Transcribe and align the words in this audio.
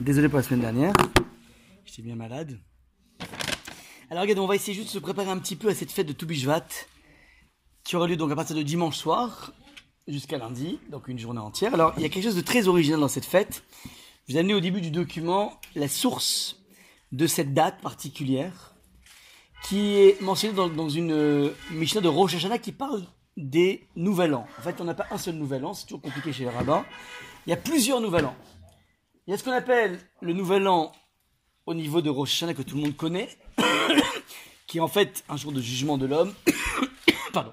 Désolé 0.00 0.28
pour 0.28 0.36
la 0.36 0.44
semaine 0.44 0.60
dernière. 0.60 0.92
J'étais 1.84 2.02
bien 2.02 2.14
malade. 2.14 2.60
Alors 4.10 4.22
regardez, 4.22 4.40
on 4.40 4.46
va 4.46 4.54
essayer 4.54 4.72
juste 4.72 4.88
de 4.88 4.92
se 4.92 4.98
préparer 5.00 5.28
un 5.28 5.38
petit 5.38 5.56
peu 5.56 5.68
à 5.68 5.74
cette 5.74 5.90
fête 5.90 6.06
de 6.06 6.12
Toubishvat 6.12 6.66
qui 7.82 7.96
aura 7.96 8.06
lieu 8.06 8.16
donc 8.16 8.30
à 8.30 8.36
partir 8.36 8.54
de 8.54 8.62
dimanche 8.62 8.96
soir 8.96 9.52
jusqu'à 10.06 10.38
lundi, 10.38 10.78
donc 10.88 11.08
une 11.08 11.18
journée 11.18 11.40
entière. 11.40 11.74
Alors 11.74 11.94
il 11.96 12.02
y 12.02 12.06
a 12.06 12.08
quelque 12.10 12.22
chose 12.22 12.36
de 12.36 12.42
très 12.42 12.68
original 12.68 13.00
dans 13.00 13.08
cette 13.08 13.24
fête. 13.24 13.64
Je 14.26 14.32
vous 14.32 14.36
ai 14.36 14.40
amené 14.40 14.54
au 14.54 14.60
début 14.60 14.80
du 14.80 14.92
document 14.92 15.60
la 15.74 15.88
source 15.88 16.62
de 17.10 17.26
cette 17.26 17.52
date 17.52 17.80
particulière 17.80 18.76
qui 19.64 19.96
est 19.96 20.20
mentionnée 20.20 20.54
dans, 20.54 20.68
dans 20.68 20.88
une 20.88 21.10
euh, 21.10 21.50
Mishnah 21.72 22.02
de 22.02 22.08
Rosh 22.08 22.36
Hashanah 22.36 22.58
qui 22.58 22.70
parle 22.70 23.04
des 23.36 23.88
Nouvel 23.96 24.34
An. 24.34 24.46
En 24.58 24.62
fait, 24.62 24.80
on 24.80 24.84
n'a 24.84 24.94
pas 24.94 25.06
un 25.10 25.18
seul 25.18 25.34
Nouvel 25.34 25.64
An, 25.64 25.74
c'est 25.74 25.86
toujours 25.86 26.02
compliqué 26.02 26.32
chez 26.32 26.44
les 26.44 26.50
rabbins. 26.50 26.84
Il 27.46 27.50
y 27.50 27.52
a 27.52 27.56
plusieurs 27.56 28.00
Nouvel 28.00 28.26
An. 28.26 28.36
Il 29.28 29.32
y 29.32 29.34
a 29.34 29.36
ce 29.36 29.44
qu'on 29.44 29.52
appelle 29.52 30.00
le 30.22 30.32
Nouvel 30.32 30.66
An 30.68 30.90
au 31.66 31.74
niveau 31.74 32.00
de 32.00 32.08
Rosh 32.08 32.46
que 32.46 32.62
tout 32.62 32.76
le 32.76 32.80
monde 32.80 32.96
connaît, 32.96 33.28
qui 34.66 34.78
est 34.78 34.80
en 34.80 34.88
fait 34.88 35.22
un 35.28 35.36
jour 35.36 35.52
de 35.52 35.60
jugement 35.60 35.98
de 35.98 36.06
l'homme. 36.06 36.32
Pardon. 37.34 37.52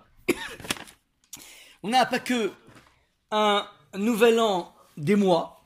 On 1.84 1.90
n'a 1.90 2.06
pas 2.06 2.20
que 2.20 2.54
un 3.30 3.68
Nouvel 3.94 4.40
An 4.40 4.74
des 4.96 5.18
mois, 5.18 5.66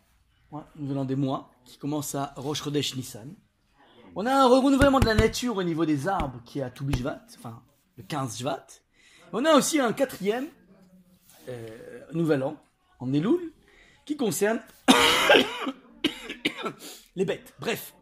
ouais, 0.52 0.64
Nouvel 0.78 0.98
An 0.98 1.06
des 1.06 1.16
mois, 1.16 1.52
qui 1.64 1.78
commence 1.78 2.16
à 2.16 2.34
Rosh 2.38 2.64
Chodesh 2.64 2.96
Nissan. 2.96 3.32
On 4.16 4.26
a 4.26 4.34
un 4.34 4.48
renouvellement 4.48 5.00
de 5.00 5.06
la 5.06 5.14
nature 5.14 5.58
au 5.58 5.64
niveau 5.64 5.86
des 5.86 6.08
arbres 6.08 6.42
qui 6.44 6.58
est 6.58 6.64
à 6.64 6.72
Toubishvat, 6.72 7.22
enfin 7.38 7.62
le 7.98 8.04
15 8.04 8.40
Jvat. 8.40 8.66
On 9.32 9.46
a 9.46 9.54
aussi 9.54 9.80
un 9.80 9.94
quatrième 9.94 10.48
euh, 11.50 12.02
Nouvel 12.14 12.42
An 12.42 12.58
en 13.00 13.14
Elul 13.14 13.54
qui 14.08 14.18
concerne 14.18 14.60
les 17.16 17.26
bêtes. 17.26 17.54
Bref, 17.60 17.94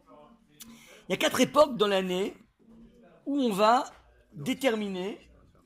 il 1.07 1.11
y 1.11 1.13
a 1.13 1.17
quatre 1.17 1.39
époques 1.39 1.77
dans 1.77 1.87
l'année 1.87 2.35
où 3.25 3.39
on 3.39 3.51
va 3.51 3.85
déterminer 4.33 5.19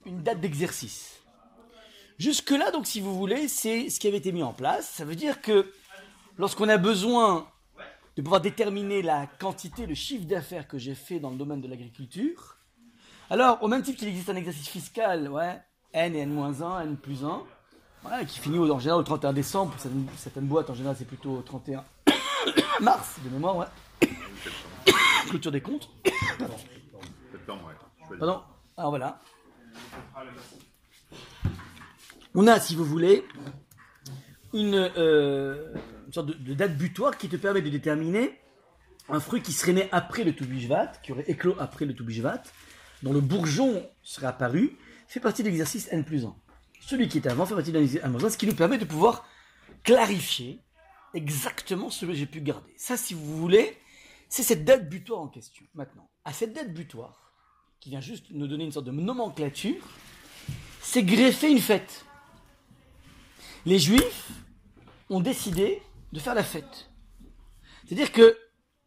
une 0.06 0.24
date 0.24 0.40
d'exercice. 0.40 1.22
Jusque-là, 2.18 2.72
donc, 2.72 2.86
si 2.86 3.02
vous 3.02 3.16
voulez, 3.16 3.48
c'est 3.48 3.90
ce 3.90 4.00
qui 4.00 4.08
avait 4.08 4.18
été 4.18 4.32
mis 4.32 4.44
en 4.44 4.54
place. 4.54 4.90
Ça 4.90 5.06
veut 5.06 5.16
dire 5.16 5.42
que 5.42 5.72
lorsqu'on 6.38 6.70
a 6.70 6.78
besoin 6.78 7.48
de 8.16 8.22
pouvoir 8.22 8.42
déterminer 8.42 9.02
la 9.02 9.28
quantité, 9.40 9.86
le 9.86 9.96
chiffre 9.96 10.26
d'affaires 10.26 10.68
que 10.68 10.78
j'ai 10.78 10.96
fait 10.96 11.20
dans 11.20 11.32
le 11.32 11.38
domaine 11.38 11.62
de 11.62 11.68
l'agriculture, 11.68 12.58
alors, 13.32 13.64
au 13.64 13.70
même 13.70 13.82
titre 13.82 13.98
qu'il 13.98 14.10
existe 14.10 14.30
un 14.30 14.36
exercice 14.36 14.68
fiscal, 14.68 15.32
N 15.94 16.16
et 16.16 16.20
N-1, 16.20 16.82
N 16.82 16.98
plus 16.98 17.24
1, 17.24 17.42
voilà, 18.02 18.26
qui 18.26 18.40
finit 18.40 18.60
en 18.60 18.78
général 18.78 19.00
au 19.00 19.04
31 19.04 19.32
décembre, 19.32 19.72
pour 19.72 19.80
certaines, 19.80 20.06
certaines 20.18 20.48
boîtes, 20.48 20.70
en 20.70 20.74
général, 20.74 20.98
c'est 21.00 21.08
plutôt 21.08 21.38
au 21.38 21.42
31 21.42 21.82
mars, 22.82 23.16
de 23.24 23.30
mémoire, 23.30 23.58
ouais. 23.58 24.08
Clôture 25.30 25.52
des 25.52 25.62
comptes. 25.62 25.90
Pardon. 26.40 26.56
Septembre, 27.32 27.68
ouais. 27.68 28.18
Pardon. 28.18 28.42
Alors 28.78 28.90
voilà. 28.90 29.20
On 32.34 32.48
a, 32.48 32.60
si 32.60 32.76
vous 32.76 32.86
voulez, 32.86 33.26
une, 34.54 34.90
euh, 34.98 35.74
une 36.08 36.14
sorte 36.14 36.28
de, 36.28 36.34
de 36.34 36.54
date 36.54 36.78
butoir 36.78 37.18
qui 37.18 37.30
te 37.30 37.36
permet 37.36 37.62
de 37.62 37.70
déterminer 37.70 38.40
un 39.10 39.20
fruit 39.20 39.42
qui 39.42 39.52
serait 39.52 39.74
né 39.74 39.90
après 39.92 40.24
le 40.24 40.34
Toubishvat, 40.34 40.94
qui 41.04 41.12
aurait 41.12 41.26
éclos 41.28 41.56
après 41.60 41.86
le 41.86 41.94
Toubishvat, 41.94 42.44
dont 43.04 43.14
le 43.14 43.20
bourgeon 43.20 43.86
serait 44.04 44.28
apparu, 44.28 44.78
fait 45.08 45.20
partie 45.20 45.44
de 45.44 45.50
l'exercice 45.50 45.88
N 45.92 46.06
plus 46.06 46.26
1. 46.26 46.34
Celui 46.80 47.08
qui 47.08 47.18
est 47.18 47.28
avant 47.28 47.46
fait 47.46 47.56
partie 47.56 47.72
de 47.72 47.80
l'exercice 47.80 48.06
N 48.06 48.16
plus 48.16 48.26
1, 48.26 48.30
ce 48.30 48.38
qui 48.38 48.48
nous 48.48 48.56
permet 48.56 48.78
de 48.78 48.86
pouvoir 48.86 49.26
clarifier 49.84 50.62
exactement 51.14 51.90
ce 51.90 52.06
que 52.06 52.14
j'ai 52.14 52.26
pu 52.26 52.42
garder. 52.42 52.74
Ça, 52.78 52.98
si 52.98 53.14
vous 53.14 53.38
voulez, 53.38 53.78
c'est 54.30 54.44
cette 54.44 54.64
date 54.66 54.90
butoir 54.90 55.20
en 55.22 55.28
question. 55.28 55.66
Maintenant, 55.74 56.10
à 56.26 56.34
cette 56.34 56.54
date 56.54 56.74
butoir, 56.74 57.34
qui 57.80 57.90
vient 57.90 58.02
juste 58.02 58.28
nous 58.32 58.48
donner 58.48 58.64
une 58.66 58.72
sorte 58.72 58.86
de 58.86 58.92
nomenclature, 58.92 59.84
c'est 60.82 61.04
greffer 61.04 61.50
une 61.52 61.60
fête. 61.60 62.06
Les 63.66 63.80
Juifs 63.80 64.30
ont 65.10 65.20
décidé 65.20 65.82
de 66.14 66.20
faire 66.20 66.36
la 66.36 66.44
fête. 66.44 66.90
C'est-à-dire 67.86 68.12
que 68.12 68.38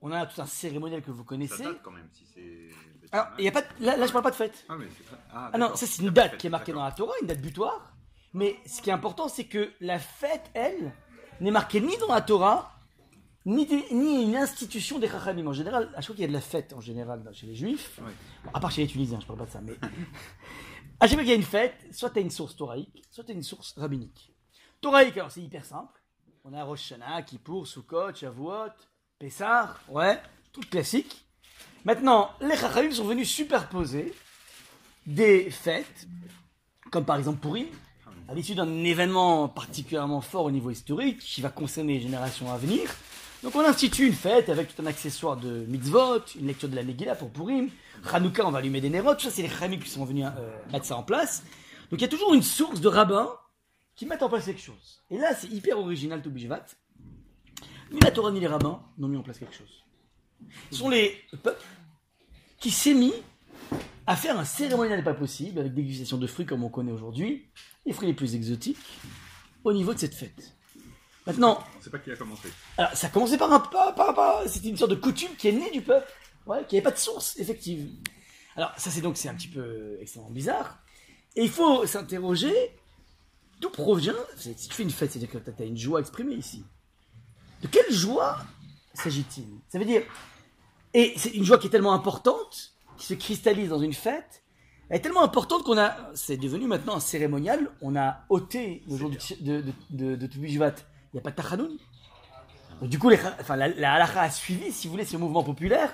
on 0.00 0.12
a 0.12 0.26
tout 0.26 0.40
un 0.40 0.46
cérémonial 0.46 1.02
que 1.02 1.10
vous 1.10 1.22
Ça 1.22 1.28
connaissez. 1.28 1.62
date 1.64 1.80
quand 1.82 1.90
même, 1.90 2.08
si 2.12 2.24
c'est. 2.34 2.68
Alors, 3.12 3.28
y 3.38 3.48
a 3.48 3.52
pas 3.52 3.62
de- 3.62 3.84
là, 3.84 3.96
là, 3.96 4.06
je 4.06 4.12
parle 4.12 4.24
pas 4.24 4.30
de 4.30 4.36
fête. 4.36 4.64
Ah, 4.68 4.76
mais 4.78 4.86
c'est 4.96 5.06
pas. 5.08 5.18
Ah, 5.32 5.50
Ah 5.52 5.58
non, 5.58 5.74
ça 5.76 5.86
c'est 5.86 6.02
une 6.02 6.10
date 6.10 6.36
qui 6.36 6.46
est 6.46 6.50
marquée 6.50 6.72
dans 6.72 6.84
la 6.84 6.92
Torah, 6.92 7.14
une 7.22 7.26
date 7.28 7.40
butoir. 7.40 7.92
Mais 8.32 8.56
ce 8.66 8.82
qui 8.82 8.90
est 8.90 8.92
important, 8.92 9.28
c'est 9.28 9.44
que 9.44 9.72
la 9.80 9.98
fête, 9.98 10.50
elle, 10.54 10.92
n'est 11.40 11.50
marquée 11.50 11.80
ni 11.80 11.96
dans 11.98 12.12
la 12.12 12.20
Torah, 12.20 12.74
ni, 13.44 13.66
ni 13.92 14.22
une 14.24 14.36
institution 14.36 14.98
des 14.98 15.08
Chachamim. 15.08 15.46
En 15.46 15.52
général, 15.52 15.90
à 15.94 16.00
chaque 16.00 16.06
fois 16.06 16.14
qu'il 16.14 16.22
y 16.22 16.24
a 16.24 16.28
de 16.28 16.32
la 16.32 16.40
fête, 16.40 16.72
en 16.72 16.80
général, 16.80 17.28
chez 17.32 17.46
les 17.46 17.54
Juifs, 17.54 18.00
bon, 18.00 18.50
à 18.52 18.60
part 18.60 18.70
chez 18.70 18.82
les 18.82 18.88
Tunisiens, 18.88 19.20
je 19.20 19.26
parle 19.26 19.38
pas 19.38 19.46
de 19.46 19.50
ça, 19.50 19.60
mais 19.60 19.74
à 21.00 21.06
chaque 21.06 21.14
fois 21.14 21.22
qu'il 21.22 21.28
y 21.28 21.32
a 21.32 21.36
une 21.36 21.42
fête, 21.42 21.74
soit 21.92 22.10
tu 22.10 22.18
as 22.18 22.22
une 22.22 22.30
source 22.30 22.56
toraïque, 22.56 23.02
soit 23.10 23.24
tu 23.24 23.32
as 23.32 23.34
une 23.34 23.42
source 23.42 23.74
rabbinique. 23.76 24.32
Toraïque, 24.80 25.16
alors 25.16 25.30
c'est 25.30 25.42
hyper 25.42 25.64
simple. 25.64 26.00
On 26.44 26.52
a 26.52 26.62
Rosh 26.62 26.92
Hashanah, 26.92 27.22
Kippour, 27.22 27.66
Sukkot, 27.66 28.14
Shavuot, 28.14 28.72
Pessah, 29.18 29.76
ouais, 29.88 30.20
tout 30.52 30.60
classique. 30.70 31.26
Maintenant, 31.84 32.30
les 32.40 32.56
Chachamim 32.56 32.90
sont 32.90 33.04
venus 33.04 33.30
superposer 33.30 34.14
des 35.06 35.50
fêtes, 35.50 36.06
comme 36.90 37.04
par 37.04 37.16
exemple 37.16 37.40
Purim, 37.40 37.66
à 38.28 38.34
l'issue 38.34 38.54
d'un 38.54 38.84
événement 38.84 39.48
particulièrement 39.48 40.20
fort 40.20 40.44
au 40.44 40.50
niveau 40.50 40.70
historique, 40.70 41.18
qui 41.18 41.40
va 41.40 41.50
concerner 41.50 41.94
les 41.94 42.00
générations 42.00 42.50
à 42.52 42.56
venir. 42.56 42.82
Donc 43.42 43.54
on 43.54 43.60
institue 43.60 44.06
une 44.06 44.14
fête 44.14 44.48
avec 44.48 44.74
tout 44.74 44.80
un 44.80 44.86
accessoire 44.86 45.36
de 45.36 45.66
mitzvot, 45.66 46.20
une 46.40 46.46
lecture 46.46 46.68
de 46.68 46.76
la 46.76 46.82
Megillah 46.82 47.14
pour 47.14 47.30
Purim, 47.30 47.68
Hanouka 48.10 48.46
on 48.46 48.50
va 48.50 48.60
allumer 48.60 48.80
des 48.80 48.88
nérotes, 48.88 49.20
ça 49.20 49.30
c'est 49.30 49.42
les 49.42 49.48
Chachamim 49.48 49.78
qui 49.78 49.90
sont 49.90 50.06
venus 50.06 50.24
euh, 50.24 50.56
mettre 50.72 50.86
ça 50.86 50.96
en 50.96 51.02
place. 51.02 51.42
Donc 51.90 52.00
il 52.00 52.02
y 52.02 52.06
a 52.06 52.08
toujours 52.08 52.32
une 52.32 52.42
source 52.42 52.80
de 52.80 52.88
rabbins 52.88 53.28
qui 53.96 54.06
mettent 54.06 54.22
en 54.22 54.30
place 54.30 54.46
quelque 54.46 54.62
chose. 54.62 55.02
Et 55.10 55.18
là 55.18 55.34
c'est 55.34 55.48
hyper 55.48 55.78
original 55.78 56.22
tout 56.22 56.30
Bishvat. 56.30 56.64
Ni 57.92 58.00
la 58.00 58.10
Torah 58.10 58.30
ni 58.30 58.40
les 58.40 58.46
rabbins 58.46 58.80
n'ont 58.96 59.08
mis 59.08 59.18
en 59.18 59.22
place 59.22 59.38
quelque 59.38 59.54
chose. 59.54 59.84
Ce 60.70 60.78
sont 60.78 60.88
les 60.88 61.22
peuples 61.42 61.62
qui 62.58 62.70
s'est 62.70 62.94
mis 62.94 63.12
à 64.06 64.16
faire 64.16 64.38
un 64.38 64.44
cérémonial 64.44 65.02
pas 65.02 65.14
possible 65.14 65.60
avec 65.60 65.74
dégustation 65.74 66.18
de 66.18 66.26
fruits 66.26 66.46
comme 66.46 66.62
on 66.64 66.68
connaît 66.68 66.92
aujourd'hui, 66.92 67.46
les 67.86 67.92
fruits 67.92 68.08
les 68.08 68.14
plus 68.14 68.34
exotiques, 68.34 68.78
au 69.64 69.72
niveau 69.72 69.94
de 69.94 69.98
cette 69.98 70.14
fête. 70.14 70.54
Maintenant, 71.26 71.64
On 71.78 71.82
sait 71.82 71.88
pas 71.90 71.98
qui 71.98 72.10
a 72.10 72.16
commencé. 72.16 72.48
alors, 72.76 72.92
ça 72.94 73.06
a 73.06 73.10
commencé 73.10 73.38
par 73.38 73.50
un 73.52 73.60
par, 73.60 73.94
par, 73.94 74.14
par- 74.14 74.46
c'était 74.46 74.68
une 74.68 74.76
sorte 74.76 74.90
de 74.90 74.96
coutume 74.96 75.34
qui 75.38 75.48
est 75.48 75.52
née 75.52 75.70
du 75.70 75.80
peuple, 75.80 76.06
ouais, 76.46 76.66
qui 76.68 76.74
n'avait 76.76 76.84
pas 76.84 76.90
de 76.90 76.98
source 76.98 77.38
effective. 77.38 77.88
Alors 78.56 78.72
ça 78.76 78.90
c'est 78.90 79.00
donc 79.00 79.16
c'est 79.16 79.28
un 79.28 79.34
petit 79.34 79.48
peu 79.48 79.96
extrêmement 80.00 80.30
bizarre. 80.30 80.78
Et 81.34 81.42
il 81.42 81.50
faut 81.50 81.86
s'interroger 81.86 82.52
d'où 83.60 83.70
provient. 83.70 84.14
c'est- 84.36 84.58
Si 84.58 84.68
tu 84.68 84.74
fais 84.74 84.82
une 84.82 84.90
fête, 84.90 85.10
c'est-à-dire 85.12 85.30
que 85.30 85.38
tu 85.50 85.62
as 85.62 85.66
une 85.66 85.78
joie 85.78 86.00
exprimée 86.00 86.34
ici. 86.34 86.62
De 87.62 87.68
quelle 87.68 87.90
joie 87.90 88.38
s'agit-il? 88.92 89.46
Ça 89.68 89.78
veut 89.78 89.86
dire 89.86 90.02
et 90.92 91.14
c'est 91.16 91.30
une 91.30 91.42
joie 91.44 91.58
qui 91.58 91.66
est 91.68 91.70
tellement 91.70 91.94
importante, 91.94 92.73
qui 92.96 93.06
se 93.06 93.14
cristallise 93.14 93.68
dans 93.68 93.78
une 93.78 93.92
fête. 93.94 94.42
Elle 94.88 94.98
est 94.98 95.00
tellement 95.00 95.22
importante 95.22 95.62
qu'on 95.64 95.78
a, 95.78 95.96
c'est 96.14 96.36
devenu 96.36 96.66
maintenant 96.66 96.96
un 96.96 97.00
cérémonial. 97.00 97.70
On 97.80 97.96
a 97.96 98.24
ôté 98.28 98.82
le 98.88 98.96
jour 98.96 99.10
de, 99.10 99.16
de, 99.90 100.16
de. 100.16 100.28
Il 100.36 100.58
n'y 100.58 100.62
a 100.62 101.22
pas 101.22 101.30
de 101.30 101.36
Tachanoun. 101.36 101.78
Du 102.82 102.98
coup, 102.98 103.08
les, 103.08 103.18
enfin, 103.40 103.56
la, 103.56 103.68
la 103.68 103.94
halakha 103.94 104.22
a 104.22 104.30
suivi, 104.30 104.72
si 104.72 104.86
vous 104.86 104.92
voulez, 104.92 105.04
ce 105.04 105.16
mouvement 105.16 105.42
populaire. 105.42 105.92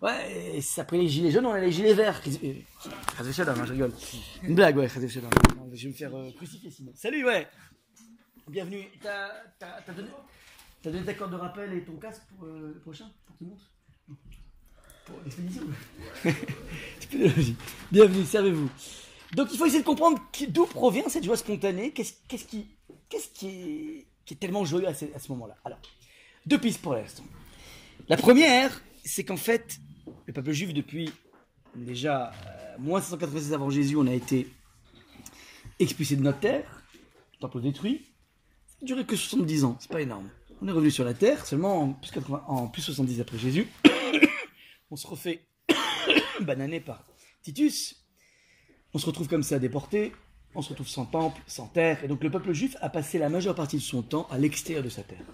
Ouais, 0.00 0.58
et 0.58 0.80
après 0.80 0.96
les 0.96 1.08
gilets 1.08 1.32
jaunes, 1.32 1.46
on 1.46 1.52
a 1.52 1.58
les 1.58 1.72
gilets 1.72 1.94
verts. 1.94 2.22
Euh, 2.44 2.54
Chazé 3.16 3.32
Shalom, 3.32 3.58
hein, 3.58 3.64
je 3.66 3.72
rigole. 3.72 3.92
Une 4.44 4.54
blague, 4.54 4.76
ouais, 4.76 4.88
Chazé 4.88 5.08
Shalom. 5.08 5.30
Non, 5.56 5.68
Je 5.72 5.82
vais 5.82 5.88
me 5.88 5.94
faire 5.94 6.14
euh, 6.16 6.30
crucifier 6.36 6.70
sinon. 6.70 6.92
Salut, 6.94 7.24
ouais. 7.24 7.48
Bienvenue. 8.46 8.84
T'as 9.02 10.92
donné, 10.92 11.04
ta 11.04 11.14
corde 11.14 11.32
de 11.32 11.36
rappel 11.36 11.72
et 11.72 11.84
ton 11.84 11.96
casque 11.96 12.22
pour 12.28 12.46
euh, 12.46 12.72
le 12.74 12.80
prochain 12.80 13.10
Pour 13.26 13.48
monte? 13.48 13.60
Non. 14.08 14.16
Bienvenue, 17.92 18.24
servez-vous. 18.24 18.68
Donc 19.34 19.48
il 19.52 19.58
faut 19.58 19.66
essayer 19.66 19.80
de 19.80 19.86
comprendre 19.86 20.18
d'où 20.48 20.66
provient 20.66 21.08
cette 21.08 21.24
joie 21.24 21.36
spontanée. 21.36 21.92
Qu'est-ce 21.92 22.44
qui, 22.44 22.66
est, 24.30 24.38
tellement 24.38 24.64
joyeux 24.64 24.88
à 24.88 24.94
ce, 24.94 25.06
moment-là? 25.30 25.56
Alors, 25.64 25.78
deux 26.46 26.58
pistes 26.58 26.80
pour 26.80 26.94
l'instant. 26.94 27.24
La 28.08 28.16
première, 28.16 28.82
c'est 29.04 29.24
qu'en 29.24 29.36
fait, 29.36 29.78
le 30.26 30.32
peuple 30.32 30.52
juif, 30.52 30.72
depuis 30.72 31.10
déjà 31.74 32.32
euh, 32.46 32.76
moins 32.78 33.00
596 33.00 33.52
avant 33.52 33.70
Jésus, 33.70 33.96
on 33.96 34.06
a 34.06 34.14
été 34.14 34.48
expulsé 35.78 36.16
de 36.16 36.22
notre 36.22 36.40
terre, 36.40 36.82
le 37.34 37.38
temple 37.40 37.60
détruit. 37.60 38.06
Ça 38.68 38.76
n'a 38.82 38.86
duré 38.86 39.04
que 39.04 39.16
70 39.16 39.64
ans, 39.64 39.76
c'est 39.80 39.90
pas 39.90 40.00
énorme. 40.00 40.28
On 40.60 40.68
est 40.68 40.72
revenu 40.72 40.90
sur 40.90 41.04
la 41.04 41.14
terre 41.14 41.46
seulement 41.46 41.82
en 41.82 41.92
plus, 41.92 42.10
80 42.10 42.44
en 42.48 42.66
plus 42.66 42.82
70 42.82 43.20
après 43.20 43.38
Jésus. 43.38 43.68
On 44.90 44.96
se 44.96 45.06
refait 45.06 45.46
bananer 46.40 46.80
par 46.80 47.04
Titus. 47.42 48.04
On 48.94 48.98
se 48.98 49.06
retrouve 49.06 49.28
comme 49.28 49.42
ça 49.42 49.58
déporté. 49.58 50.12
On 50.54 50.62
se 50.62 50.70
retrouve 50.70 50.88
sans 50.88 51.04
temple, 51.04 51.40
sans 51.46 51.66
terre. 51.66 52.02
Et 52.04 52.08
donc 52.08 52.22
le 52.22 52.30
peuple 52.30 52.52
juif 52.52 52.76
a 52.80 52.88
passé 52.88 53.18
la 53.18 53.28
majeure 53.28 53.54
partie 53.54 53.76
de 53.76 53.82
son 53.82 54.02
temps 54.02 54.26
à 54.30 54.38
l'extérieur 54.38 54.82
de 54.82 54.88
sa 54.88 55.02
terre. 55.02 55.24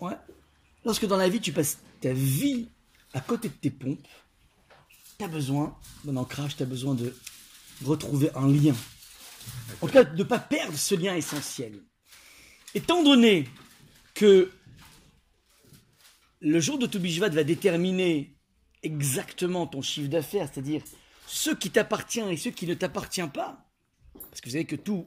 Ouais. 0.00 0.16
lorsque 0.84 1.06
dans 1.06 1.16
la 1.16 1.28
vie 1.28 1.40
tu 1.40 1.52
passes 1.52 1.78
ta 2.00 2.12
vie 2.12 2.66
à 3.14 3.20
côté 3.20 3.48
de 3.48 3.54
tes 3.54 3.70
pompes, 3.70 4.08
tu 5.16 5.24
as 5.24 5.28
besoin 5.28 5.78
d'un 6.04 6.16
ancrage, 6.16 6.56
tu 6.56 6.64
as 6.64 6.66
besoin 6.66 6.94
de 6.94 7.14
retrouver 7.84 8.30
un 8.34 8.48
lien. 8.48 8.74
En 9.80 9.86
tout 9.86 9.92
cas, 9.92 10.04
de 10.04 10.16
ne 10.16 10.22
pas 10.24 10.38
perdre 10.38 10.76
ce 10.76 10.94
lien 10.94 11.14
essentiel. 11.14 11.80
Étant 12.74 13.02
donné 13.02 13.48
que 14.14 14.50
le 16.42 16.58
jour 16.58 16.76
de 16.76 16.86
Toubishvat 16.86 17.28
va 17.28 17.44
déterminer 17.44 18.34
exactement 18.82 19.66
ton 19.66 19.80
chiffre 19.80 20.08
d'affaires, 20.08 20.48
c'est-à-dire 20.52 20.82
ce 21.26 21.50
qui 21.50 21.70
t'appartient 21.70 22.20
et 22.20 22.36
ce 22.36 22.48
qui 22.48 22.66
ne 22.66 22.74
t'appartient 22.74 23.26
pas, 23.32 23.64
parce 24.12 24.40
que 24.40 24.48
vous 24.48 24.52
savez 24.52 24.64
que 24.64 24.76
tout, 24.76 25.06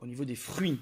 au 0.00 0.06
niveau 0.06 0.24
des 0.24 0.36
fruits 0.36 0.78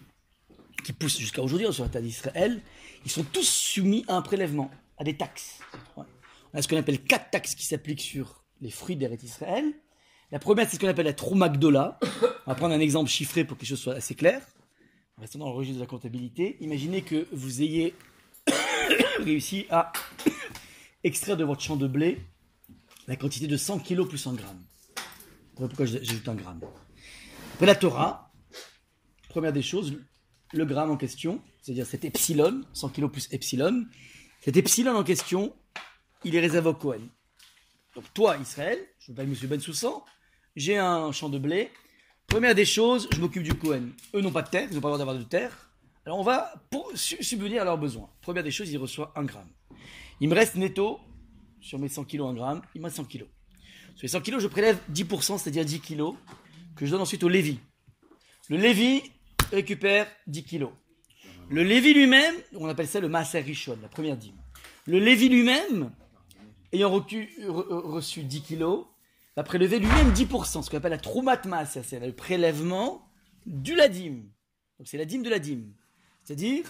qui 0.85 0.93
poussent 0.93 1.19
jusqu'à 1.19 1.43
aujourd'hui 1.43 1.73
sur 1.73 1.91
terre 1.91 2.03
d'Israël, 2.03 2.61
ils 3.07 3.11
sont 3.11 3.25
tous 3.25 3.49
soumis 3.49 4.05
à 4.07 4.17
un 4.17 4.23
prélèvement, 4.23 4.71
à 4.99 5.05
des 5.05 5.17
taxes. 5.17 5.61
On 5.97 6.05
a 6.59 6.61
ce 6.61 6.69
qu'on 6.69 6.77
appelle 6.77 7.03
quatre 7.03 7.31
taxes 7.31 7.55
qui 7.55 7.65
s'appliquent 7.65 8.03
sur 8.03 8.45
les 8.61 8.71
fruits 8.71 8.97
d'Eretz 8.97 9.23
Israël. 9.23 9.65
La 10.31 10.39
première, 10.39 10.69
c'est 10.69 10.77
ce 10.77 10.81
qu'on 10.81 10.89
appelle 10.89 11.07
la 11.07 11.15
Troumagdola. 11.15 11.99
On 12.47 12.51
va 12.51 12.55
prendre 12.55 12.75
un 12.75 12.81
exemple 12.81 13.09
chiffré 13.09 13.45
pour 13.45 13.57
que 13.57 13.63
les 13.63 13.69
choses 13.69 13.81
soient 13.81 13.95
assez 13.95 14.15
claires. 14.15 14.47
Restons 15.19 15.39
dans 15.39 15.49
le 15.49 15.55
registre 15.55 15.79
de 15.79 15.83
la 15.83 15.89
comptabilité. 15.89 16.59
Imaginez 16.61 17.03
que 17.03 17.27
vous 17.33 17.63
ayez 17.63 17.95
réussi 19.21 19.67
à 19.71 19.93
extraire 21.05 21.37
de 21.37 21.45
votre 21.45 21.61
champ 21.61 21.77
de 21.77 21.87
blé 21.87 22.21
la 23.07 23.17
quantité 23.17 23.47
de 23.47 23.57
100 23.57 23.81
kg 23.81 24.07
plus 24.07 24.19
100 24.19 24.35
grammes. 24.35 24.65
Pourquoi 25.57 25.87
j'ajoute 25.87 26.27
un 26.29 26.35
gramme 26.35 26.61
Après 27.55 27.67
la 27.67 27.75
Torah, 27.75 28.33
première 29.29 29.53
des 29.53 29.63
choses, 29.63 29.99
le 30.53 30.65
gramme 30.65 30.91
en 30.91 30.97
question, 30.97 31.41
c'est-à-dire 31.63 31.87
cet 31.87 32.05
epsilon, 32.05 32.63
100 32.73 32.89
kg 32.91 33.09
plus 33.09 33.29
epsilon, 33.33 33.85
cet 34.41 34.57
epsilon 34.57 34.97
en 34.97 35.05
question, 35.05 35.55
il 36.25 36.35
est 36.35 36.41
réservé 36.41 36.71
au 36.71 36.75
Cohen. 36.75 37.03
Donc 37.95 38.05
toi, 38.15 38.37
Israël, 38.39 38.79
je 38.99 39.13
m'appelle 39.13 39.29
M. 39.29 39.49
Ben 39.49 39.61
Soussan, 39.61 40.05
j'ai 40.57 40.79
un 40.79 41.13
champ 41.13 41.29
de 41.29 41.39
blé. 41.39 41.71
Première 42.27 42.55
des 42.55 42.65
choses, 42.65 43.09
je 43.13 43.21
m'occupe 43.21 43.43
du 43.43 43.55
Cohen. 43.55 43.91
Eux 44.15 44.21
n'ont 44.21 44.33
pas 44.33 44.43
de 44.43 44.49
terre, 44.49 44.69
ils 44.71 44.75
n'ont 44.75 44.81
pas 44.81 44.89
le 44.89 44.95
droit 44.95 44.99
d'avoir 44.99 45.17
de 45.17 45.23
terre. 45.23 45.71
Alors 46.07 46.19
on 46.19 46.23
va 46.23 46.53
subvenir 46.95 47.63
à 47.63 47.65
leurs 47.65 47.79
besoins. 47.79 48.11
Première 48.21 48.45
des 48.45 48.51
choses, 48.51 48.71
il 48.71 48.77
reçoit 48.77 49.13
un 49.17 49.25
gramme. 49.25 49.49
Il 50.21 50.29
me 50.29 50.35
reste 50.35 50.55
netto, 50.57 51.01
sur 51.61 51.79
mes 51.79 51.89
100 51.89 52.05
kilos, 52.05 52.29
un 52.29 52.35
gramme, 52.35 52.63
il 52.75 52.81
me 52.81 52.87
reste 52.87 52.97
100 52.97 53.05
kilos. 53.05 53.29
Sur 53.95 54.03
les 54.03 54.09
100 54.09 54.21
kilos, 54.21 54.43
je 54.43 54.49
prélève 54.49 54.79
10%, 54.93 55.39
c'est-à-dire 55.39 55.65
10 55.65 55.81
kilos, 55.81 56.15
que 56.77 56.85
je 56.85 56.91
donne 56.91 57.01
ensuite 57.01 57.25
au 57.25 57.29
Lévi. 57.29 57.59
Le 58.51 58.59
Lévi 58.59 59.03
récupère 59.51 60.07
10 60.27 60.45
kilos. 60.45 60.73
Le 61.49 61.63
Lévi 61.63 61.95
lui-même, 61.95 62.35
on 62.55 62.69
appelle 62.69 62.89
ça 62.89 63.01
le 63.01 63.09
Maaser 63.09 63.45
la 63.81 63.89
première 63.89 64.17
dîme. 64.17 64.37
Le 64.87 64.99
Lévi 64.99 65.29
lui-même, 65.31 65.91
ayant 66.73 66.91
reçu, 66.91 67.31
reçu 67.49 68.25
10 68.25 68.43
kilos, 68.43 68.87
va 69.37 69.43
prélever 69.43 69.79
lui-même 69.79 70.13
10%, 70.13 70.63
ce 70.63 70.71
qu'on 70.71 70.77
appelle 70.77 70.93
la 70.93 70.99
Troumat 70.99 71.41
Maaser, 71.47 71.83
c'est 71.83 71.99
le 71.99 72.13
prélèvement 72.13 73.11
du 73.47 73.75
Ladim. 73.75 74.23
Donc 74.79 74.87
c'est 74.87 74.99
la 74.99 75.07
dîme 75.07 75.23
de 75.23 75.31
la 75.31 75.39
dîme. 75.39 75.73
C'est-à-dire, 76.25 76.65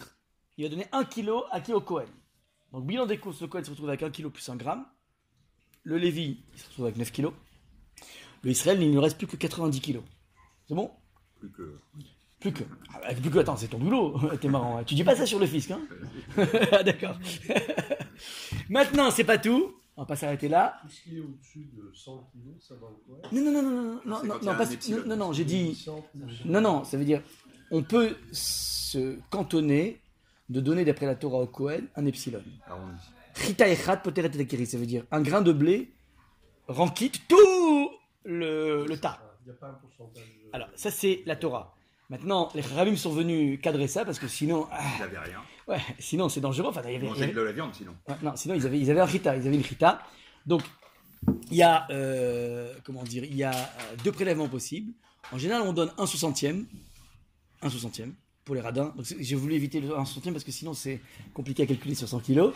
il 0.57 0.65
va 0.65 0.71
donner 0.71 0.87
1 0.93 1.05
kilo 1.05 1.45
à 1.51 1.61
qui 1.61 1.73
au 1.73 1.81
Cohen. 1.81 2.07
Donc 2.73 2.87
bilan 2.87 3.07
des 3.07 3.19
courses, 3.19 3.41
le 3.41 3.47
Cohen 3.47 3.63
se 3.63 3.71
retrouve 3.71 3.89
avec 3.89 4.03
1 4.03 4.11
kg 4.11 4.29
plus 4.29 4.49
1 4.49 4.57
gramme. 4.57 4.85
Le 5.85 5.97
Lévi, 5.97 6.41
il 6.53 6.59
se 6.59 6.67
retrouve 6.69 6.87
avec 6.87 6.97
9 6.97 7.13
kg. 7.13 7.29
Le 8.43 8.51
Israël, 8.51 8.83
il 8.83 8.91
ne 8.91 8.99
reste 8.99 9.17
plus 9.17 9.29
que 9.29 9.37
90 9.37 9.81
kg. 9.81 10.01
C'est 10.67 10.75
bon? 10.75 10.91
Plus 11.39 11.51
que. 11.51 11.79
Plus 12.41 12.53
que. 12.53 12.65
Ah, 12.93 13.15
plus 13.15 13.31
que, 13.31 13.39
attends, 13.39 13.57
c'est 13.57 13.69
ton 13.69 13.79
boulot. 13.79 14.19
T'es 14.41 14.49
marrant. 14.49 14.79
Hein. 14.79 14.85
Tu 14.85 14.95
dis 14.95 15.05
pas 15.05 15.15
ça 15.15 15.25
sur 15.25 15.39
le 15.39 15.47
fisc, 15.47 15.71
hein 15.71 15.81
Ah, 16.73 16.83
d'accord. 16.83 17.17
Maintenant, 18.69 19.11
c'est 19.11 19.25
pas 19.25 19.39
tout. 19.39 19.77
On 19.97 20.03
va 20.03 20.07
pas 20.07 20.17
s'arrêter 20.17 20.49
là. 20.49 20.79
Tout 20.83 20.89
ce 20.89 21.03
qui 21.03 21.17
est 21.17 21.21
au-dessus 21.21 21.71
de 21.73 21.93
100 21.95 22.31
kg, 22.33 22.61
ça 22.61 22.75
va 22.75 22.87
au 22.87 23.01
Cohen? 23.07 23.21
Non, 23.31 23.41
non, 23.41 23.53
non, 23.53 23.63
non, 23.63 23.71
non, 23.71 23.83
non, 24.05 24.25
non, 24.25 24.41
non, 24.43 25.07
non, 25.07 25.17
non, 25.17 25.33
j'ai 25.33 25.45
dit. 25.45 25.75
100, 25.77 26.05
Non, 26.47 26.61
non, 26.61 26.83
ça 26.83 26.97
veut 26.97 27.05
dire, 27.05 27.23
on 27.75 27.83
peut 27.83 28.17
se 28.31 29.19
cantonner 29.31 30.01
de 30.49 30.61
donner, 30.61 30.85
d'après 30.85 31.07
la 31.07 31.17
Torah 31.17 31.39
au 31.39 31.47
Kohen, 31.47 31.89
un 31.97 32.07
epsilon. 32.07 32.43
Ah, 32.69 32.77
chita 33.35 33.69
echat 33.69 33.97
poteret 33.97 34.31
ça 34.65 34.79
veut 34.79 34.87
dire 34.87 35.05
un 35.11 35.23
grain 35.23 35.43
de 35.43 35.53
blé 35.53 35.91
rend 36.69 36.89
quitte 36.89 37.27
tout 37.27 37.91
le, 38.25 38.87
le 38.87 38.97
tas. 38.97 39.19
Alors, 40.53 40.69
ça, 40.77 40.91
c'est 40.93 41.23
la 41.27 41.35
Torah. 41.35 41.75
Maintenant, 42.11 42.49
les 42.55 42.63
Kharamim 42.63 42.97
sont 42.97 43.11
venus 43.11 43.59
cadrer 43.61 43.89
ça 43.89 44.05
parce 44.05 44.21
que 44.21 44.29
sinon. 44.29 44.69
Ah, 44.71 44.81
ils 44.97 45.01
n'avaient 45.01 45.19
rien. 45.19 45.43
Ouais, 45.67 45.81
sinon 45.99 46.29
c'est 46.29 46.41
dangereux. 46.41 46.73
Ils 46.89 47.03
mangeaient 47.03 47.27
de 47.29 47.41
la 47.41 47.53
viande 47.53 47.75
sinon. 47.75 47.97
Non, 48.23 48.37
sinon 48.37 48.55
ils 48.55 48.67
avaient, 48.67 48.79
ils 48.79 48.91
avaient 48.91 49.01
un 49.01 49.09
chita, 49.09 49.35
ils 49.37 49.47
avaient 49.47 49.57
une 49.57 49.65
chita. 49.65 50.01
Donc, 50.47 50.63
il 51.51 51.57
y 51.57 51.63
a, 51.63 51.89
euh, 51.91 52.73
comment 52.85 53.03
dire, 53.03 53.25
il 53.25 53.35
y 53.35 53.43
a 53.43 53.53
euh, 53.53 53.97
deux 54.05 54.13
prélèvements 54.13 54.49
possibles. 54.49 54.93
En 55.33 55.39
général, 55.39 55.63
on 55.63 55.73
donne 55.73 55.91
un 55.97 56.07
sous-centième, 56.07 56.67
1 57.65 57.69
60e 57.69 58.13
pour 58.45 58.55
les 58.55 58.61
radins. 58.61 58.95
J'ai 59.19 59.37
voulu 59.37 59.55
éviter 59.55 59.81
le 59.81 59.97
1 59.97 60.03
60e 60.03 60.33
parce 60.33 60.45
que 60.45 60.53
sinon 60.53 60.75
c'est 60.75 61.01
compliqué 61.33 61.63
à 61.63 61.67
calculer 61.67 61.95
sur 61.95 62.09
100 62.09 62.21
kilos. 62.21 62.55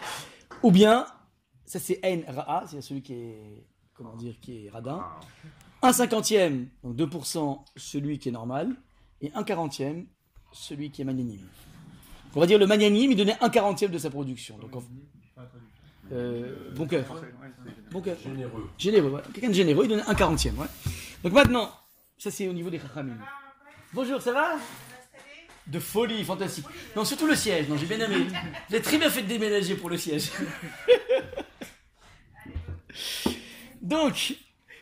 Ou 0.62 0.70
bien, 0.70 1.06
ça 1.64 1.78
c'est 1.78 1.98
N 2.02 2.24
Ra'a, 2.28 2.66
c'est 2.68 2.80
celui 2.80 3.02
qui 3.02 3.14
est, 3.14 3.66
comment 3.94 4.14
dire, 4.16 4.34
qui 4.40 4.66
est 4.66 4.70
radin. 4.70 5.04
1 5.82 5.92
cinquantième 5.92 6.68
donc 6.82 6.96
2%, 6.96 7.64
celui 7.76 8.18
qui 8.18 8.28
est 8.28 8.32
normal. 8.32 8.74
Et 9.20 9.32
1 9.34 9.42
quarantième 9.44 10.06
celui 10.52 10.90
qui 10.90 11.02
est 11.02 11.04
magnanime. 11.04 11.46
On 12.34 12.40
va 12.40 12.46
dire 12.46 12.58
le 12.58 12.66
magnanime, 12.66 13.12
il 13.12 13.16
donnait 13.16 13.36
1 13.40 13.48
quarantième 13.48 13.90
de 13.90 13.98
sa 13.98 14.10
production. 14.10 14.58
Donc, 14.58 14.70
euh, 16.12 16.72
bon 16.74 16.86
cœur. 16.86 17.04
Bon 17.90 18.00
cœur. 18.00 18.16
Généreux. 18.78 19.22
Quelqu'un 19.32 19.48
de 19.48 19.54
généreux, 19.54 19.84
il 19.84 19.88
donnait 19.88 20.06
1 20.06 20.14
quarantième 20.14 20.58
Ouais. 20.58 20.66
Donc 21.22 21.32
maintenant, 21.32 21.70
ça 22.18 22.30
c'est 22.30 22.48
au 22.48 22.52
niveau 22.52 22.70
des 22.70 22.78
Chachamim. 22.78 23.18
Bonjour, 23.92 24.20
ça 24.20 24.32
va? 24.32 24.56
De 25.68 25.78
folie, 25.78 26.24
fantastique. 26.24 26.64
Non, 26.96 27.04
surtout 27.04 27.26
le 27.26 27.34
siège, 27.34 27.68
non, 27.68 27.76
j'ai 27.76 27.86
bien 27.86 28.00
aimé. 28.00 28.26
Avez 28.68 28.80
très 28.80 28.98
bien 28.98 29.10
fait 29.10 29.22
de 29.22 29.28
déménager 29.28 29.74
pour 29.74 29.90
le 29.90 29.98
siège. 29.98 30.30
Donc, 33.82 34.34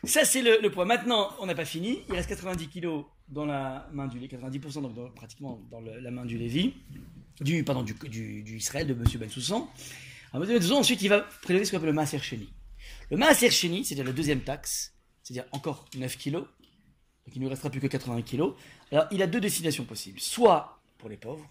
ça 0.03 0.25
c'est 0.25 0.41
le, 0.41 0.59
le 0.61 0.71
point. 0.71 0.85
Maintenant, 0.85 1.31
on 1.39 1.45
n'a 1.45 1.55
pas 1.55 1.65
fini. 1.65 1.99
Il 2.07 2.15
reste 2.15 2.29
90 2.29 2.67
kilos 2.67 3.05
dans 3.29 3.45
la 3.45 3.87
main 3.91 4.07
du 4.07 4.19
Lévi, 4.19 4.35
90% 4.35 4.81
donc 4.81 5.15
pratiquement 5.15 5.59
dans 5.69 5.81
la 5.81 6.11
main 6.11 6.25
du 6.25 6.37
Lévi, 6.37 6.73
du, 7.41 7.63
pardon, 7.63 7.83
du, 7.83 8.57
Israël 8.57 8.87
de 8.87 8.93
Monsieur. 8.93 9.19
Ben 9.19 9.29
Soussan, 9.29 9.69
ensuite, 10.33 11.01
il 11.01 11.09
va 11.09 11.21
prélever 11.41 11.65
ce 11.65 11.71
qu'on 11.71 11.77
appelle 11.77 11.89
le 11.89 11.93
Maaser 11.93 12.19
Sheni. 12.19 12.49
Le 13.11 13.17
Maaser 13.17 13.51
Sheni, 13.51 13.83
c'est-à-dire 13.83 14.05
la 14.05 14.13
deuxième 14.13 14.41
taxe, 14.41 14.93
c'est-à-dire 15.23 15.45
encore 15.51 15.85
9 15.95 16.17
kilos, 16.17 16.43
donc 16.43 17.35
il 17.35 17.39
ne 17.39 17.45
lui 17.45 17.49
restera 17.49 17.69
plus 17.69 17.81
que 17.81 17.87
80 17.87 18.21
kilos. 18.21 18.55
Alors, 18.91 19.07
il 19.11 19.21
a 19.21 19.27
deux 19.27 19.41
destinations 19.41 19.83
possibles. 19.83 20.19
Soit 20.19 20.76
pour 20.97 21.09
les 21.09 21.17
pauvres, 21.17 21.47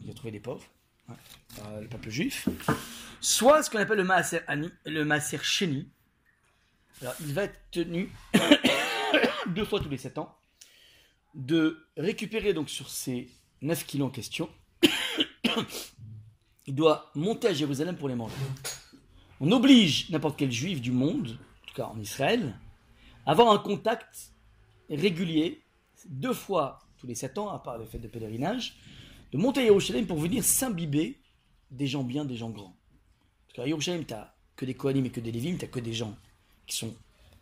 il 0.00 0.06
va 0.06 0.14
trouver 0.14 0.30
des 0.30 0.40
pauvres, 0.40 0.64
hein, 1.08 1.14
euh, 1.60 1.80
le 1.80 1.88
peuple 1.88 2.10
juif, 2.10 2.48
soit 3.20 3.62
ce 3.62 3.70
qu'on 3.70 3.78
appelle 3.78 3.98
le 3.98 4.04
Maaser, 4.04 4.40
le 4.86 5.04
Maaser 5.04 5.42
Sheni. 5.42 5.88
Alors, 7.00 7.14
il 7.20 7.32
va 7.32 7.44
être 7.44 7.60
tenu 7.70 8.10
deux 9.48 9.64
fois 9.64 9.80
tous 9.80 9.88
les 9.88 9.98
7 9.98 10.18
ans 10.18 10.36
de 11.34 11.86
récupérer 11.96 12.52
donc 12.52 12.68
sur 12.68 12.88
ces 12.88 13.30
9 13.62 13.86
kilos 13.86 14.08
en 14.08 14.10
question. 14.10 14.50
il 16.66 16.74
doit 16.74 17.10
monter 17.14 17.48
à 17.48 17.52
Jérusalem 17.52 17.96
pour 17.96 18.08
les 18.08 18.14
manger. 18.14 18.34
On 19.40 19.50
oblige 19.52 20.10
n'importe 20.10 20.38
quel 20.38 20.52
juif 20.52 20.80
du 20.80 20.92
monde, 20.92 21.38
en 21.62 21.66
tout 21.66 21.74
cas 21.74 21.86
en 21.86 21.98
Israël, 21.98 22.58
à 23.26 23.30
avoir 23.32 23.50
un 23.50 23.58
contact 23.58 24.32
régulier, 24.90 25.62
deux 26.06 26.34
fois 26.34 26.80
tous 27.00 27.06
les 27.06 27.14
sept 27.14 27.38
ans, 27.38 27.48
à 27.48 27.58
part 27.58 27.78
les 27.78 27.86
fêtes 27.86 28.02
de 28.02 28.08
pèlerinage, 28.08 28.76
de 29.32 29.38
monter 29.38 29.60
à 29.60 29.64
Jérusalem 29.64 30.06
pour 30.06 30.18
venir 30.18 30.44
s'imbiber 30.44 31.18
des 31.70 31.86
gens 31.86 32.04
bien, 32.04 32.24
des 32.24 32.36
gens 32.36 32.50
grands. 32.50 32.76
Parce 33.46 33.56
qu'à 33.56 33.66
Jérusalem, 33.66 34.04
tu 34.04 34.14
que 34.56 34.64
des 34.66 34.74
Kohanim 34.74 35.06
et 35.06 35.10
que 35.10 35.20
des 35.20 35.32
Lévim, 35.32 35.56
tu 35.56 35.66
que 35.66 35.80
des 35.80 35.94
gens 35.94 36.14
qui 36.66 36.76
sont 36.76 36.94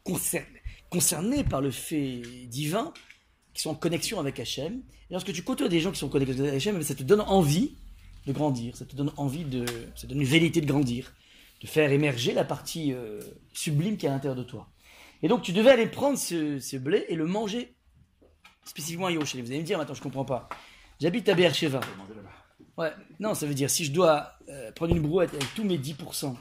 concernés, 0.04 0.62
concernés 0.88 1.42
par 1.42 1.60
le 1.60 1.70
fait 1.70 2.22
divin, 2.46 2.92
qui 3.52 3.62
sont 3.62 3.70
en 3.70 3.74
connexion 3.74 4.20
avec 4.20 4.38
Hachem. 4.38 4.82
Et 5.10 5.12
lorsque 5.12 5.32
tu 5.32 5.42
côtoies 5.42 5.68
des 5.68 5.80
gens 5.80 5.90
qui 5.90 5.98
sont 5.98 6.08
connectés 6.08 6.38
avec 6.40 6.54
Hachem, 6.54 6.80
ça 6.82 6.94
te 6.94 7.02
donne 7.02 7.22
envie 7.22 7.74
de 8.26 8.32
grandir, 8.32 8.76
ça 8.76 8.84
te 8.84 8.94
donne 8.94 9.10
envie 9.16 9.44
de. 9.44 9.64
ça 9.96 10.02
te 10.02 10.06
donne 10.06 10.20
une 10.20 10.26
velléité 10.26 10.60
de 10.60 10.66
grandir, 10.66 11.12
de 11.60 11.66
faire 11.66 11.90
émerger 11.90 12.32
la 12.32 12.44
partie 12.44 12.92
euh, 12.92 13.20
sublime 13.52 13.96
qui 13.96 14.06
est 14.06 14.08
à 14.08 14.12
l'intérieur 14.12 14.36
de 14.36 14.44
toi. 14.44 14.68
Et 15.22 15.28
donc 15.28 15.42
tu 15.42 15.52
devais 15.52 15.70
aller 15.70 15.86
prendre 15.86 16.16
ce 16.16 16.76
blé 16.76 17.06
et 17.08 17.16
le 17.16 17.26
manger 17.26 17.74
spécifiquement 18.68 19.06
à 19.06 19.10
Yerushalayim. 19.10 19.44
Vous 19.44 19.50
allez 19.50 19.60
me 19.60 19.66
dire, 19.66 19.80
attends, 19.80 19.94
je 19.94 20.02
comprends 20.02 20.24
pas. 20.24 20.48
J'habite 21.00 21.28
à 21.28 21.34
Beersheba. 21.34 21.80
Ouais, 22.76 22.92
non, 23.18 23.34
ça 23.34 23.46
veut 23.46 23.54
dire 23.54 23.70
si 23.70 23.84
je 23.84 23.92
dois 23.92 24.34
euh, 24.48 24.70
prendre 24.72 24.94
une 24.94 25.02
brouette 25.02 25.34
avec 25.34 25.52
tous 25.54 25.64
mes 25.64 25.78
10%, 25.78 26.34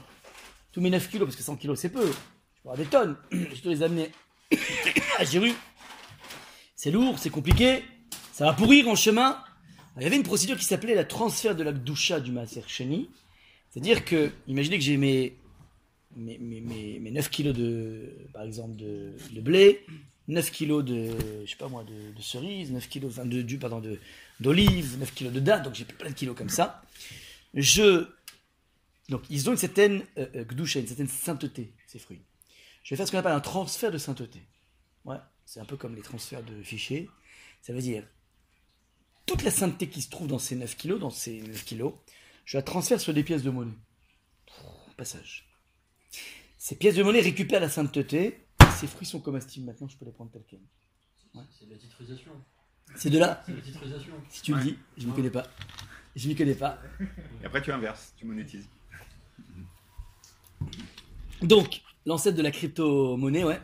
tous 0.70 0.80
mes 0.80 0.90
9 0.90 1.10
kilos, 1.10 1.26
parce 1.26 1.36
que 1.36 1.42
100 1.42 1.56
kilos 1.56 1.80
c'est 1.80 1.88
peu, 1.88 2.06
je 2.06 2.60
avoir 2.60 2.76
des 2.76 2.84
tonnes, 2.84 3.16
je 3.32 3.60
dois 3.62 3.72
les 3.72 3.82
amener 3.82 4.12
à 5.18 5.24
Jéru. 5.24 5.52
C'est 6.76 6.92
lourd, 6.92 7.18
c'est 7.18 7.30
compliqué, 7.30 7.82
ça 8.32 8.44
va 8.44 8.52
pourrir 8.52 8.86
en 8.88 8.94
chemin. 8.94 9.42
Il 9.96 10.04
y 10.04 10.06
avait 10.06 10.16
une 10.16 10.22
procédure 10.22 10.56
qui 10.56 10.64
s'appelait 10.64 10.94
la 10.94 11.04
transfert 11.04 11.56
de 11.56 11.64
la 11.64 11.72
Gdusha 11.72 12.20
du 12.20 12.30
Maaser 12.30 12.62
Sheni. 12.68 13.10
C'est-à-dire 13.70 14.04
que, 14.04 14.30
imaginez 14.46 14.78
que 14.78 14.84
j'ai 14.84 14.96
mes, 14.96 15.36
mes, 16.16 16.38
mes, 16.38 16.60
mes, 16.60 17.00
mes 17.00 17.10
9 17.10 17.30
kilos 17.30 17.56
de, 17.56 18.14
par 18.32 18.44
exemple, 18.44 18.76
de, 18.76 19.14
de 19.32 19.40
blé, 19.40 19.84
9 20.28 20.50
kilos 20.50 20.84
de, 20.84 21.10
je 21.44 21.50
sais 21.50 21.56
pas 21.56 21.68
moi, 21.68 21.84
de, 21.84 22.22
cerises, 22.22 22.70
9 22.70 22.88
kilos, 22.88 23.12
enfin, 23.12 23.26
de, 23.26 23.42
du, 23.42 23.58
pardon, 23.58 23.80
de, 23.80 23.98
d'olives, 24.40 24.98
9 24.98 25.14
kilos 25.14 25.32
de 25.32 25.40
dattes, 25.40 25.64
donc 25.64 25.74
j'ai 25.74 25.84
plein 25.84 26.10
de 26.10 26.14
kilos 26.14 26.36
comme 26.36 26.50
ça. 26.50 26.82
Je, 27.54 28.06
donc 29.08 29.22
ils 29.30 29.48
ont 29.48 29.52
une 29.52 29.58
certaine 29.58 30.04
euh, 30.18 30.26
euh, 30.34 30.44
une 30.50 30.66
certaine 30.66 31.08
sainteté, 31.08 31.72
ces 31.86 31.98
fruits. 31.98 32.20
Je 32.84 32.90
vais 32.90 32.96
faire 32.96 33.06
ce 33.06 33.12
qu'on 33.12 33.18
appelle 33.18 33.32
un 33.32 33.40
transfert 33.40 33.90
de 33.90 33.98
sainteté. 33.98 34.40
Ouais, 35.04 35.16
c'est 35.44 35.60
un 35.60 35.64
peu 35.64 35.76
comme 35.76 35.96
les 35.96 36.02
transferts 36.02 36.42
de 36.42 36.62
fichiers. 36.62 37.08
Ça 37.62 37.72
veut 37.72 37.80
dire, 37.80 38.04
toute 39.26 39.42
la 39.42 39.50
sainteté 39.50 39.88
qui 39.88 40.02
se 40.02 40.10
trouve 40.10 40.26
dans 40.26 40.38
ces 40.38 40.56
9 40.56 40.76
kilos, 40.76 41.00
dans 41.00 41.10
ces 41.10 41.40
9 41.40 41.64
kilos, 41.64 41.94
je 42.44 42.56
la 42.56 42.62
transfère 42.62 43.00
sur 43.00 43.14
des 43.14 43.22
pièces 43.22 43.42
de 43.42 43.50
monnaie. 43.50 43.72
Passage. 44.96 45.46
Ces 46.56 46.76
pièces 46.76 46.96
de 46.96 47.02
monnaie 47.02 47.20
récupèrent 47.20 47.60
la 47.60 47.68
sainteté. 47.68 48.47
Ces 48.76 48.86
fruits 48.86 49.06
sont 49.06 49.20
comestibles 49.20 49.66
maintenant, 49.66 49.88
je 49.88 49.96
peux 49.96 50.04
les 50.04 50.12
prendre 50.12 50.30
tels 50.30 50.44
quels. 50.48 50.60
C'est 51.58 51.66
de 51.66 51.72
la 51.72 51.78
titrisation. 51.78 52.32
C'est 52.96 53.10
de 53.10 53.18
là, 53.18 53.42
C'est 53.44 53.52
de 53.52 53.56
la 53.56 53.62
titrisation. 53.62 54.12
si 54.30 54.42
tu 54.42 54.54
le 54.54 54.62
dis, 54.62 54.78
je 54.96 55.04
ne 55.04 55.10
m'y 55.10 55.14
connais 55.16 55.30
pas. 55.30 55.46
Je 56.16 56.28
m'y 56.28 56.34
connais 56.34 56.54
pas. 56.54 56.78
Et 57.42 57.46
après, 57.46 57.62
tu 57.62 57.70
inverses, 57.70 58.14
tu 58.16 58.24
monétises. 58.24 58.68
Donc, 61.42 61.82
l'ancêtre 62.06 62.36
de 62.36 62.42
la 62.42 62.50
crypto-monnaie, 62.50 63.44
ouais. 63.44 63.60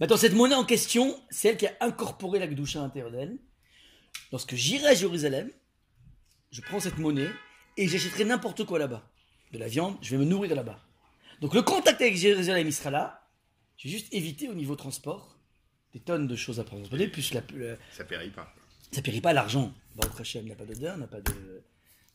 Maintenant, 0.00 0.16
cette 0.16 0.34
monnaie 0.34 0.54
en 0.54 0.64
question, 0.64 1.14
c'est 1.30 1.48
elle 1.48 1.56
qui 1.56 1.66
a 1.66 1.76
incorporé 1.80 2.38
la 2.38 2.46
Gdoucha 2.48 2.80
à 2.80 2.82
l'intérieur 2.82 3.12
d'elle. 3.12 3.38
Lorsque 4.32 4.54
j'irai 4.54 4.88
à 4.88 4.94
Jérusalem, 4.94 5.50
je 6.50 6.60
prends 6.62 6.80
cette 6.80 6.98
monnaie 6.98 7.30
et 7.76 7.86
j'achèterai 7.86 8.24
n'importe 8.24 8.64
quoi 8.64 8.78
là-bas. 8.78 9.08
De 9.52 9.58
la 9.58 9.68
viande, 9.68 9.96
je 10.00 10.10
vais 10.10 10.16
me 10.16 10.24
nourrir 10.24 10.54
là-bas. 10.56 10.80
Donc, 11.40 11.54
le 11.54 11.62
contact 11.62 12.00
avec 12.00 12.16
Jérusalem, 12.16 12.66
il 12.66 12.72
sera 12.72 12.90
là. 12.90 13.21
Je 13.82 13.88
vais 13.88 13.94
juste 13.94 14.14
éviter 14.14 14.48
au 14.48 14.54
niveau 14.54 14.76
transport 14.76 15.36
des 15.92 15.98
tonnes 15.98 16.28
de 16.28 16.36
choses 16.36 16.60
à 16.60 16.64
transporter, 16.64 17.08
plus 17.08 17.34
la, 17.34 17.42
la- 17.54 17.76
Ça 17.90 18.04
périt 18.04 18.30
pas. 18.30 18.54
ça 18.92 19.02
périt 19.02 19.20
pas 19.20 19.32
l'argent. 19.32 19.74
Baruch 19.96 20.20
Hashem 20.20 20.46
n'a 20.46 20.54
pas 20.54 20.64
d'odeur, 20.64 20.96
n'a 20.96 21.08
pas 21.08 21.20
de, 21.20 21.64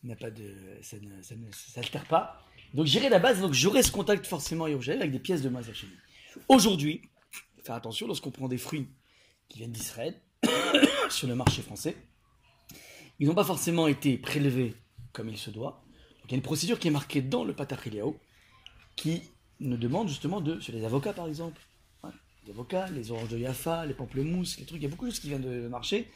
n'a 0.04 0.16
pas 0.16 0.32
de, 0.32 0.56
ça 0.82 0.96
ne, 0.98 1.22
ça 1.22 1.36
ne 1.36 1.52
s'altère 1.52 2.06
pas. 2.06 2.42
Donc 2.74 2.86
j'irai 2.86 3.08
à 3.08 3.10
la 3.10 3.20
base, 3.20 3.42
donc 3.42 3.52
j'aurai 3.54 3.84
ce 3.84 3.92
contact 3.92 4.26
forcément 4.26 4.64
à 4.64 4.70
Jérusalem 4.70 5.02
avec 5.02 5.12
des 5.12 5.20
pièces 5.20 5.42
de 5.42 5.50
masse 5.50 5.70
chez 5.74 5.88
Aujourd'hui, 6.48 7.02
faire 7.66 7.76
attention 7.76 8.08
lorsqu'on 8.08 8.32
prend 8.32 8.48
des 8.48 8.58
fruits 8.58 8.88
qui 9.50 9.58
viennent 9.58 9.74
d'Israël 9.74 10.16
sur 11.10 11.28
le 11.28 11.36
marché 11.36 11.62
français, 11.62 11.98
ils 13.20 13.28
n'ont 13.28 13.36
pas 13.36 13.44
forcément 13.44 13.88
été 13.88 14.18
prélevés 14.18 14.74
comme 15.12 15.28
il 15.28 15.38
se 15.38 15.50
doit. 15.50 15.84
Donc 16.22 16.28
il 16.28 16.32
y 16.32 16.34
a 16.36 16.38
une 16.38 16.44
procédure 16.44 16.80
qui 16.80 16.88
est 16.88 16.92
marquée 16.92 17.22
dans 17.22 17.44
le 17.44 17.54
Patachiliao 17.54 18.18
qui 18.96 19.22
nous 19.60 19.78
demande 19.78 20.08
justement 20.08 20.42
de, 20.42 20.60
sur 20.60 20.74
les 20.74 20.86
avocats 20.86 21.14
par 21.14 21.28
exemple, 21.28 21.62
Ouais, 22.04 22.12
les 22.46 22.52
avocats, 22.52 22.88
les 22.90 23.12
oranges 23.12 23.30
de 23.30 23.38
Yafa, 23.38 23.86
les 23.86 23.94
pamplemousses, 23.94 24.58
les 24.60 24.66
trucs, 24.66 24.80
il 24.80 24.84
y 24.84 24.88
a 24.88 24.90
beaucoup 24.90 25.06
de 25.06 25.12
choses 25.12 25.20
qui 25.20 25.30
viennent 25.30 25.42
de 25.42 25.68
marché. 25.68 26.10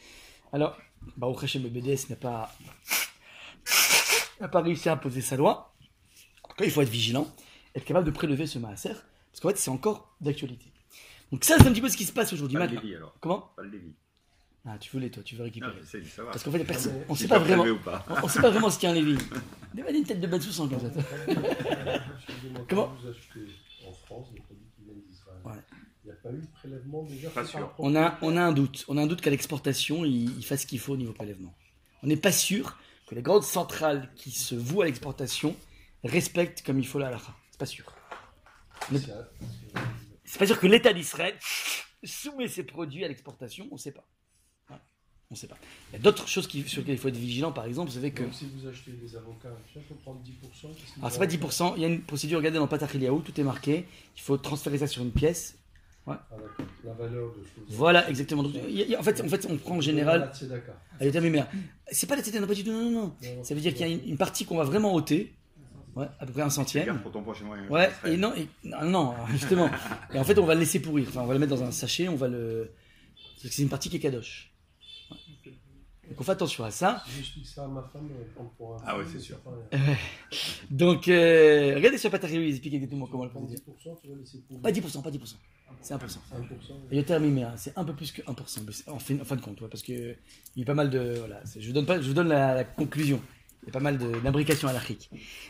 Alors, 0.52 0.78
Baruch 1.16 1.44
Hashem, 1.44 1.62
le 1.62 1.68
BDS 1.68 2.10
n'a 2.10 2.16
pas, 2.16 2.54
n'a 4.40 4.48
pas 4.48 4.60
réussi 4.60 4.88
à 4.88 4.92
imposer 4.92 5.20
sa 5.20 5.36
loi. 5.36 5.74
En 6.44 6.48
tout 6.48 6.56
cas, 6.56 6.64
il 6.64 6.70
faut 6.70 6.82
être 6.82 6.88
vigilant, 6.88 7.26
être 7.74 7.84
capable 7.84 8.06
de 8.06 8.10
prélever 8.10 8.46
ce 8.46 8.58
maaser, 8.58 8.90
parce 8.90 9.40
qu'en 9.40 9.48
fait, 9.48 9.58
c'est 9.58 9.70
encore 9.70 10.14
d'actualité. 10.20 10.66
Donc 11.32 11.44
ça, 11.44 11.56
c'est 11.58 11.66
un 11.66 11.72
petit 11.72 11.80
peu 11.80 11.88
ce 11.88 11.96
qui 11.96 12.04
se 12.04 12.12
passe 12.12 12.32
aujourd'hui. 12.32 12.58
Pas 12.58 12.66
le 12.66 12.96
alors. 12.96 13.16
Comment? 13.20 13.50
Pas 13.56 13.62
le. 13.62 13.80
Ah, 14.64 14.78
tu 14.78 14.90
voulais, 14.92 15.10
toi, 15.10 15.22
tu 15.24 15.34
veux 15.34 15.42
récupérer. 15.42 15.72
j'essaie 15.80 16.00
de 16.00 16.04
savoir. 16.06 16.32
Parce 16.32 16.44
qu'en 16.44 16.52
fait, 16.52 16.64
personne, 16.64 17.04
on 17.08 17.12
ne 17.14 17.18
sait 17.18 17.26
pas 17.26 17.40
vraiment, 17.40 17.64
pas. 17.78 18.04
on, 18.08 18.24
on 18.24 18.28
sait 18.28 18.40
pas 18.40 18.50
vraiment 18.50 18.70
ce 18.70 18.78
qu'est 18.78 18.86
un 18.86 18.92
Lévi. 18.94 19.18
Demandez 19.74 19.98
une 19.98 20.04
tête 20.04 20.20
de 20.20 20.26
comme 20.28 20.40
ça. 20.40 20.48
Comment 22.68 22.86
quand 22.86 22.94
vous 23.00 23.08
achetez 23.08 23.46
en 23.88 23.92
France 23.92 24.32
des 24.32 24.40
produits 24.40 24.66
qui 24.76 24.84
viennent 24.84 25.00
d'Israël, 25.08 25.38
Ouais. 25.44 25.60
il 26.04 26.06
n'y 26.06 26.12
a 26.12 26.14
pas 26.14 26.30
eu 26.30 26.40
de 26.40 26.46
prélèvement 26.46 27.02
déjà 27.02 27.30
Pas 27.30 27.44
sûr. 27.44 27.74
On 27.78 27.96
a, 27.96 28.18
on 28.22 28.36
a 28.36 28.42
un 28.42 28.52
doute. 28.52 28.84
On 28.86 28.96
a 28.98 29.02
un 29.02 29.06
doute 29.08 29.20
qu'à 29.20 29.30
l'exportation, 29.30 30.04
il, 30.04 30.36
il 30.38 30.44
fasse 30.44 30.62
ce 30.62 30.66
qu'il 30.66 30.78
faut 30.78 30.92
au 30.92 30.96
niveau 30.96 31.12
prélèvement. 31.12 31.52
On 32.04 32.06
n'est 32.06 32.16
pas 32.16 32.32
sûr 32.32 32.78
que 33.08 33.16
les 33.16 33.22
grandes 33.22 33.42
centrales 33.44 34.10
qui 34.14 34.30
se 34.30 34.54
vouent 34.54 34.82
à 34.82 34.84
l'exportation 34.86 35.56
respectent 36.04 36.62
comme 36.64 36.78
il 36.78 36.86
faut 36.86 37.00
la 37.00 37.08
halakha. 37.08 37.34
C'est 37.50 37.58
pas 37.58 37.66
sûr. 37.66 37.92
C'est 40.24 40.38
pas 40.38 40.46
sûr 40.46 40.58
que 40.60 40.66
l'État 40.68 40.92
d'Israël 40.92 41.34
soumet 42.04 42.48
ses 42.48 42.62
produits 42.64 43.04
à 43.04 43.08
l'exportation. 43.08 43.66
On 43.70 43.74
ne 43.74 43.80
sait 43.80 43.92
pas. 43.92 44.04
On 45.32 45.34
ne 45.34 45.38
sait 45.38 45.46
pas. 45.46 45.56
Il 45.90 45.94
y 45.94 45.96
a 45.96 46.02
d'autres 46.02 46.28
choses 46.28 46.46
qui- 46.46 46.68
sur 46.68 46.80
lesquelles 46.82 46.96
il 46.96 46.98
faut 47.00 47.08
être 47.08 47.16
vigilant. 47.16 47.52
Par 47.52 47.64
exemple, 47.64 47.88
vous 47.88 47.94
savez 47.94 48.10
que 48.10 48.22
si 48.32 48.44
vous 48.54 48.68
achetez 48.68 48.90
des 48.92 49.16
avocats, 49.16 49.48
il 49.74 49.80
faut 49.80 49.94
prendre 49.94 50.20
10%. 50.20 50.68
qu'est-ce 50.68 50.92
qu'ils 50.92 51.00
Alors 51.02 51.10
c'est 51.10 51.18
pas 51.18 51.26
10%, 51.26 51.72
il 51.76 51.80
y 51.80 51.84
a 51.86 51.88
une 51.88 52.02
procédure, 52.02 52.36
regardez 52.36 52.58
dans 52.58 52.66
Patachiliaou, 52.66 53.20
tout 53.20 53.40
est 53.40 53.42
marqué, 53.42 53.86
il 54.14 54.20
faut 54.20 54.36
transférer 54.36 54.76
ça 54.76 54.86
sur 54.86 55.02
une 55.02 55.10
pièce. 55.10 55.56
Ah. 56.06 56.20
La 56.84 56.92
valeur 56.92 57.28
de 57.32 57.42
Voilà, 57.70 58.10
exactement. 58.10 58.42
Donc, 58.42 58.52
il 58.68 58.74
y 58.76 58.82
a- 58.82 58.84
il 58.84 58.90
y 58.90 58.94
a- 58.94 59.00
en, 59.00 59.02
fait, 59.02 59.22
en 59.22 59.28
fait, 59.28 59.46
on 59.48 59.56
prend 59.56 59.76
en 59.76 59.80
général... 59.80 60.30
Tzedaka. 60.34 60.72
l'état 61.00 61.20
mémère. 61.22 61.48
C'est 61.90 62.06
pas 62.06 62.16
la 62.16 62.20
tête, 62.22 62.34
non 62.38 62.46
pas 62.46 62.52
du 62.54 62.62
tout, 62.64 62.72
non, 62.72 62.90
non, 62.90 62.90
non. 62.90 63.16
Ça 63.42 63.54
veut 63.54 63.60
dire 63.62 63.72
qu'il 63.72 63.86
y 63.86 63.90
a 63.90 63.92
une, 63.94 64.06
une 64.06 64.16
partie 64.18 64.44
qu'on 64.44 64.58
va 64.58 64.64
vraiment 64.64 64.92
ôter, 64.92 65.32
ouais, 65.96 66.06
à 66.20 66.26
peu 66.26 66.32
près 66.32 66.42
un 66.42 66.50
centième. 66.50 66.84
Garde 66.84 67.00
pour 67.02 67.12
ton 67.12 67.22
prochain 67.22 67.46
voyage. 67.46 67.70
Ouais, 67.70 67.90
et 68.04 68.18
non, 68.18 68.34
et, 68.34 68.48
non, 68.64 68.84
non, 68.84 69.14
justement. 69.30 69.70
Et 70.12 70.18
en 70.18 70.24
fait, 70.24 70.38
on 70.38 70.44
va 70.44 70.52
le 70.52 70.60
laisser 70.60 70.80
pourrir. 70.80 71.06
Enfin, 71.08 71.22
on 71.22 71.26
va 71.26 71.32
le 71.32 71.40
mettre 71.40 71.54
dans 71.56 71.62
un 71.62 71.70
sachet, 71.70 72.06
on 72.08 72.16
va 72.16 72.28
le... 72.28 72.70
parce 73.34 73.42
que 73.44 73.48
C'est 73.54 73.62
une 73.62 73.68
partie 73.70 73.88
qui 73.88 73.96
est 73.96 74.00
kadosh. 74.00 74.51
Donc 76.08 76.20
on 76.20 76.24
fait 76.24 76.32
attention 76.32 76.64
à 76.64 76.70
ça. 76.70 77.02
J'explique 77.14 77.46
ça 77.46 77.64
à 77.64 77.68
ma 77.68 77.82
femme, 77.82 78.08
pour 78.58 78.74
un 78.74 78.82
Ah 78.86 78.96
fou, 78.96 79.02
c'est 79.06 79.14
mais 79.14 79.20
sûr. 79.20 79.38
Donc, 80.70 81.08
euh, 81.08 81.74
regardez 81.76 81.96
sur 81.98 82.10
Patachiliaou, 82.10 82.42
ils 82.44 82.50
expliquent 82.50 82.74
exactement 82.74 83.06
comment 83.06 83.24
le 83.24 83.30
Prendre 83.30 83.46
procéder. 83.46 83.62
10%, 83.62 84.00
tu 84.02 84.08
vas 84.08 84.16
laisser 84.16 84.38
pour 84.48 84.60
Pas 84.60 84.70
10%, 84.72 85.02
pas 85.02 85.10
10%. 85.10 85.34
C'est 85.80 85.94
1%. 85.94 85.98
1%. 85.98 86.18
Et 86.90 86.96
le 86.96 87.02
terme 87.04 87.24
immédiat, 87.24 87.54
c'est 87.56 87.76
un 87.78 87.84
peu 87.84 87.94
plus 87.94 88.12
que 88.12 88.22
1%, 88.22 88.62
mais 88.66 88.72
c'est- 88.72 88.88
en 88.90 88.98
fin, 88.98 89.18
en 89.20 89.24
fin 89.24 89.36
de 89.36 89.40
compte, 89.40 89.60
ouais, 89.60 89.68
parce 89.68 89.82
que 89.82 89.92
il 90.56 90.60
y 90.60 90.62
a 90.62 90.66
pas 90.66 90.74
mal 90.74 90.90
de. 90.90 91.14
Voilà, 91.18 91.40
je 91.56 91.66
vous 91.66 91.72
donne, 91.72 91.86
pas, 91.86 92.00
je 92.00 92.08
vous 92.08 92.14
donne 92.14 92.28
la, 92.28 92.54
la 92.54 92.64
conclusion. 92.64 93.20
Il 93.62 93.66
y 93.66 93.68
a 93.70 93.72
pas 93.72 93.80
mal 93.80 93.96
d'imbrications 93.96 94.68
à 94.68 94.72
l'Afrique. 94.72 95.08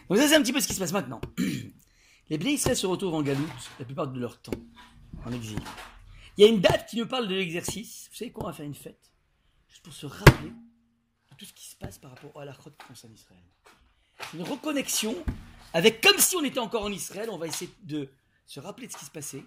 Donc, 0.09 0.19
ça, 0.19 0.29
c'est 0.29 0.37
un 0.37 0.43
petit 0.43 0.53
peu 0.53 0.61
ce 0.61 0.69
qui 0.69 0.75
se 0.75 0.79
passe 0.81 0.93
maintenant. 0.93 1.21
Les 2.31 2.39
Bnei 2.39 2.53
Israël 2.55 2.77
se 2.77 2.87
retrouvent 2.87 3.15
en 3.15 3.23
galoute 3.23 3.49
la 3.79 3.85
plupart 3.85 4.07
de 4.09 4.19
leur 4.21 4.41
temps, 4.41 4.53
en 5.27 5.33
exil. 5.33 5.59
Il 6.39 6.45
y 6.45 6.49
a 6.49 6.51
une 6.51 6.61
date 6.61 6.89
qui 6.89 6.97
nous 6.99 7.07
parle 7.07 7.27
de 7.29 7.35
l'exercice. 7.35 8.09
Vous 8.11 8.17
savez 8.17 8.31
quoi 8.31 8.45
On 8.45 8.47
va 8.47 8.53
faire 8.53 8.65
une 8.67 8.75
fête, 8.75 9.12
pour 9.83 9.93
se 9.93 10.07
rappeler 10.07 10.51
de 10.51 11.37
tout 11.37 11.45
ce 11.45 11.53
qui 11.53 11.67
se 11.67 11.77
passe 11.77 11.99
par 11.99 12.11
rapport 12.11 12.41
à 12.41 12.45
la 12.45 12.53
qui 12.53 12.87
concerne 12.87 13.13
Israël. 13.13 13.43
C'est 14.19 14.37
une 14.37 14.45
reconnexion 14.45 15.15
avec, 15.73 16.01
comme 16.01 16.19
si 16.19 16.37
on 16.37 16.45
était 16.45 16.61
encore 16.61 16.85
en 16.85 16.93
Israël, 16.93 17.31
on 17.31 17.39
va 17.39 17.47
essayer 17.47 17.71
de 17.83 18.09
se 18.47 18.61
rappeler 18.61 18.87
de 18.87 18.93
ce 18.93 18.99
qui 18.99 19.05
se 19.05 19.11
passait 19.11 19.45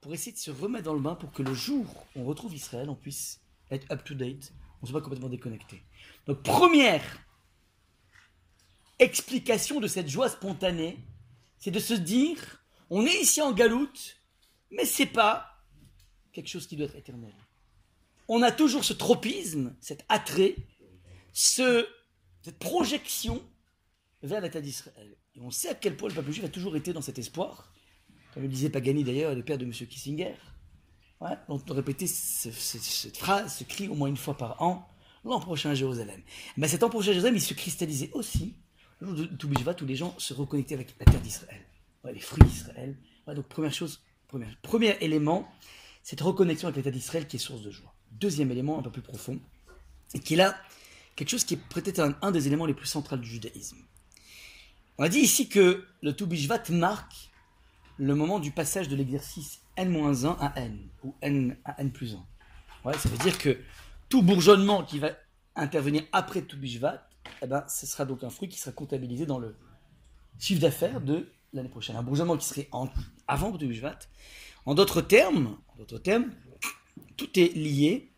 pour 0.00 0.12
essayer 0.12 0.32
de 0.32 0.38
se 0.38 0.50
remettre 0.50 0.84
dans 0.84 0.94
le 0.94 1.00
bain 1.00 1.14
pour 1.14 1.32
que 1.32 1.42
le 1.42 1.54
jour 1.54 2.06
où 2.14 2.20
on 2.20 2.24
retrouve 2.24 2.54
Israël, 2.54 2.90
on 2.90 2.94
puisse 2.94 3.40
être 3.70 3.90
up 3.90 4.04
to 4.04 4.14
date, 4.14 4.52
on 4.80 4.86
ne 4.86 4.90
soit 4.90 5.00
pas 5.00 5.04
complètement 5.04 5.28
déconnecté. 5.28 5.82
Donc 6.26 6.42
première 6.42 7.02
explication 8.98 9.80
de 9.80 9.86
cette 9.86 10.08
joie 10.08 10.28
spontanée, 10.28 10.98
c'est 11.58 11.70
de 11.70 11.78
se 11.78 11.94
dire, 11.94 12.62
on 12.90 13.06
est 13.06 13.20
ici 13.20 13.40
en 13.40 13.52
galoute, 13.52 14.20
mais 14.70 14.84
c'est 14.84 15.06
pas 15.06 15.64
quelque 16.32 16.48
chose 16.48 16.66
qui 16.66 16.76
doit 16.76 16.86
être 16.86 16.96
éternel. 16.96 17.34
On 18.28 18.42
a 18.42 18.50
toujours 18.52 18.84
ce 18.84 18.92
tropisme, 18.92 19.74
cet 19.80 20.04
attrait, 20.08 20.56
ce, 21.32 21.86
cette 22.42 22.58
projection 22.58 23.42
vers 24.22 24.40
l'État 24.40 24.60
d'Israël. 24.60 25.16
Et 25.34 25.40
on 25.40 25.50
sait 25.50 25.68
à 25.68 25.74
quel 25.74 25.96
point 25.96 26.08
le 26.08 26.14
peuple 26.14 26.30
juif 26.32 26.44
a 26.44 26.48
toujours 26.48 26.76
été 26.76 26.92
dans 26.92 27.00
cet 27.02 27.18
espoir, 27.18 27.72
comme 28.34 28.42
le 28.42 28.48
disait 28.48 28.70
Pagani 28.70 29.04
d'ailleurs, 29.04 29.34
le 29.34 29.42
père 29.44 29.58
de 29.58 29.64
M. 29.64 29.72
Kissinger, 29.72 30.34
ouais, 31.20 31.36
on 31.48 31.56
répétait 31.68 32.06
ce- 32.06 32.50
ce- 32.50 32.78
cette 32.78 33.16
phrase, 33.16 33.56
ce 33.58 33.64
cri 33.64 33.88
au 33.88 33.94
moins 33.94 34.08
une 34.08 34.16
fois 34.16 34.36
par 34.36 34.60
an, 34.62 34.86
l'an 35.24 35.40
prochain 35.40 35.70
à 35.70 35.74
Jérusalem. 35.74 36.20
Mais 36.56 36.68
cet 36.68 36.82
an 36.82 36.90
prochain 36.90 37.10
à 37.10 37.12
Jérusalem, 37.14 37.36
il 37.36 37.40
se 37.42 37.54
cristallisait 37.54 38.10
aussi, 38.12 38.56
le 39.00 39.08
jour 39.08 39.16
de 39.16 39.24
Toubishvat, 39.36 39.76
où 39.82 39.86
les 39.86 39.96
gens 39.96 40.14
se 40.18 40.32
reconnectaient 40.34 40.74
avec 40.74 40.94
la 40.98 41.06
terre 41.06 41.20
d'Israël, 41.20 41.62
les 42.04 42.20
fruits 42.20 42.44
d'Israël. 42.44 42.96
Donc 43.26 43.46
première 43.48 43.72
chose, 43.72 44.02
première, 44.28 44.56
premier 44.62 44.96
élément, 45.00 45.48
cette 46.02 46.20
reconnexion 46.20 46.68
avec 46.68 46.76
l'État 46.76 46.90
d'Israël 46.90 47.26
qui 47.26 47.36
est 47.36 47.38
source 47.38 47.62
de 47.62 47.70
joie. 47.70 47.94
Deuxième 48.20 48.50
élément, 48.50 48.78
un 48.78 48.82
peu 48.82 48.90
plus 48.90 49.02
profond, 49.02 49.40
et 50.14 50.20
qui 50.20 50.34
est 50.34 50.36
là 50.36 50.56
quelque 51.16 51.28
chose 51.28 51.44
qui 51.44 51.54
est 51.54 51.68
peut-être 51.68 52.16
un, 52.22 52.30
des 52.30 52.46
éléments 52.46 52.66
les 52.66 52.74
plus 52.74 52.86
centraux 52.86 53.16
du 53.16 53.28
judaïsme. 53.28 53.78
On 54.98 55.04
a 55.04 55.08
dit 55.08 55.18
ici 55.18 55.48
que 55.48 55.84
le 56.02 56.14
Toubishvat 56.14 56.70
marque 56.70 57.30
le 57.98 58.14
moment 58.14 58.38
du 58.38 58.50
passage 58.50 58.88
de 58.88 58.96
l'exercice 58.96 59.60
n-1 59.76 60.36
à 60.38 60.52
n, 60.56 60.88
ou 61.02 61.14
n 61.22 61.56
à 61.64 61.80
n 61.80 61.92
plus 61.92 62.14
1. 62.14 62.88
Ouais, 62.88 62.98
ça 62.98 63.08
veut 63.08 63.18
dire 63.18 63.38
que 63.38 63.58
tout 64.08 64.22
bourgeonnement 64.22 64.84
qui 64.84 64.98
va 64.98 65.10
intervenir 65.54 66.02
après 66.12 66.42
Toubishvat, 66.42 67.06
eh 67.42 67.46
ben, 67.46 67.64
ce 67.68 67.86
sera 67.86 68.04
donc 68.04 68.24
un 68.24 68.30
fruit 68.30 68.48
qui 68.48 68.58
sera 68.58 68.72
comptabilisé 68.72 69.26
dans 69.26 69.38
le 69.38 69.54
chiffre 70.38 70.60
d'affaires 70.60 71.00
de 71.00 71.30
l'année 71.52 71.68
prochaine. 71.68 71.96
Un 71.96 72.02
bourgeonnement 72.02 72.36
qui 72.36 72.46
serait 72.46 72.68
avant 73.28 73.52
Toubishvat. 73.52 73.98
En 74.64 74.74
d'autres 74.74 75.00
termes, 75.00 75.56
tout 77.16 77.38
est 77.38 77.54
lié 77.54 78.10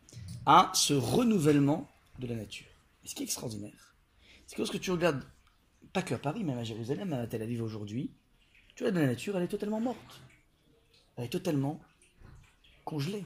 à 0.46 0.70
ce 0.74 0.94
renouvellement 0.94 1.90
de 2.18 2.26
la 2.26 2.34
nature. 2.34 2.66
Et 3.04 3.08
ce 3.08 3.14
qui 3.14 3.22
est 3.22 3.26
extraordinaire, 3.26 3.94
c'est 4.46 4.56
que 4.56 4.60
lorsque 4.60 4.80
tu 4.80 4.90
regardes 4.90 5.24
pas 5.92 6.02
que 6.02 6.14
à 6.14 6.18
Paris, 6.18 6.44
même 6.44 6.58
à 6.58 6.64
Jérusalem, 6.64 7.12
à 7.12 7.26
Tel 7.26 7.42
Aviv 7.42 7.62
aujourd'hui, 7.62 8.10
tu 8.74 8.82
vois, 8.82 8.92
la 8.92 9.06
nature, 9.06 9.36
elle 9.36 9.44
est 9.44 9.48
totalement 9.48 9.80
morte. 9.80 10.20
Elle 11.16 11.24
est 11.24 11.28
totalement 11.28 11.80
congelée. 12.84 13.24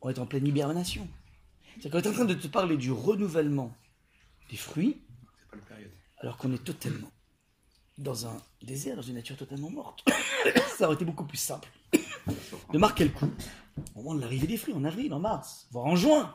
On 0.00 0.10
est 0.10 0.18
en 0.18 0.26
pleine 0.26 0.46
hibernation. 0.46 1.08
C'est 1.80 1.90
qu'on 1.90 1.98
est 1.98 2.06
en 2.06 2.12
train 2.12 2.24
de 2.24 2.34
te 2.34 2.46
parler 2.46 2.76
du 2.76 2.92
renouvellement 2.92 3.74
des 4.50 4.56
fruits, 4.56 5.00
C'est 5.40 5.50
pas 5.50 5.56
la 5.56 5.62
période. 5.62 5.90
alors 6.18 6.36
qu'on 6.36 6.52
est 6.52 6.64
totalement 6.64 7.10
dans 7.98 8.26
un 8.26 8.36
désert, 8.62 8.96
dans 8.96 9.02
une 9.02 9.16
nature 9.16 9.36
totalement 9.36 9.70
morte. 9.70 10.04
Ça 10.78 10.86
aurait 10.86 10.94
été 10.94 11.04
beaucoup 11.04 11.24
plus 11.24 11.38
simple 11.38 11.68
de 12.72 12.78
marquer 12.78 13.04
le 13.04 13.10
coup 13.10 13.30
au 13.94 14.02
moment 14.02 14.14
de 14.14 14.20
l'arrivée 14.20 14.46
des 14.46 14.56
fruits, 14.56 14.74
en 14.74 14.84
avril, 14.84 15.12
en 15.12 15.20
mars, 15.20 15.66
voire 15.70 15.86
en 15.86 15.96
juin. 15.96 16.34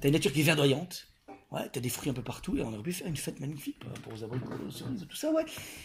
T'as 0.00 0.08
une 0.08 0.14
nature 0.14 0.32
qui 0.32 0.40
est 0.40 0.44
verdoyante. 0.44 1.06
Ouais, 1.50 1.68
t'as 1.72 1.80
des 1.80 1.88
fruits 1.88 2.10
un 2.10 2.14
peu 2.14 2.22
partout 2.22 2.56
et 2.58 2.62
on 2.62 2.68
aurait 2.72 2.82
pu 2.82 2.92
faire 2.92 3.06
une 3.06 3.16
fête 3.16 3.40
magnifique 3.40 3.78
pour, 4.02 4.12
aux 4.12 4.22
abricots, 4.22 4.52
aux 4.66 4.70
cerises, 4.70 5.06
tout 5.08 5.16
ça, 5.16 5.32
ouais. 5.32 5.44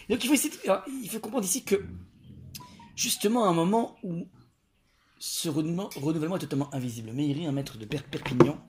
Donc 0.09 0.21
il 0.23 0.27
faut, 0.27 0.33
essayer 0.33 0.53
il 1.01 1.09
faut 1.09 1.19
comprendre 1.19 1.45
ici 1.45 1.63
que, 1.63 1.85
justement, 2.95 3.45
à 3.45 3.47
un 3.47 3.53
moment 3.53 3.95
où 4.03 4.27
ce 5.19 5.47
renouvellement, 5.47 6.35
est 6.35 6.39
totalement 6.39 6.73
invisible, 6.73 7.13
Meiri, 7.13 7.45
un 7.45 7.53
maître 7.53 7.77
de 7.77 7.85
Per- 7.85 8.03
Perpignan, 8.11 8.59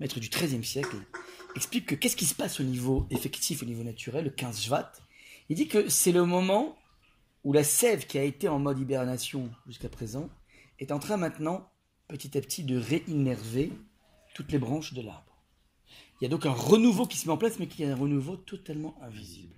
maître 0.00 0.20
du 0.20 0.28
XIIIe 0.30 0.64
siècle, 0.64 0.96
explique 1.54 1.84
que 1.84 1.94
qu'est-ce 1.94 2.16
qui 2.16 2.24
se 2.24 2.34
passe 2.34 2.60
au 2.60 2.64
niveau 2.64 3.06
effectif, 3.10 3.62
au 3.62 3.66
niveau 3.66 3.82
naturel, 3.82 4.24
le 4.24 4.30
15 4.30 4.62
Jvat. 4.62 4.90
Il 5.50 5.56
dit 5.56 5.68
que 5.68 5.90
c'est 5.90 6.12
le 6.12 6.24
moment 6.24 6.76
où 7.44 7.52
la 7.52 7.62
sève 7.64 8.06
qui 8.06 8.16
a 8.18 8.22
été 8.22 8.48
en 8.48 8.58
mode 8.58 8.78
hibernation 8.78 9.50
jusqu'à 9.66 9.90
présent 9.90 10.30
est 10.82 10.92
en 10.92 10.98
train 10.98 11.16
maintenant, 11.16 11.70
petit 12.08 12.36
à 12.36 12.40
petit, 12.40 12.64
de 12.64 12.76
réinnerver 12.76 13.72
toutes 14.34 14.52
les 14.52 14.58
branches 14.58 14.92
de 14.94 15.02
l'arbre. 15.02 15.42
Il 16.20 16.24
y 16.24 16.26
a 16.26 16.30
donc 16.30 16.46
un 16.46 16.52
renouveau 16.52 17.06
qui 17.06 17.18
se 17.18 17.26
met 17.26 17.32
en 17.32 17.36
place, 17.36 17.58
mais 17.58 17.66
qui 17.66 17.82
est 17.82 17.90
un 17.90 17.96
renouveau 17.96 18.36
totalement 18.36 18.96
invisible. 19.02 19.54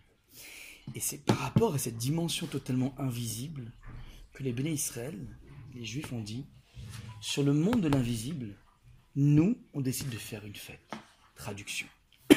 Et 0.94 1.00
c'est 1.00 1.24
par 1.24 1.38
rapport 1.38 1.74
à 1.74 1.78
cette 1.78 1.96
dimension 1.96 2.46
totalement 2.46 2.94
invisible 2.98 3.72
que 4.32 4.42
les 4.42 4.52
béné 4.52 4.70
Israël, 4.70 5.18
les 5.74 5.84
Juifs, 5.84 6.12
ont 6.12 6.20
dit 6.20 6.46
sur 7.20 7.42
le 7.42 7.54
monde 7.54 7.80
de 7.80 7.88
l'invisible, 7.88 8.54
nous, 9.16 9.56
on 9.72 9.80
décide 9.80 10.10
de 10.10 10.18
faire 10.18 10.44
une 10.44 10.54
fête. 10.54 10.90
Traduction. 11.36 11.86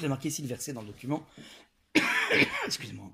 J'ai 0.00 0.08
marqué 0.08 0.28
ici 0.28 0.42
le 0.42 0.48
verset 0.48 0.72
dans 0.72 0.80
le 0.80 0.88
document. 0.88 1.24
Excusez-moi. 2.66 3.10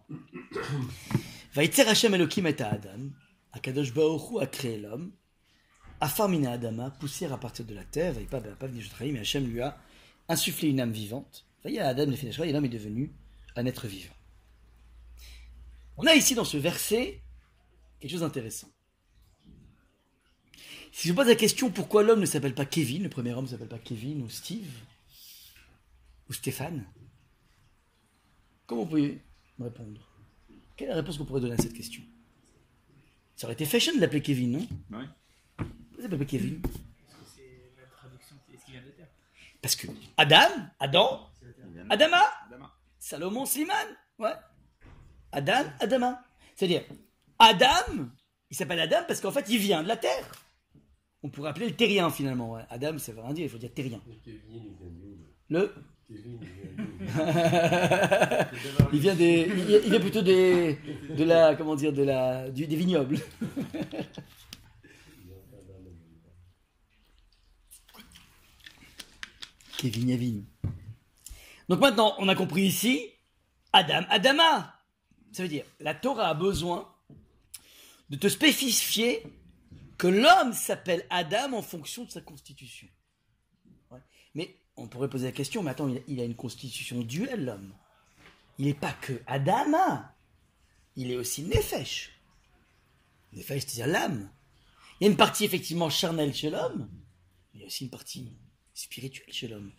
Vaïtzer 1.55 1.87
Hashem 1.87 2.15
Elohim 2.15 2.47
et 2.47 2.63
Adam, 2.63 3.11
Akadosh 3.55 3.93
Hu 3.95 4.41
a 4.41 4.47
créé 4.47 4.79
l'homme, 4.79 5.13
Afarmina 6.01 6.53
Adama, 6.53 6.91
poussière 6.91 7.33
à 7.33 7.39
partir 7.39 7.65
de 7.65 7.75
la 7.75 7.85
terre, 7.85 8.15
Be'apa 8.15 8.67
V'Nishotrai, 8.67 9.13
mais 9.13 9.21
Hashem 9.21 9.47
lui 9.47 9.61
a 9.61 9.79
insufflé 10.29 10.69
une 10.69 10.81
âme 10.81 10.91
vivante. 10.91 11.47
Vaïa 11.63 11.87
Adam 11.87 12.11
et 12.11 12.53
l'homme 12.53 12.65
est 12.65 12.69
devenu 12.69 13.15
un 13.57 13.65
être 13.65 13.87
vivant. 13.87 14.13
On 15.97 16.07
a 16.07 16.15
ici 16.15 16.35
dans 16.35 16.45
ce 16.45 16.57
verset 16.57 17.23
quelque 18.01 18.11
chose 18.11 18.21
d'intéressant. 18.21 18.69
Si 20.93 21.09
je 21.09 21.13
vous 21.13 21.17
pose 21.17 21.29
la 21.29 21.37
question 21.37 21.71
pourquoi 21.71 22.03
l'homme 22.03 22.21
ne 22.21 22.27
s'appelle 22.27 22.55
pas 22.55 22.67
Kevin, 22.67 23.05
le 23.05 23.09
premier 23.09 23.33
homme 23.33 23.45
ne 23.45 23.51
s'appelle 23.51 23.69
pas 23.69 23.79
Kevin 23.79 24.23
ou 24.23 24.29
Steve 24.29 24.71
ou 26.29 26.33
Stéphane, 26.33 26.85
comment 28.67 28.83
vous 28.83 28.89
pouvez 28.89 29.23
me 29.59 29.65
répondre? 29.65 30.09
Quelle 30.77 30.89
est 30.89 30.91
la 30.91 30.97
réponse 30.97 31.15
que 31.15 31.21
vous 31.21 31.27
pourrez 31.27 31.41
donner 31.41 31.55
à 31.55 31.59
cette 31.59 31.73
question? 31.73 32.03
Ça 33.37 33.47
aurait 33.47 33.55
été 33.55 33.65
fashion 33.65 33.95
de 33.95 34.01
l'appeler 34.01 34.23
Kevin, 34.23 34.53
non 34.53 34.99
Ouais. 34.99 35.05
Pourquoi 35.57 36.03
s'appelle 36.03 36.19
pas 36.19 36.25
Kevin 36.25 36.63
C'est 37.35 37.43
la 37.77 37.87
traduction, 37.87 38.37
qui 38.47 38.73
vient 38.73 38.83
de 38.83 38.91
terre. 38.91 39.09
Parce 39.61 39.77
que 39.77 39.87
Adam, 40.17 40.69
Adam, 40.79 41.31
Adama, 41.91 42.23
Adama. 42.47 42.73
Salomon, 42.99 43.47
Slimane, 43.47 43.97
ouais. 44.19 44.33
Adam, 45.33 45.65
Adama. 45.81 46.25
C'est-à-dire, 46.55 46.85
Adam, 47.39 48.09
il 48.51 48.57
s'appelle 48.57 48.81
Adam 48.81 49.03
parce 49.07 49.21
qu'en 49.21 49.33
fait, 49.33 49.47
il 49.49 49.59
vient 49.59 49.83
de 49.83 49.89
la 49.89 49.97
terre. 49.97 50.31
On 51.23 51.31
pourrait 51.31 51.51
appeler 51.51 51.69
le 51.69 51.77
terrien 51.77 52.11
finalement. 52.11 52.53
Ouais. 52.53 52.63
Adam, 52.71 52.99
ça 52.99 53.13
veut 53.13 53.21
rien 53.21 53.33
dire, 53.33 53.45
il 53.45 53.51
faut 53.51 53.59
dire 53.59 53.73
terrien. 53.73 54.01
Le. 55.49 55.75
Il 58.93 58.99
vient 59.01 59.15
des, 59.15 59.47
plutôt 60.01 60.23
des, 60.23 60.79
de 61.11 61.25
la, 61.25 61.55
comment 61.55 61.77
dire, 61.77 61.93
de 61.93 62.03
la, 62.03 62.49
vignobles. 62.51 63.19
Donc 71.69 71.81
maintenant, 71.81 72.15
on 72.19 72.29
a 72.29 72.35
compris 72.35 72.63
ici, 72.63 73.11
Adam, 73.73 74.05
Adama. 74.09 74.75
Ça 75.33 75.43
veut 75.43 75.49
dire, 75.49 75.65
la 75.81 75.95
Torah 75.95 76.29
a 76.29 76.35
besoin 76.35 76.89
de 78.09 78.17
te 78.17 78.29
spécifier 78.29 79.23
que 79.99 80.07
l'homme 80.07 80.53
s'appelle 80.53 81.05
Adam 81.11 81.55
en 81.55 81.63
fonction 81.63 82.05
de 82.05 82.11
sa 82.11 82.21
constitution. 82.21 82.89
Mais 84.35 84.57
on 84.77 84.87
pourrait 84.87 85.09
poser 85.09 85.27
la 85.27 85.33
question, 85.33 85.63
mais 85.63 85.71
attends, 85.71 85.93
il 86.09 86.21
a, 86.21 86.25
une 86.25 86.35
constitution 86.35 87.01
duelle, 87.01 87.45
l'homme. 87.45 87.73
Il 88.59 88.67
n'est 88.67 88.75
pas 88.75 88.93
que 88.93 89.21
Adama, 89.27 90.15
il 90.97 91.11
est 91.11 91.17
aussi 91.17 91.43
Nefesh. 91.43 92.13
Nefesh, 93.33 93.65
c'est-à-dire 93.67 93.87
l'âme. 93.87 94.31
Il 95.01 95.05
y 95.05 95.07
a 95.09 95.11
une 95.11 95.17
partie 95.17 95.45
effectivement 95.45 95.91
charnelle 95.91 96.35
chez 96.35 96.51
l'homme, 96.51 96.89
mais 97.53 97.59
il 97.59 97.61
y 97.61 97.65
a 97.65 97.67
aussi 97.67 97.85
une 97.85 97.91
partie 97.91 98.33
spirituelle 98.75 99.33
chez 99.33 99.49
l'homme. 99.49 99.73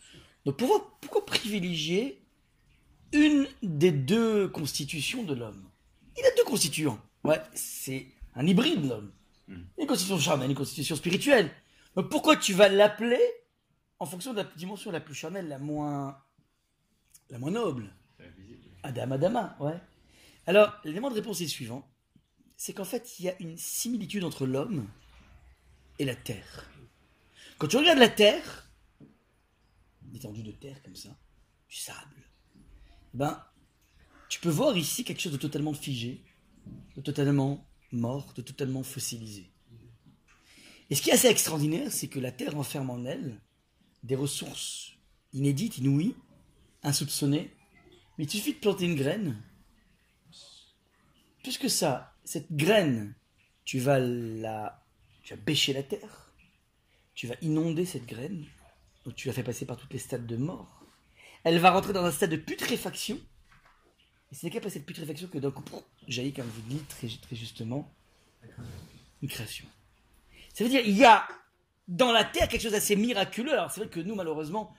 Donc 0.45 0.58
pourquoi, 0.58 0.97
pourquoi 1.01 1.25
privilégier 1.25 2.21
une 3.13 3.47
des 3.63 3.91
deux 3.91 4.47
constitutions 4.49 5.23
de 5.23 5.34
l'homme? 5.34 5.69
Il 6.17 6.25
a 6.25 6.36
deux 6.36 6.43
constituants. 6.43 6.99
Ouais, 7.23 7.41
c'est 7.53 8.08
un 8.36 8.45
hybride 8.45 8.86
l'homme. 8.86 9.12
Une 9.47 9.88
constitution 9.88 10.19
charnelle, 10.19 10.49
une 10.49 10.55
constitution 10.55 10.95
spirituelle. 10.95 11.51
Donc 11.95 12.10
pourquoi 12.10 12.36
tu 12.36 12.53
vas 12.53 12.67
l'appeler 12.67 13.21
en 13.99 14.05
fonction 14.05 14.34
de 14.34 14.41
la 14.41 14.43
dimension 14.55 14.91
la 14.91 14.99
plus 14.99 15.15
charnelle, 15.15 15.47
la 15.47 15.60
moins, 15.60 16.21
la 17.29 17.39
moins 17.39 17.51
noble. 17.51 17.93
Adam 18.84 19.12
Adama, 19.12 19.55
ouais. 19.60 19.79
Alors, 20.47 20.73
l'élément 20.84 21.10
de 21.10 21.15
réponse 21.15 21.41
est 21.41 21.45
le 21.45 21.49
suivant. 21.49 21.89
C'est 22.58 22.73
qu'en 22.73 22.86
fait, 22.86 23.19
il 23.19 23.25
y 23.25 23.29
a 23.29 23.41
une 23.41 23.58
similitude 23.58 24.23
entre 24.23 24.45
l'homme 24.45 24.88
et 25.99 26.05
la 26.05 26.15
terre. 26.15 26.69
Quand 27.58 27.67
tu 27.67 27.77
regardes 27.77 27.99
la 27.99 28.10
terre, 28.10 28.69
une 30.08 30.15
étendue 30.15 30.43
de 30.43 30.51
terre 30.51 30.81
comme 30.84 30.95
ça, 30.95 31.17
du 31.67 31.75
sable, 31.75 32.29
eh 33.13 33.17
ben, 33.17 33.43
tu 34.29 34.39
peux 34.39 34.49
voir 34.49 34.77
ici 34.77 35.03
quelque 35.03 35.21
chose 35.21 35.31
de 35.31 35.38
totalement 35.38 35.73
figé, 35.73 36.23
de 36.95 37.01
totalement 37.01 37.65
mort, 37.91 38.34
de 38.34 38.41
totalement 38.41 38.84
fossilisé. 38.84 39.51
Et 40.89 40.95
ce 40.95 41.01
qui 41.01 41.10
est 41.10 41.13
assez 41.13 41.27
extraordinaire, 41.27 41.91
c'est 41.91 42.08
que 42.08 42.19
la 42.19 42.31
terre 42.31 42.53
renferme 42.53 42.89
en 42.89 43.03
elle 43.05 43.41
des 44.05 44.15
ressources 44.15 44.93
inédites, 45.33 45.77
inouïes, 45.79 46.15
insoupçonnées, 46.83 47.51
mais 48.17 48.25
il 48.25 48.29
suffit 48.29 48.53
de 48.53 48.59
planter 48.59 48.85
une 48.85 48.95
graine. 48.95 49.41
Plus 51.43 51.57
que 51.57 51.67
ça, 51.67 52.13
cette 52.23 52.51
graine, 52.51 53.15
tu 53.65 53.79
vas 53.79 53.99
la, 53.99 54.83
tu 55.23 55.33
vas 55.33 55.41
bêcher 55.41 55.73
la 55.73 55.83
terre. 55.83 56.33
Tu 57.13 57.27
vas 57.27 57.35
inonder 57.41 57.85
cette 57.85 58.05
graine. 58.05 58.45
Donc 59.05 59.15
tu 59.15 59.27
la 59.27 59.33
fais 59.33 59.43
passer 59.43 59.65
par 59.65 59.77
toutes 59.77 59.93
les 59.93 59.99
stades 59.99 60.27
de 60.27 60.37
mort. 60.37 60.83
Elle 61.43 61.59
va 61.59 61.71
rentrer 61.71 61.93
dans 61.93 62.03
un 62.03 62.11
stade 62.11 62.31
de 62.31 62.37
putréfaction. 62.37 63.19
Et 64.31 64.35
ce 64.35 64.45
n'est 64.45 64.51
qu'après 64.51 64.69
cette 64.69 64.85
putréfaction 64.85 65.27
que 65.27 65.37
d'un 65.37 65.51
coup, 65.51 65.63
jaillit, 66.07 66.33
comme 66.33 66.47
vous 66.47 66.61
dites 66.61 66.87
très, 66.87 67.07
très 67.07 67.35
justement, 67.35 67.91
une 69.21 69.29
création. 69.29 69.65
Ça 70.53 70.63
veut 70.63 70.69
dire, 70.69 70.81
il 70.85 70.95
y 70.95 71.05
a 71.05 71.27
dans 71.87 72.11
la 72.11 72.23
terre 72.23 72.47
quelque 72.47 72.61
chose 72.61 72.71
d'assez 72.71 72.95
miraculeux. 72.95 73.53
Alors 73.53 73.71
c'est 73.71 73.81
vrai 73.81 73.89
que 73.89 73.99
nous, 73.99 74.15
malheureusement, 74.15 74.73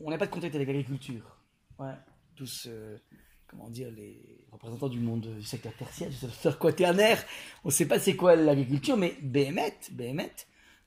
on 0.00 0.10
n'a 0.10 0.18
pas 0.18 0.26
de 0.26 0.30
contact 0.30 0.54
avec 0.54 0.68
l'agriculture. 0.68 1.36
Ouais, 1.78 1.94
tous, 2.34 2.66
euh, 2.68 2.98
comment 3.46 3.68
dire, 3.68 3.90
les 3.90 4.46
représentants 4.50 4.88
du 4.88 5.00
monde 5.00 5.34
du 5.36 5.42
secteur 5.42 5.74
tertiaire, 5.74 6.08
du 6.08 6.16
secteur 6.16 6.58
quaternaire, 6.58 7.22
on 7.64 7.68
ne 7.68 7.72
sait 7.72 7.86
pas 7.86 7.98
c'est 7.98 8.16
quoi 8.16 8.36
l'agriculture, 8.36 8.96
mais 8.96 9.16
BMET, 9.22 9.76
BMET, 9.92 10.32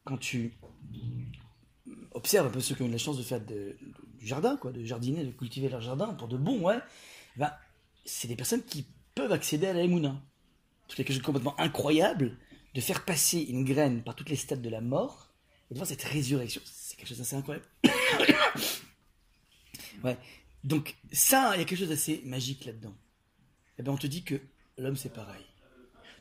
quand 0.03 0.17
tu 0.17 0.53
observes 2.11 2.47
un 2.47 2.51
peu 2.51 2.59
ceux 2.59 2.75
qui 2.75 2.83
ont 2.83 2.87
eu 2.87 2.91
la 2.91 2.97
chance 2.97 3.17
de 3.17 3.23
faire 3.23 3.41
du 3.41 3.75
jardin, 4.21 4.57
quoi, 4.57 4.71
de 4.71 4.83
jardiner, 4.83 5.23
de 5.23 5.31
cultiver 5.31 5.69
leur 5.69 5.81
jardin 5.81 6.13
pour 6.13 6.27
de 6.27 6.37
bon, 6.37 6.61
ouais, 6.61 6.77
ben, 7.37 7.51
c'est 8.05 8.27
des 8.27 8.35
personnes 8.35 8.63
qui 8.63 8.85
peuvent 9.15 9.31
accéder 9.31 9.67
à 9.67 9.73
la 9.73 9.81
Emouna. 9.81 10.21
C'est 10.87 10.97
quelque 10.97 11.09
chose 11.09 11.19
de 11.19 11.25
complètement 11.25 11.59
incroyable 11.59 12.37
de 12.73 12.81
faire 12.81 13.05
passer 13.05 13.39
une 13.39 13.63
graine 13.63 14.03
par 14.03 14.15
toutes 14.15 14.29
les 14.29 14.35
stades 14.35 14.61
de 14.61 14.69
la 14.69 14.81
mort 14.81 15.32
et 15.69 15.73
de 15.73 15.79
voir 15.79 15.87
cette 15.87 16.03
résurrection. 16.03 16.61
C'est 16.65 16.97
quelque 16.97 17.07
chose 17.07 17.19
d'assez 17.19 17.35
incroyable. 17.35 17.65
ouais. 20.03 20.17
Donc, 20.63 20.95
ça, 21.11 21.51
il 21.55 21.59
y 21.59 21.61
a 21.61 21.65
quelque 21.65 21.79
chose 21.79 21.89
d'assez 21.89 22.21
magique 22.25 22.65
là-dedans. 22.65 22.95
Eh 23.77 23.83
bien, 23.83 23.91
on 23.91 23.97
te 23.97 24.07
dit 24.07 24.23
que 24.23 24.39
l'homme, 24.77 24.95
c'est 24.95 25.13
pareil. 25.13 25.43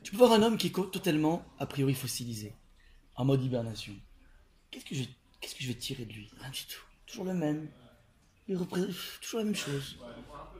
Tu 0.02 0.10
peux 0.10 0.18
voir 0.18 0.32
un 0.32 0.42
homme 0.42 0.56
qui 0.56 0.68
est 0.68 0.72
totalement, 0.72 1.44
a 1.58 1.66
priori, 1.66 1.94
fossilisé, 1.94 2.54
en 3.14 3.24
mode 3.24 3.44
hibernation. 3.44 3.94
Qu'est-ce 4.70 4.84
que 4.84 4.94
je, 4.94 5.04
qu'est-ce 5.40 5.54
que 5.54 5.62
je 5.62 5.68
vais 5.68 5.74
tirer 5.74 6.04
de 6.04 6.12
lui? 6.12 6.30
Rien 6.40 6.50
du 6.50 6.64
tout. 6.64 6.82
Toujours 7.06 7.24
le 7.24 7.34
même. 7.34 7.68
Toujours 8.46 9.38
la 9.38 9.44
même 9.44 9.54
chose. 9.54 9.98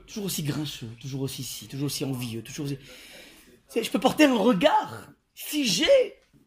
toujours 0.07 0.25
aussi 0.25 0.43
grincheux, 0.43 0.89
toujours 0.99 1.21
aussi 1.21 1.43
ci, 1.43 1.67
toujours 1.67 1.87
aussi 1.87 2.05
envieux, 2.05 2.41
toujours 2.41 2.67
Je 2.67 3.89
peux 3.89 3.99
porter 3.99 4.25
un 4.25 4.37
regard 4.37 5.09
figé 5.35 5.85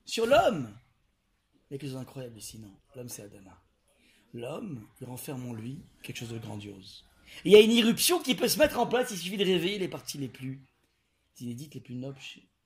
sur 0.05 0.27
l'homme. 0.27 0.75
Il 1.70 1.74
y 1.74 1.76
a 1.76 1.79
quelque 1.79 1.90
chose 1.90 1.98
d'incroyable 1.98 2.38
ici, 2.38 2.59
non 2.59 2.72
L'homme, 2.94 3.09
c'est 3.09 3.22
Adama. 3.22 3.62
L'homme, 4.33 4.87
il 5.00 5.07
renferme 5.07 5.46
en 5.46 5.52
lui 5.52 5.81
quelque 6.02 6.16
chose 6.18 6.31
de 6.33 6.38
grandiose. 6.38 7.05
Il 7.44 7.52
y 7.52 7.57
a 7.57 7.61
une 7.61 7.72
irruption 7.72 8.20
qui 8.20 8.35
peut 8.35 8.48
se 8.48 8.59
mettre 8.59 8.79
en 8.79 8.87
place, 8.87 9.11
il 9.11 9.18
suffit 9.18 9.37
de 9.37 9.44
réveiller 9.44 9.79
les 9.79 9.88
parties 9.88 10.18
les 10.18 10.29
plus 10.29 10.61
inédites, 11.40 11.74
les 11.74 11.81
plus 11.81 11.94
nobles 11.96 12.18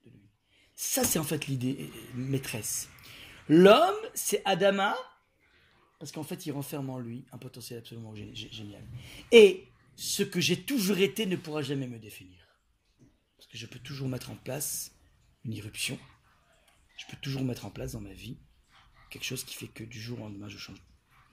de 0.05 0.09
lui. 0.11 0.29
Ça, 0.75 1.03
c'est 1.03 1.19
en 1.19 1.23
fait 1.23 1.47
l'idée 1.47 1.77
euh, 1.79 1.97
maîtresse. 2.15 2.89
L'homme, 3.49 3.95
c'est 4.13 4.41
Adama, 4.45 4.95
parce 5.99 6.11
qu'en 6.11 6.23
fait, 6.23 6.45
il 6.45 6.51
renferme 6.51 6.89
en 6.89 6.99
lui 6.99 7.25
un 7.31 7.37
potentiel 7.37 7.79
absolument 7.79 8.13
gé- 8.13 8.33
gé- 8.33 8.51
génial. 8.53 8.83
Et 9.31 9.67
ce 9.95 10.23
que 10.23 10.39
j'ai 10.39 10.61
toujours 10.63 10.97
été 10.99 11.25
ne 11.25 11.35
pourra 11.35 11.61
jamais 11.61 11.87
me 11.87 11.99
définir. 11.99 12.37
Parce 13.37 13.47
que 13.49 13.57
je 13.57 13.65
peux 13.65 13.79
toujours 13.79 14.07
mettre 14.07 14.29
en 14.31 14.35
place 14.35 14.91
une 15.43 15.53
irruption. 15.53 15.97
Je 16.97 17.05
peux 17.09 17.17
toujours 17.17 17.43
mettre 17.43 17.65
en 17.65 17.71
place 17.71 17.93
dans 17.93 18.01
ma 18.01 18.13
vie 18.13 18.37
quelque 19.11 19.25
chose 19.25 19.43
qui 19.43 19.55
fait 19.55 19.67
que 19.67 19.83
du 19.83 20.01
jour 20.01 20.19
au 20.19 20.23
lendemain, 20.23 20.49
je 20.49 20.57
change 20.57 20.81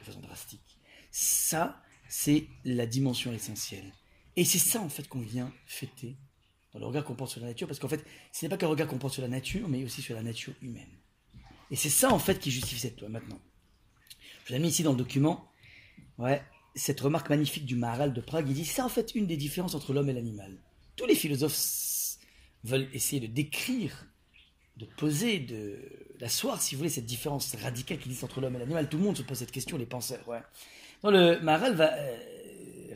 de 0.01 0.05
façon 0.05 0.21
drastique. 0.21 0.79
Ça, 1.11 1.83
c'est 2.09 2.47
la 2.65 2.87
dimension 2.87 3.33
essentielle. 3.33 3.93
Et 4.37 4.45
c'est 4.45 4.59
ça, 4.59 4.81
en 4.81 4.91
fait, 4.91 5.09
qu'on 5.09 5.21
vient 5.21 5.53
fêter 5.67 6.17
dans 6.73 6.81
le 6.81 6.87
regard 6.87 7.05
qu'on 7.05 7.15
porte 7.15 7.31
sur 7.31 7.41
la 7.41 7.47
nature. 7.47 7.67
Parce 7.67 7.79
qu'en 7.79 7.89
fait, 7.89 8.05
ce 8.33 8.45
n'est 8.45 8.51
pas 8.51 8.59
qu'un 8.59 8.69
regard 8.69 8.87
qu'on 8.87 8.99
porte 8.99 9.15
sur 9.15 9.23
la 9.23 9.29
nature, 9.29 9.69
mais 9.69 9.83
aussi 9.85 10.03
sur 10.03 10.15
la 10.15 10.23
nature 10.23 10.55
humaine. 10.61 10.99
Et 11.71 11.77
c'est 11.77 11.89
ça, 11.89 12.13
en 12.13 12.19
fait, 12.19 12.39
qui 12.39 12.51
justifie 12.51 12.81
cette 12.81 13.01
loi 13.01 13.09
maintenant. 13.09 13.41
Je 14.45 14.53
l'ai 14.53 14.59
mis 14.59 14.69
ici 14.69 14.83
dans 14.83 14.93
le 14.93 14.99
document. 14.99 15.51
Ouais, 16.19 16.43
cette 16.75 17.01
remarque 17.01 17.29
magnifique 17.29 17.67
du 17.67 17.77
Maharal 17.77 18.13
de 18.13 18.21
Prague, 18.21 18.49
il 18.49 18.55
dit 18.55 18.65
c'est 18.65 18.83
en 18.83 18.89
fait 18.89 19.15
une 19.15 19.27
des 19.27 19.37
différences 19.37 19.75
entre 19.75 19.93
l'homme 19.93 20.09
et 20.09 20.13
l'animal. 20.13 20.63
Tous 20.97 21.07
les 21.07 21.15
philosophes 21.15 22.19
veulent 22.65 22.89
essayer 22.93 23.21
de 23.21 23.33
décrire, 23.33 24.08
de 24.79 24.87
poser, 24.87 25.41
de 25.41 25.79
d'asseoir, 26.19 26.61
si 26.61 26.75
vous 26.75 26.81
voulez, 26.81 26.91
cette 26.91 27.07
différence 27.07 27.55
radicale 27.55 27.99
qui 27.99 28.09
existe 28.09 28.25
entre 28.25 28.41
l'homme 28.41 28.57
et 28.57 28.59
l'animal. 28.59 28.89
Tout 28.89 28.99
le 28.99 29.05
monde 29.05 29.17
se 29.17 29.23
pose 29.23 29.39
cette 29.39 29.53
question, 29.53 29.79
les 29.79 29.87
penseurs. 29.87 30.27
Ouais. 30.29 30.43
Le 31.05 31.41
Maharal 31.41 31.75
va 31.75 31.93
euh, 31.95 32.17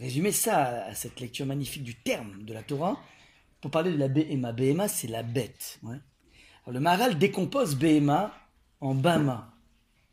résumer 0.01 0.33
ça 0.33 0.85
à, 0.87 0.95
cette 0.95 1.21
lecture 1.21 1.47
magnifique 1.47 1.85
du 1.85 1.95
terme 1.95 2.43
de 2.43 2.53
la 2.53 2.63
Torah 2.63 2.99
pour 3.61 3.71
parler 3.71 3.93
de 3.93 3.97
la 3.97 4.09
Behema. 4.09 4.53
Behema, 4.53 4.89
c'est 4.89 5.07
la 5.07 5.23
bête. 5.23 5.79
Ouais. 5.83 5.99
Le 6.67 6.81
Maharal 6.81 7.19
décompose 7.19 7.77
Behema 7.77 8.35
en 8.81 8.95
Bama. 8.95 9.55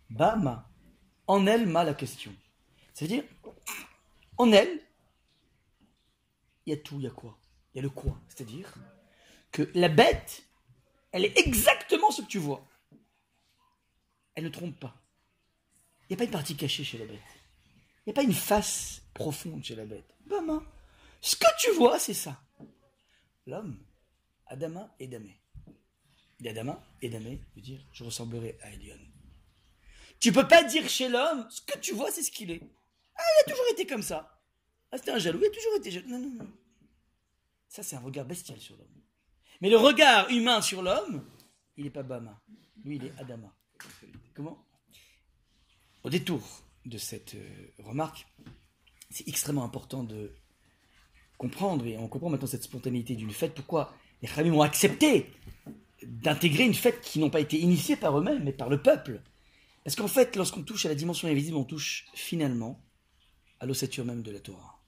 Bama. 0.10 0.70
En 1.28 1.46
elle, 1.46 1.68
ma 1.68 1.84
la 1.84 1.94
question. 1.94 2.32
Ça 2.94 3.06
veut 3.06 3.10
dire, 3.10 3.24
en 4.38 4.52
elle, 4.52 4.80
il 6.66 6.72
y 6.72 6.74
a 6.74 6.78
tout, 6.78 6.96
il 6.98 7.04
y 7.04 7.08
a 7.08 7.12
quoi? 7.12 7.38
Il 7.74 7.78
y 7.78 7.80
a 7.80 7.84
le 7.84 7.90
quoi 7.90 8.20
C'est-à-dire 8.28 8.74
que 9.52 9.70
la 9.74 9.90
bête, 9.90 10.44
elle 11.12 11.26
est 11.26 11.38
exactement 11.38 12.12
ce 12.12 12.22
que 12.22 12.28
tu 12.28 12.38
vois. 12.38 12.66
Elle 14.36 14.44
ne 14.44 14.50
trompe 14.50 14.80
pas. 14.80 14.96
Il 16.04 16.14
n'y 16.14 16.16
a 16.16 16.18
pas 16.18 16.24
une 16.26 16.32
partie 16.32 16.56
cachée 16.56 16.84
chez 16.84 16.98
la 16.98 17.06
bête. 17.06 17.20
Il 18.06 18.10
n'y 18.10 18.12
a 18.12 18.14
pas 18.14 18.24
une 18.24 18.34
face 18.34 19.02
profonde 19.14 19.64
chez 19.64 19.76
la 19.76 19.86
bête. 19.86 20.16
Bama. 20.26 20.62
Ce 21.22 21.36
que 21.36 21.48
tu 21.60 21.72
vois, 21.72 22.00
c'est 22.00 22.14
ça. 22.14 22.42
L'homme, 23.46 23.78
Adama 24.48 24.94
et 25.00 25.08
Damé. 25.08 25.40
Il 26.40 26.46
y 26.46 26.50
a 26.50 26.52
Adama 26.52 26.82
et 27.02 27.10
Damé 27.10 27.40
veut 27.56 27.62
dire 27.62 27.86
je 27.92 28.04
ressemblerai 28.04 28.58
à 28.62 28.72
Elion. 28.72 28.98
Tu 30.20 30.32
peux 30.32 30.48
pas 30.48 30.64
dire 30.64 30.88
chez 30.90 31.10
l'homme 31.10 31.48
ce 31.50 31.62
que 31.62 31.78
tu 31.80 31.94
vois, 31.94 32.12
c'est 32.12 32.24
ce 32.24 32.32
qu'il 32.32 32.52
est. 32.52 32.62
Ah, 33.16 33.22
il 33.22 33.50
a 33.50 33.54
toujours 33.54 33.68
été 33.72 33.86
comme 33.86 34.04
ça. 34.04 34.40
Ah, 34.92 34.98
c'était 34.98 35.12
un 35.12 35.20
jaloux, 35.20 35.40
il 35.42 35.48
a 35.48 35.50
toujours 35.50 35.76
été 35.78 35.92
jaloux. 35.92 36.10
Non, 36.10 36.20
non, 36.20 36.30
non. 36.30 36.52
Ça, 37.68 37.84
c'est 37.84 37.96
un 37.96 38.00
regard 38.00 38.26
bestial 38.26 38.60
sur 38.60 38.76
l'homme. 38.76 38.99
Mais 39.62 39.70
le 39.70 39.78
regard 39.78 40.30
humain 40.30 40.62
sur 40.62 40.82
l'homme, 40.82 41.24
il 41.78 41.84
n'est 41.84 41.90
pas 41.90 42.04
Bama. 42.04 42.42
Lui, 42.84 42.96
il 42.96 43.06
est 43.06 43.14
Adama. 43.18 43.54
Comment? 44.34 44.66
Au 46.04 46.10
détour 46.10 46.42
de 46.86 46.98
cette 46.98 47.36
euh, 47.36 47.68
remarque, 47.80 48.26
c'est 49.10 49.28
extrêmement 49.28 49.64
important 49.66 50.04
de 50.04 50.32
comprendre, 51.38 51.86
et 51.86 51.98
on 51.98 52.08
comprend 52.08 52.30
maintenant 52.30 52.48
cette 52.48 52.64
spontanéité 52.64 53.16
d'une 53.16 53.32
fête, 53.32 53.54
pourquoi 53.54 53.94
les 54.22 54.28
Khamim 54.28 54.54
ont 54.54 54.62
accepté 54.62 55.32
d'intégrer 56.04 56.66
une 56.66 56.74
fête 56.74 57.02
qui 57.02 57.20
n'ont 57.20 57.30
pas 57.30 57.40
été 57.40 57.58
initiée 57.58 57.96
par 57.96 58.18
eux-mêmes, 58.18 58.44
mais 58.44 58.54
par 58.54 58.70
le 58.70 58.82
peuple. 58.82 59.22
Parce 59.84 59.96
qu'en 59.96 60.08
fait, 60.08 60.36
lorsqu'on 60.36 60.64
touche 60.64 60.86
à 60.86 60.90
la 60.90 60.96
dimension 60.96 61.28
invisible, 61.28 61.58
on 61.58 61.64
touche 61.64 62.08
finalement 62.14 62.82
à 63.60 63.66
l'ossature 63.66 64.06
même 64.06 64.22
de 64.22 64.32
la 64.32 64.40
Torah. 64.40 64.82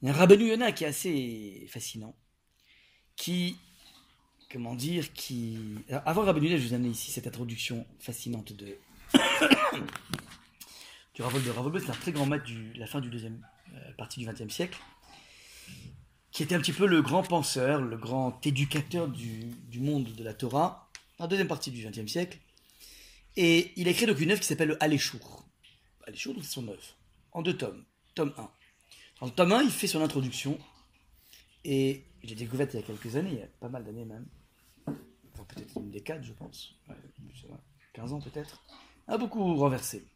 Il 0.00 0.08
y 0.08 0.10
a 0.10 0.14
un 0.14 0.16
Rabbeinu 0.16 0.48
Yonah 0.48 0.72
qui 0.72 0.84
est 0.84 0.88
assez 0.88 1.66
fascinant, 1.68 2.14
qui, 3.16 3.56
comment 4.52 4.74
dire, 4.74 5.12
qui... 5.14 5.58
Alors, 5.88 6.02
avant 6.04 6.26
Yonah, 6.26 6.58
je 6.58 6.66
vous 6.66 6.72
ai 6.72 6.76
amené 6.76 6.90
ici 6.90 7.10
cette 7.10 7.26
introduction 7.26 7.86
fascinante 7.98 8.52
de... 8.52 8.76
du 11.14 11.22
Rav 11.22 11.42
de 11.42 11.50
Rav 11.50 11.64
Wolbe, 11.64 11.80
c'est 11.80 11.90
un 11.90 11.94
très 11.94 12.12
grand 12.12 12.26
maître 12.26 12.44
de 12.44 12.78
la 12.78 12.86
fin 12.86 13.00
du 13.00 13.08
deuxième 13.08 13.44
euh, 13.74 13.92
partie 13.96 14.20
du 14.20 14.26
XXe 14.26 14.52
siècle, 14.52 14.78
qui 16.30 16.42
était 16.42 16.54
un 16.54 16.60
petit 16.60 16.72
peu 16.72 16.86
le 16.86 17.00
grand 17.00 17.22
penseur, 17.22 17.80
le 17.80 17.96
grand 17.96 18.44
éducateur 18.46 19.08
du, 19.08 19.46
du 19.68 19.80
monde 19.80 20.12
de 20.12 20.24
la 20.24 20.34
Torah, 20.34 20.90
en 21.18 21.26
deuxième 21.26 21.48
partie 21.48 21.70
du 21.70 21.86
XXe 21.86 22.10
siècle. 22.10 22.38
Et 23.36 23.72
il 23.76 23.88
a 23.88 23.92
écrit 23.92 24.04
donc 24.06 24.20
une 24.20 24.30
œuvre 24.30 24.40
qui 24.40 24.46
s'appelle 24.46 24.68
le 24.68 24.82
Aléchour. 24.82 25.46
C'est 26.06 26.42
son 26.42 26.68
œuvre, 26.68 26.96
en 27.32 27.40
deux 27.40 27.56
tomes. 27.56 27.84
Tome 28.14 28.34
1. 28.36 28.50
Dans 29.20 29.26
le 29.26 29.32
tome 29.32 29.52
1, 29.52 29.62
il 29.62 29.70
fait 29.70 29.86
son 29.86 30.02
introduction. 30.02 30.58
Et 31.64 32.04
j'ai 32.22 32.34
découvert 32.34 32.66
il 32.72 32.80
y 32.80 32.82
a 32.82 32.82
quelques 32.82 33.16
années, 33.16 33.30
il 33.32 33.38
y 33.38 33.42
a 33.42 33.46
pas 33.60 33.68
mal 33.68 33.84
d'années 33.84 34.04
même. 34.04 34.26
Peut-être 35.48 35.76
une 35.76 35.90
décade, 35.90 36.22
je 36.24 36.32
pense. 36.32 36.74
Ouais, 36.88 36.96
je 37.34 37.40
sais 37.40 37.48
pas, 37.48 37.60
15 37.94 38.12
ans 38.12 38.20
peut-être. 38.20 38.62
A 39.08 39.18
beaucoup 39.18 39.56
renversé. 39.56 40.06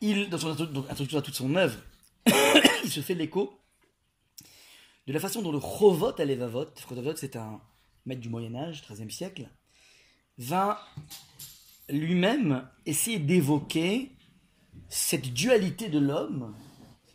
Il, 0.00 0.28
dans 0.30 0.38
son 0.38 0.50
introduction 0.50 1.18
à 1.18 1.22
toute 1.22 1.34
son 1.34 1.54
œuvre, 1.56 1.78
il 2.84 2.90
se 2.90 3.00
fait 3.00 3.14
l'écho 3.14 3.58
de 5.08 5.12
la 5.14 5.20
façon 5.20 5.40
dont 5.40 5.52
le 5.52 5.58
Chovot 5.58 6.20
à 6.20 6.24
l'Evavot, 6.26 6.66
Chovot 6.76 7.16
c'est 7.16 7.36
un 7.36 7.62
maître 8.04 8.20
du 8.20 8.28
Moyen-Âge, 8.28 8.82
13e 8.82 9.08
siècle, 9.08 9.48
va 10.36 10.86
lui-même 11.88 12.68
essayer 12.84 13.18
d'évoquer 13.18 14.12
cette 14.90 15.32
dualité 15.32 15.88
de 15.88 15.98
l'homme, 15.98 16.54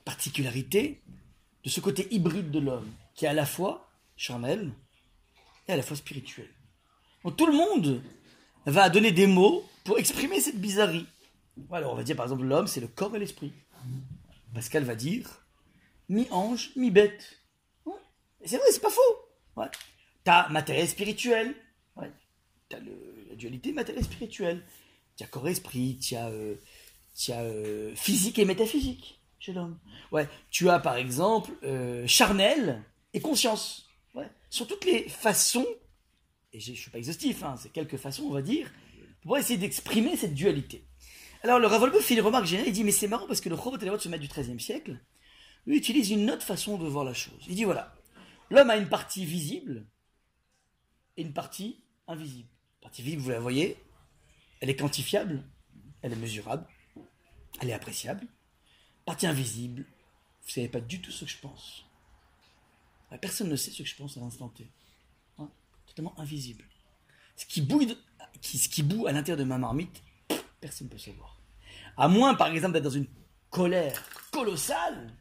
particularité 0.05 1.03
de 1.63 1.69
ce 1.69 1.79
côté 1.79 2.07
hybride 2.11 2.49
de 2.49 2.59
l'homme, 2.59 2.91
qui 3.13 3.25
est 3.25 3.29
à 3.29 3.33
la 3.33 3.45
fois 3.45 3.87
charnel 4.15 4.73
et 5.67 5.73
à 5.73 5.77
la 5.77 5.83
fois 5.83 5.95
spirituel. 5.95 6.49
Tout 7.31 7.45
le 7.45 7.53
monde 7.53 8.01
va 8.65 8.89
donner 8.89 9.11
des 9.11 9.27
mots 9.27 9.63
pour 9.83 9.97
exprimer 9.97 10.39
cette 10.41 10.59
bizarrerie. 10.59 11.07
Voilà, 11.69 11.89
on 11.89 11.95
va 11.95 12.03
dire 12.03 12.15
par 12.15 12.25
exemple 12.25 12.43
l'homme, 12.43 12.67
c'est 12.67 12.81
le 12.81 12.87
corps 12.87 13.15
et 13.15 13.19
l'esprit. 13.19 13.53
Pascal 14.53 14.83
va 14.83 14.95
dire 14.95 15.43
mi-ange, 16.09 16.71
mi-bête. 16.75 17.39
C'est 18.45 18.57
vrai, 18.57 18.65
c'est 18.71 18.81
pas 18.81 18.89
faux. 18.89 19.01
Ouais. 19.55 19.67
T'as 20.23 20.49
matériel 20.49 20.87
spirituel. 20.87 21.55
Ouais. 21.95 22.11
T'as 22.69 22.79
la 22.79 23.35
dualité 23.35 23.71
matériel-spirituel. 23.71 24.63
T'as 25.17 25.27
corps-esprit, 25.27 25.99
euh, 26.13 26.55
t'as, 27.25 27.41
euh, 27.41 27.95
physique 27.95 28.39
et 28.39 28.45
métaphysique 28.45 29.19
chez 29.39 29.53
l'homme. 29.53 29.77
Tu 30.49 30.69
as 30.69 30.79
par 30.79 30.97
exemple 30.97 31.51
euh, 31.63 32.05
charnel 32.07 32.83
et 33.13 33.21
conscience. 33.21 33.87
Ouais. 34.15 34.29
Sur 34.49 34.67
toutes 34.67 34.85
les 34.85 35.07
façons, 35.07 35.65
et 36.53 36.59
je 36.59 36.71
ne 36.71 36.75
suis 36.75 36.91
pas 36.91 36.99
exhaustif, 36.99 37.43
hein, 37.43 37.55
c'est 37.57 37.71
quelques 37.71 37.97
façons, 37.97 38.23
on 38.23 38.31
va 38.31 38.41
dire, 38.41 38.71
pour 39.23 39.37
essayer 39.37 39.57
d'exprimer 39.57 40.15
cette 40.15 40.35
dualité. 40.35 40.85
Alors 41.41 41.59
le 41.59 41.67
Ravolbe 41.67 41.97
fait 41.99 42.13
une 42.13 42.21
remarque 42.21 42.45
géniale, 42.45 42.67
il 42.67 42.73
dit 42.73 42.83
mais 42.83 42.91
c'est 42.91 43.07
marrant 43.07 43.27
parce 43.27 43.41
que 43.41 43.49
le 43.49 43.57
Chorot 43.57 43.77
Elevot, 43.77 43.99
ce 43.99 44.07
maître 44.07 44.21
du 44.21 44.29
XIIIe 44.29 44.59
siècle, 44.59 44.99
lui 45.65 45.77
utilise 45.77 46.11
une 46.11 46.29
autre 46.29 46.43
façon 46.43 46.77
de 46.77 46.87
voir 46.87 47.03
la 47.03 47.13
chose. 47.13 47.43
Il 47.49 47.55
dit 47.55 47.63
voilà, 47.63 47.93
l'homme 48.49 48.69
a 48.69 48.77
une 48.77 48.87
partie 48.87 49.25
visible 49.25 49.85
et 51.17 51.23
une 51.23 51.33
partie 51.33 51.83
invisible. 52.07 52.49
La 52.81 52.89
partie 52.89 53.01
visible, 53.01 53.21
vous 53.23 53.29
la 53.31 53.39
voyez, 53.39 53.77
elle 54.61 54.69
est 54.69 54.75
quantifiable, 54.75 55.43
elle 56.01 56.13
est 56.13 56.17
mesurable, 56.17 56.65
elle 57.59 57.69
est 57.69 57.73
appréciable. 57.73 58.25
Partie 59.05 59.27
invisible, 59.27 59.81
vous 59.81 60.47
ne 60.47 60.51
savez 60.51 60.69
pas 60.69 60.79
du 60.79 61.01
tout 61.01 61.11
ce 61.11 61.25
que 61.25 61.31
je 61.31 61.37
pense. 61.39 61.85
Personne 63.21 63.49
ne 63.49 63.55
sait 63.55 63.71
ce 63.71 63.83
que 63.83 63.87
je 63.87 63.95
pense 63.95 64.17
à 64.17 64.21
l'instant 64.21 64.49
T. 64.49 64.67
Invisible. 66.17 66.63
Ce 67.35 67.45
qui 67.45 67.61
bouille, 67.61 67.97
qui, 68.41 68.57
ce 68.57 68.69
qui 68.69 68.83
boue 68.83 69.07
à 69.07 69.11
l'intérieur 69.11 69.37
de 69.37 69.43
ma 69.43 69.57
marmite, 69.57 70.01
personne 70.59 70.87
ne 70.87 70.91
peut 70.91 70.97
savoir. 70.97 71.39
À 71.97 72.07
moins, 72.07 72.33
par 72.35 72.47
exemple, 72.47 72.73
d'être 72.73 72.83
dans 72.83 72.89
une 72.89 73.07
colère 73.49 74.03
colossale. 74.31 75.13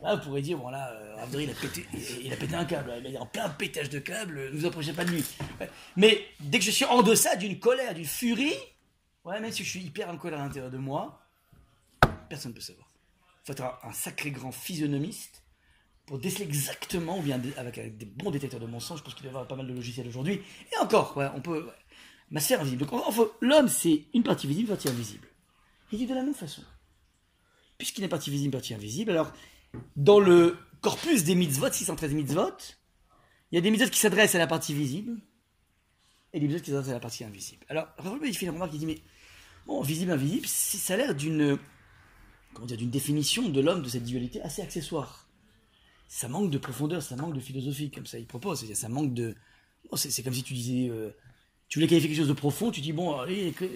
Là, 0.00 0.14
vous 0.14 0.40
dire, 0.40 0.58
bon 0.58 0.68
là, 0.68 0.92
euh, 0.92 1.26
il 1.40 1.50
a 1.50 1.54
pété, 1.54 1.84
il, 2.22 2.32
a 2.32 2.36
pété 2.36 2.54
un 2.54 2.64
câble, 2.64 2.92
il 3.04 3.14
est 3.14 3.18
en 3.18 3.26
plein 3.26 3.48
pétage 3.48 3.90
de 3.90 3.98
câble, 3.98 4.52
ne 4.52 4.56
vous 4.56 4.66
approchez 4.66 4.92
pas 4.92 5.04
de 5.04 5.10
lui. 5.10 5.24
Mais 5.96 6.24
dès 6.38 6.60
que 6.60 6.64
je 6.64 6.70
suis 6.70 6.84
en 6.84 7.02
deçà 7.02 7.34
d'une 7.34 7.58
colère, 7.58 7.94
d'une 7.94 8.04
furie, 8.04 8.54
ouais, 9.24 9.40
même 9.40 9.50
si 9.50 9.64
je 9.64 9.70
suis 9.70 9.80
hyper 9.80 10.08
en 10.08 10.16
colère 10.16 10.40
à 10.40 10.44
l'intérieur 10.44 10.70
de 10.70 10.78
moi, 10.78 11.20
personne 12.28 12.52
ne 12.52 12.56
peut 12.56 12.62
savoir. 12.62 12.86
Il 13.42 13.46
faut 13.46 13.52
être 13.54 13.64
un, 13.64 13.88
un 13.88 13.92
sacré 13.92 14.30
grand 14.30 14.52
physionomiste 14.52 15.42
pour 16.08 16.18
déceler 16.18 16.46
exactement, 16.46 17.18
ou 17.18 17.22
bien 17.22 17.38
avec, 17.58 17.98
des 17.98 18.06
bons 18.06 18.30
détecteurs 18.30 18.60
de 18.60 18.66
mensonges, 18.66 19.00
je 19.00 19.04
pense 19.04 19.14
qu'il 19.14 19.26
y 19.26 19.28
avoir 19.28 19.46
pas 19.46 19.56
mal 19.56 19.66
de 19.66 19.74
logiciels 19.74 20.08
aujourd'hui. 20.08 20.40
Et 20.72 20.78
encore, 20.82 21.16
ouais, 21.16 21.28
on 21.36 21.40
peut. 21.40 21.64
ouais. 21.64 21.72
Invisible. 22.54 22.84
Donc, 22.84 22.90
l'homme, 23.40 23.68
c'est 23.68 24.04
une 24.12 24.22
partie 24.22 24.46
visible, 24.46 24.68
une 24.68 24.74
partie 24.74 24.88
invisible. 24.88 25.28
Il 25.92 25.98
dit 25.98 26.06
de 26.06 26.14
la 26.14 26.22
même 26.22 26.34
façon. 26.34 26.62
Puisqu'il 27.78 28.04
est 28.04 28.08
partie 28.08 28.30
visible, 28.30 28.52
partie 28.52 28.74
invisible, 28.74 29.10
alors, 29.12 29.32
dans 29.96 30.20
le 30.20 30.58
corpus 30.80 31.24
des 31.24 31.34
mitzvot, 31.34 31.72
613 31.72 32.12
mitzvot, 32.12 32.52
il 33.50 33.54
y 33.54 33.58
a 33.58 33.60
des 33.60 33.70
mitzvot 33.70 33.88
qui 33.88 33.98
s'adressent 33.98 34.34
à 34.34 34.38
la 34.38 34.46
partie 34.46 34.74
visible, 34.74 35.16
et 36.32 36.40
des 36.40 36.46
mitzvot 36.46 36.62
qui 36.62 36.70
s'adressent 36.70 36.90
à 36.90 36.94
la 36.94 37.00
partie 37.00 37.24
invisible. 37.24 37.64
Alors, 37.68 37.86
il 38.24 38.36
fait 38.36 38.46
une 38.46 38.52
remarque, 38.52 38.72
il 38.74 38.80
dit, 38.80 38.86
mais, 38.86 39.00
bon, 39.66 39.80
visible, 39.82 40.12
invisible, 40.12 40.46
ça 40.46 40.94
a 40.94 40.96
l'air 40.96 41.14
d'une 41.14 41.58
comment 42.52 42.66
dire, 42.66 42.76
d'une 42.76 42.90
définition 42.90 43.48
de 43.48 43.60
l'homme 43.60 43.82
de 43.82 43.88
cette 43.88 44.04
dualité 44.04 44.42
assez 44.42 44.62
accessoire. 44.62 45.27
Ça 46.08 46.26
manque 46.28 46.50
de 46.50 46.58
profondeur, 46.58 47.02
ça 47.02 47.16
manque 47.16 47.34
de 47.34 47.40
philosophie, 47.40 47.90
comme 47.90 48.06
ça 48.06 48.18
il 48.18 48.26
propose. 48.26 48.72
Ça 48.72 48.88
manque 48.88 49.14
de. 49.14 49.36
c'est, 49.94 50.22
comme 50.22 50.34
si 50.34 50.42
tu 50.42 50.54
disais. 50.54 50.88
euh, 50.88 51.10
tu 51.68 51.78
voulais 51.78 51.86
qualifier 51.86 52.08
quelque 52.08 52.18
chose 52.18 52.28
de 52.28 52.32
profond, 52.32 52.70
tu 52.70 52.80
dis, 52.80 52.94
bon, 52.94 53.18
allez, 53.18 53.52
que- 53.52 53.66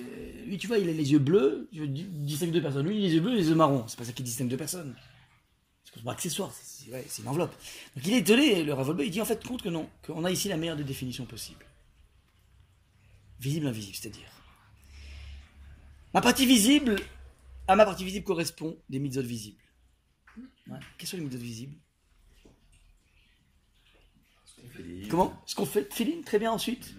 lui, 0.46 0.56
tu 0.56 0.66
vois, 0.66 0.78
il 0.78 0.88
a 0.88 0.92
les 0.92 1.12
yeux 1.12 1.18
bleus, 1.18 1.68
tu 1.70 1.86
distingues 1.86 2.50
deux 2.50 2.62
personnes. 2.62 2.86
Lui, 2.86 2.96
il 2.96 3.04
a 3.04 3.08
les 3.08 3.14
yeux 3.14 3.20
bleus 3.20 3.34
les 3.34 3.48
yeux 3.48 3.54
marrons. 3.54 3.86
C'est 3.86 3.98
pas 3.98 4.04
ça 4.04 4.12
qui 4.12 4.22
distingue 4.22 4.48
deux 4.48 4.56
personnes. 4.56 4.96
C'est 5.84 6.02
pas 6.02 6.12
accessoire, 6.12 6.50
c'est, 6.52 7.20
une 7.20 7.28
enveloppe. 7.28 7.54
Donc 7.94 8.06
il 8.06 8.14
est 8.14 8.18
étonné, 8.20 8.64
le 8.64 8.72
Ravolbe, 8.72 9.02
il 9.02 9.10
dit 9.10 9.20
en 9.20 9.26
fait 9.26 9.46
compte 9.46 9.62
que 9.62 9.68
non, 9.68 9.90
qu'on 10.06 10.24
a 10.24 10.30
ici 10.30 10.48
la 10.48 10.56
meilleure 10.56 10.76
des 10.76 10.84
définitions 10.84 11.26
possibles. 11.26 11.66
Visible, 13.40 13.66
invisible, 13.66 13.96
c'est-à-dire. 13.96 14.30
Ma 16.14 16.22
partie 16.22 16.46
visible, 16.46 16.96
à 17.68 17.76
ma 17.76 17.84
partie 17.84 18.04
visible 18.04 18.24
correspond 18.24 18.78
des 18.88 19.00
mitzvot 19.00 19.22
visibles. 19.22 19.60
Ouais. 20.68 20.78
Quels 20.96 21.08
sont 21.08 21.16
les 21.18 21.24
mitzvot 21.24 21.38
visibles? 21.42 21.76
Comment? 25.08 25.32
Ce 25.46 25.54
qu'on 25.54 25.66
fait, 25.66 25.92
Féline, 25.92 26.22
très 26.22 26.38
bien 26.38 26.52
ensuite. 26.52 26.94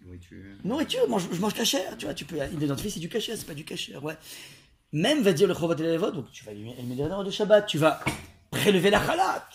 Nourriture. 0.00 0.56
Nourriture, 0.64 1.08
mange- 1.08 1.28
je 1.32 1.40
mange 1.40 1.54
cachère, 1.54 1.96
tu 1.96 2.04
vois, 2.04 2.14
tu 2.14 2.24
peux 2.24 2.36
identifier 2.36 2.90
c'est 2.90 3.00
du 3.00 3.08
cachère, 3.08 3.36
c'est 3.36 3.46
pas 3.46 3.54
du 3.54 3.64
cachère, 3.64 4.04
ouais. 4.04 4.16
Même 4.92 5.22
va 5.22 5.32
dire 5.32 5.48
le 5.48 5.54
chovat 5.54 5.74
et 5.78 5.98
donc 5.98 6.30
tu 6.30 6.44
vas 6.44 6.52
éliminer 6.52 7.08
la 7.08 7.24
de 7.24 7.30
Shabbat, 7.30 7.66
tu 7.66 7.76
vas 7.78 8.00
prélever 8.50 8.90
la 8.90 9.04
chala, 9.04 9.48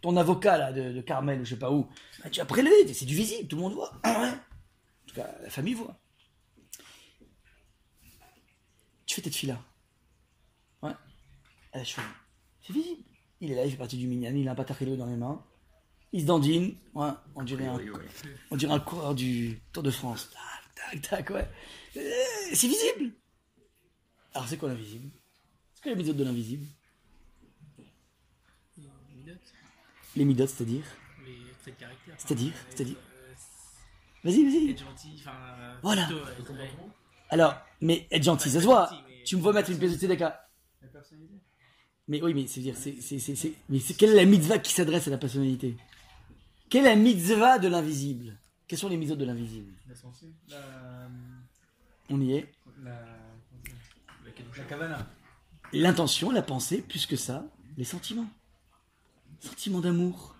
ton 0.00 0.16
avocat 0.16 0.58
là 0.58 0.72
de, 0.72 0.92
de 0.92 1.00
Carmel 1.00 1.40
ou 1.40 1.44
je 1.44 1.50
sais 1.50 1.58
pas 1.58 1.72
où, 1.72 1.88
bah, 2.22 2.30
tu 2.30 2.38
vas 2.38 2.46
prélever, 2.46 2.92
c'est 2.94 3.04
du 3.04 3.16
visible, 3.16 3.48
tout 3.48 3.56
le 3.56 3.62
monde 3.62 3.74
voit. 3.74 3.92
Ah 4.04 4.20
ouais. 4.22 4.28
En 4.28 5.08
tout 5.08 5.14
cas, 5.16 5.34
la 5.42 5.50
famille 5.50 5.74
voit. 5.74 5.98
Tu 9.06 9.16
fais 9.16 9.22
tes 9.22 9.30
fila. 9.30 9.60
Ouais. 10.82 10.92
À 11.72 11.78
la 11.78 11.84
cheville. 11.84 12.06
C'est 12.62 12.72
visible. 12.72 13.02
Il 13.40 13.50
est 13.50 13.56
là, 13.56 13.64
il 13.64 13.72
fait 13.72 13.76
partie 13.76 13.96
du 13.96 14.06
minyan, 14.06 14.34
il 14.36 14.46
a 14.48 14.52
un 14.52 14.54
patachilo 14.54 14.94
dans 14.94 15.06
les 15.06 15.16
mains. 15.16 15.44
Il 16.12 16.22
se 16.22 16.26
dandine, 16.26 16.74
ouais, 16.94 17.10
on 17.36 17.42
dirait 17.44 17.66
un, 17.66 17.76
Oui, 17.76 17.88
oui. 17.90 18.30
on 18.50 18.56
dirait 18.56 18.72
un 18.72 18.80
coureur 18.80 19.14
du 19.14 19.60
Tour 19.72 19.82
de 19.84 19.90
France. 19.90 20.28
Tac, 20.74 21.00
tac, 21.02 21.26
tac, 21.26 21.30
ouais. 21.30 21.48
Euh, 21.96 22.00
C'est 22.52 22.66
visible. 22.66 23.12
Alors, 24.34 24.48
c'est 24.48 24.56
quoi 24.56 24.68
l'invisible? 24.68 25.08
C'est 25.74 25.82
quoi 25.82 25.92
les 25.92 25.96
midotes 25.98 26.16
de 26.16 26.24
l'invisible? 26.24 26.66
Les 30.16 30.24
midotes, 30.24 30.48
c'est-à-dire? 30.48 30.82
Les 31.24 31.36
traits 31.62 31.74
de 31.76 31.80
caractère. 31.80 32.14
C'est-à-dire 32.18 32.52
C'est-à-dire 32.70 32.96
euh, 32.96 33.32
Vas-y, 34.24 34.44
vas-y. 34.44 34.70
Être 34.70 34.80
gentil, 34.80 35.12
enfin. 35.20 35.36
euh, 35.60 35.76
Voilà. 35.82 36.06
plutôt, 36.06 36.52
euh. 36.54 36.66
Alors, 37.28 37.54
mais 37.80 38.08
être 38.10 38.24
gentil, 38.24 38.50
ça 38.50 38.60
se 38.60 38.64
voit. 38.64 38.90
Tu 39.24 39.36
me 39.36 39.40
vois 39.42 39.52
mettre 39.52 39.70
une 39.70 39.78
pièce 39.78 39.92
de 39.92 39.96
tzedaka. 39.98 40.48
La 40.82 40.88
personnalité? 40.88 41.34
Mais 42.08 42.20
oui, 42.20 42.34
mais 42.34 42.48
c'est 42.48 42.60
dire, 42.60 42.74
c'est, 42.76 43.00
c'est, 43.00 43.20
c'est, 43.20 43.36
c'est- 43.36 43.52
mais 43.68 43.78
c'est 43.78 43.94
quelle 43.94 44.10
est 44.10 44.16
la 44.16 44.24
mitzvah 44.24 44.58
qui 44.58 44.72
s'adresse 44.72 45.06
à 45.06 45.10
la 45.12 45.18
personnalité? 45.18 45.76
Quelle 46.70 46.86
est 46.86 46.90
la 46.90 46.96
mitzvah 46.96 47.58
de 47.58 47.66
l'invisible? 47.66 48.38
Quels 48.68 48.78
sont 48.78 48.88
les 48.88 48.96
mitzvahs 48.96 49.16
de 49.16 49.24
l'invisible? 49.24 49.72
La 49.88 49.94
sensée 49.96 50.32
La. 50.48 51.08
On 52.08 52.20
y 52.20 52.34
est. 52.34 52.52
La. 52.84 52.92
La, 52.92 54.30
la 54.56 54.64
kavana. 54.64 55.06
L'intention, 55.72 56.30
la 56.30 56.42
pensée, 56.42 56.80
plus 56.80 57.06
que 57.06 57.16
ça, 57.16 57.44
les 57.76 57.84
sentiments. 57.84 58.28
Sentiments 59.40 59.80
d'amour, 59.80 60.36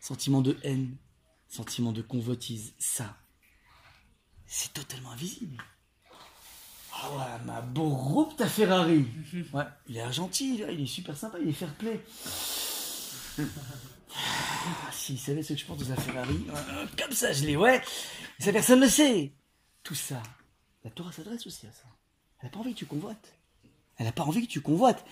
sentiments 0.00 0.40
de 0.40 0.56
haine, 0.62 0.96
sentiments 1.48 1.92
de 1.92 2.02
convoitise, 2.02 2.72
ça, 2.78 3.16
c'est 4.46 4.72
totalement 4.72 5.10
invisible. 5.10 5.62
Ah 6.94 7.10
ouais, 7.10 7.44
ma 7.46 7.60
groupe 7.60 8.36
ta 8.36 8.46
Ferrari. 8.46 9.06
Ouais, 9.52 9.64
il 9.88 9.96
est 9.96 10.12
gentil, 10.12 10.58
là, 10.58 10.70
il 10.70 10.80
est 10.80 10.86
super 10.86 11.16
sympa, 11.16 11.38
il 11.40 11.48
est 11.48 11.52
fair 11.52 11.74
play. 11.74 12.02
Ah, 14.16 14.92
S'il 14.92 15.18
savait 15.18 15.42
ce 15.42 15.54
que 15.54 15.58
je 15.58 15.64
pense 15.66 15.78
de 15.78 15.84
sa 15.84 15.96
Ferrari, 15.96 16.46
euh, 16.48 16.86
comme 16.98 17.12
ça 17.12 17.32
je 17.32 17.44
l'ai, 17.44 17.56
ouais. 17.56 17.82
Mais 18.38 18.44
ça 18.44 18.52
personne 18.52 18.80
ne 18.80 18.84
le 18.84 18.90
sait. 18.90 19.32
Tout 19.82 19.94
ça, 19.94 20.22
la 20.84 20.90
Torah 20.90 21.12
s'adresse 21.12 21.46
aussi 21.46 21.66
à 21.66 21.72
ça. 21.72 21.84
Elle 22.38 22.46
n'a 22.46 22.50
pas 22.50 22.60
envie 22.60 22.72
que 22.72 22.78
tu 22.78 22.86
convoites. 22.86 23.34
Elle 23.96 24.06
n'a 24.06 24.12
pas 24.12 24.22
envie 24.22 24.46
que 24.46 24.50
tu 24.50 24.60
convoites. 24.60 25.04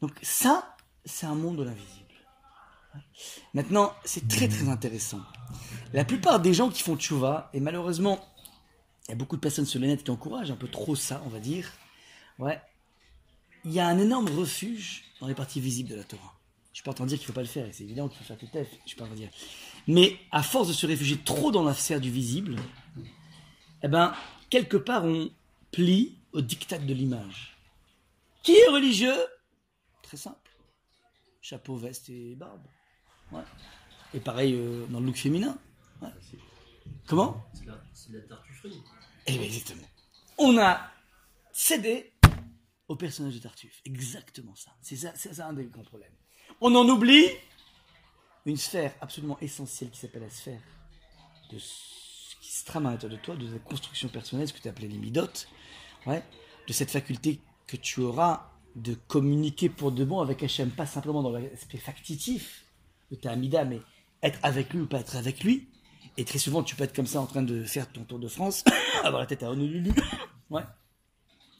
Donc 0.00 0.12
ça, 0.22 0.76
c'est 1.04 1.26
un 1.26 1.34
monde 1.34 1.56
de 1.56 1.62
l'invisible. 1.62 2.04
Maintenant, 3.54 3.92
c'est 4.04 4.28
très 4.28 4.48
très 4.48 4.68
intéressant. 4.68 5.20
La 5.92 6.04
plupart 6.04 6.40
des 6.40 6.54
gens 6.54 6.70
qui 6.70 6.82
font 6.82 6.96
tchouva, 6.96 7.50
et 7.52 7.60
malheureusement, 7.60 8.24
il 9.06 9.10
y 9.10 9.12
a 9.12 9.16
beaucoup 9.16 9.36
de 9.36 9.40
personnes 9.40 9.66
sur 9.66 9.80
le 9.80 9.86
net 9.86 10.02
qui 10.04 10.10
encouragent 10.10 10.50
un 10.50 10.56
peu 10.56 10.68
trop 10.68 10.96
ça, 10.96 11.22
on 11.24 11.28
va 11.28 11.40
dire. 11.40 11.70
Ouais. 12.38 12.60
Il 13.64 13.72
y 13.72 13.80
a 13.80 13.86
un 13.86 13.98
énorme 13.98 14.28
refuge 14.28 15.04
dans 15.20 15.26
les 15.26 15.34
parties 15.34 15.60
visibles 15.60 15.90
de 15.90 15.96
la 15.96 16.04
Torah. 16.04 16.34
Je 16.74 16.78
suis 16.78 16.82
pas 16.82 16.90
en 16.90 16.94
train 16.94 17.04
de 17.04 17.10
dire 17.10 17.18
qu'il 17.18 17.28
faut 17.28 17.32
pas 17.32 17.40
le 17.40 17.46
faire, 17.46 17.66
et 17.66 17.72
c'est 17.72 17.84
évident 17.84 18.08
qu'il 18.08 18.18
faut 18.18 18.24
faire 18.24 18.36
tout 18.36 18.48
tef, 18.48 18.68
je 18.82 18.88
suis 18.88 18.96
pas 18.96 19.04
en 19.04 19.06
train 19.06 19.14
de 19.14 19.20
dire. 19.20 19.30
Mais 19.86 20.18
à 20.32 20.42
force 20.42 20.66
de 20.66 20.72
se 20.72 20.86
réfugier 20.86 21.16
trop 21.18 21.52
dans 21.52 21.62
la 21.62 21.72
sphère 21.72 22.00
du 22.00 22.10
visible, 22.10 22.56
eh 23.84 23.86
ben, 23.86 24.12
quelque 24.50 24.76
part, 24.76 25.04
on 25.04 25.30
plie 25.70 26.18
au 26.32 26.40
diktat 26.40 26.78
de 26.78 26.92
l'image. 26.92 27.56
Qui 28.42 28.56
est 28.56 28.68
religieux? 28.70 29.14
Très 30.02 30.16
simple. 30.16 30.50
Chapeau, 31.40 31.76
veste 31.76 32.08
et 32.08 32.34
barbe. 32.34 32.66
Ouais. 33.30 33.44
Et 34.12 34.18
pareil 34.18 34.54
euh, 34.54 34.84
dans 34.86 34.98
le 34.98 35.06
look 35.06 35.16
féminin. 35.16 35.56
Ouais. 36.02 36.08
Comment? 37.06 37.46
C'est 37.52 37.66
de 37.66 38.18
la, 38.18 38.20
la 38.20 38.28
tartufferie. 38.28 38.82
Eh 39.28 39.38
bien, 39.38 39.42
exactement. 39.42 39.86
On 40.38 40.58
a 40.58 40.90
cédé 41.52 42.12
au 42.88 42.96
personnage 42.96 43.34
de 43.34 43.38
Tartuffe. 43.38 43.80
Exactement 43.84 44.56
ça. 44.56 44.72
C'est 44.80 44.96
ça, 44.96 45.12
c'est 45.14 45.34
ça 45.34 45.46
un 45.46 45.52
des 45.52 45.66
grands 45.66 45.84
problèmes. 45.84 46.12
On 46.60 46.74
en 46.74 46.88
oublie 46.88 47.26
une 48.46 48.56
sphère 48.56 48.94
absolument 49.00 49.38
essentielle 49.40 49.90
qui 49.90 49.98
s'appelle 49.98 50.22
la 50.22 50.30
sphère 50.30 50.60
de 51.50 51.58
ce 51.58 52.36
qui 52.40 52.52
se 52.52 52.64
trame 52.64 52.86
à 52.86 52.92
l'intérieur 52.92 53.18
de 53.18 53.24
toi, 53.24 53.36
de 53.36 53.46
ta 53.46 53.58
construction 53.58 54.08
personnelle, 54.08 54.48
ce 54.48 54.52
que 54.52 54.60
tu 54.60 54.68
appelais 54.68 54.88
les 54.88 54.98
midotes, 54.98 55.48
ouais, 56.06 56.22
de 56.66 56.72
cette 56.72 56.90
faculté 56.90 57.40
que 57.66 57.76
tu 57.76 58.00
auras 58.00 58.50
de 58.76 58.94
communiquer 58.94 59.68
pour 59.68 59.92
de 59.92 60.04
bon 60.04 60.20
avec 60.20 60.42
Hachem, 60.42 60.70
pas 60.70 60.86
simplement 60.86 61.22
dans 61.22 61.32
l'aspect 61.32 61.78
factitif 61.78 62.64
de 63.10 63.16
ta 63.16 63.32
amida, 63.32 63.64
mais 63.64 63.80
être 64.22 64.38
avec 64.42 64.72
lui 64.72 64.82
ou 64.82 64.86
pas 64.86 65.00
être 65.00 65.16
avec 65.16 65.42
lui. 65.44 65.68
Et 66.16 66.24
très 66.24 66.38
souvent, 66.38 66.62
tu 66.62 66.76
peux 66.76 66.84
être 66.84 66.94
comme 66.94 67.06
ça 67.06 67.20
en 67.20 67.26
train 67.26 67.42
de 67.42 67.64
faire 67.64 67.90
ton 67.90 68.04
tour 68.04 68.18
de 68.18 68.28
France, 68.28 68.64
avoir 69.04 69.20
la 69.20 69.26
tête 69.26 69.42
à 69.42 69.50
Honolulu. 69.50 69.92
Ouais. 70.50 70.62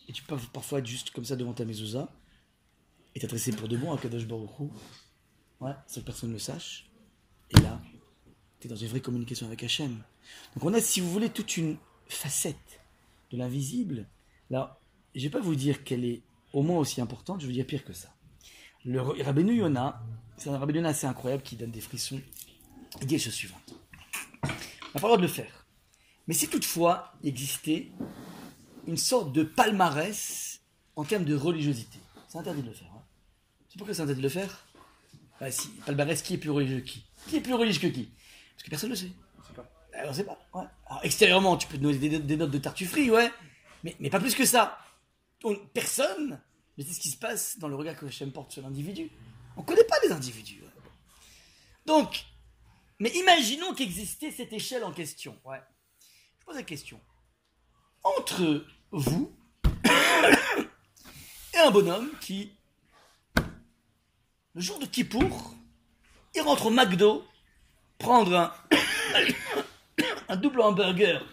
Et 0.08 0.12
tu 0.12 0.22
peux 0.22 0.36
parfois 0.52 0.80
être 0.80 0.86
juste 0.86 1.10
comme 1.10 1.24
ça 1.24 1.36
devant 1.36 1.54
ta 1.54 1.64
mezouza 1.64 2.10
et 3.14 3.20
t'adresser 3.20 3.52
pour 3.52 3.68
de 3.68 3.76
bon 3.76 3.92
à 3.92 3.98
Kadosh 3.98 4.26
Baruch. 4.26 4.50
Ouais, 5.60 5.72
sans 5.86 6.00
que 6.00 6.06
personne 6.06 6.30
ne 6.30 6.34
le 6.34 6.40
sache. 6.40 6.90
Et 7.50 7.60
là, 7.60 7.80
tu 8.60 8.66
es 8.66 8.70
dans 8.70 8.76
une 8.76 8.88
vraie 8.88 9.00
communication 9.00 9.46
avec 9.46 9.62
Hachem. 9.62 10.02
Donc 10.54 10.64
on 10.64 10.74
a, 10.74 10.80
si 10.80 11.00
vous 11.00 11.10
voulez, 11.10 11.30
toute 11.30 11.56
une 11.56 11.76
facette 12.08 12.80
de 13.30 13.36
l'invisible. 13.36 14.06
Là, 14.50 14.80
je 15.14 15.22
vais 15.22 15.30
pas 15.30 15.40
vous 15.40 15.54
dire 15.54 15.84
qu'elle 15.84 16.04
est 16.04 16.22
au 16.52 16.62
moins 16.62 16.78
aussi 16.78 17.00
importante, 17.00 17.40
je 17.40 17.46
vais 17.46 17.52
vous 17.52 17.56
dire 17.56 17.66
pire 17.66 17.84
que 17.84 17.92
ça. 17.92 18.14
Le 18.84 19.00
Rabbeinu 19.00 19.56
Yona, 19.56 20.02
c'est 20.36 20.50
un 20.50 20.58
Rabbeinu 20.58 20.78
Yona 20.78 20.90
assez 20.90 21.06
incroyable 21.06 21.42
qui 21.42 21.56
donne 21.56 21.70
des 21.70 21.80
frissons. 21.80 22.20
Il 23.00 23.06
dit 23.06 23.14
la 23.14 23.20
chose 23.20 23.32
suivante. 23.32 23.74
On 24.42 24.48
n'a 24.48 24.52
pas 24.94 24.98
le 24.98 25.00
droit 25.00 25.16
de 25.16 25.22
le 25.22 25.28
faire. 25.28 25.66
Mais 26.26 26.34
si 26.34 26.48
toutefois 26.48 27.12
il 27.22 27.28
existait 27.28 27.90
une 28.86 28.96
sorte 28.96 29.32
de 29.32 29.42
palmarès 29.42 30.60
en 30.96 31.04
termes 31.04 31.24
de 31.24 31.34
religiosité, 31.34 31.98
c'est 32.28 32.38
interdit 32.38 32.62
de 32.62 32.68
le 32.68 32.74
faire. 32.74 32.93
C'est 33.74 33.78
pourquoi 33.78 33.92
c'est 33.92 34.02
interdit 34.02 34.20
de 34.20 34.26
le 34.26 34.30
faire 34.32 34.64
bah, 35.40 35.50
si, 35.50 35.66
Palmarès, 35.84 36.22
qui 36.22 36.34
est 36.34 36.38
plus 36.38 36.50
religieux 36.50 36.78
que 36.80 36.84
qui? 36.86 37.04
Qui 37.28 37.36
est 37.38 37.40
plus 37.40 37.54
religieux 37.54 37.80
que 37.88 37.92
qui? 37.92 38.08
Parce 38.54 38.62
que 38.62 38.70
personne 38.70 38.90
ne 38.90 38.94
le 38.94 39.00
sait. 39.00 39.10
Alors, 39.94 40.10
on 40.12 40.14
sait 40.14 40.22
pas. 40.22 40.38
Ouais. 40.54 40.64
Alors, 40.86 41.04
extérieurement, 41.04 41.56
tu 41.56 41.66
peux 41.66 41.76
te 41.76 41.82
donner 41.82 41.98
des, 41.98 42.20
des 42.20 42.36
notes 42.36 42.52
de 42.52 42.58
tartufferie, 42.58 43.10
ouais. 43.10 43.32
Mais, 43.82 43.96
mais 43.98 44.10
pas 44.10 44.20
plus 44.20 44.36
que 44.36 44.44
ça. 44.44 44.78
On- 45.42 45.56
personne 45.74 46.40
ne 46.78 46.84
sait 46.84 46.92
ce 46.92 47.00
qui 47.00 47.10
se 47.10 47.16
passe 47.16 47.58
dans 47.58 47.66
le 47.66 47.74
regard 47.74 47.96
que 47.96 48.06
Hachem 48.06 48.30
porte 48.32 48.52
sur 48.52 48.62
l'individu. 48.62 49.10
On 49.56 49.62
ne 49.62 49.66
connaît 49.66 49.82
pas 49.84 49.96
les 50.04 50.12
individus. 50.12 50.60
ouais. 50.62 50.68
Donc, 51.84 52.24
mais 53.00 53.10
imaginons 53.10 53.74
qu'existait 53.74 54.30
cette 54.30 54.52
échelle 54.52 54.84
en 54.84 54.92
question. 54.92 55.36
Ouais. 55.44 55.60
Je 56.38 56.44
pose 56.46 56.54
la 56.54 56.62
question. 56.62 57.00
Entre 58.04 58.64
vous 58.92 59.34
et 61.54 61.58
un 61.58 61.70
bonhomme 61.72 62.08
qui, 62.20 62.52
le 64.54 64.60
jour 64.60 64.78
de 64.78 64.86
Kippour, 64.86 65.54
il 66.34 66.40
rentre 66.42 66.66
au 66.66 66.70
McDo, 66.70 67.24
prendre 67.98 68.34
un, 68.36 68.54
un 70.28 70.36
double 70.36 70.60
hamburger 70.60 71.24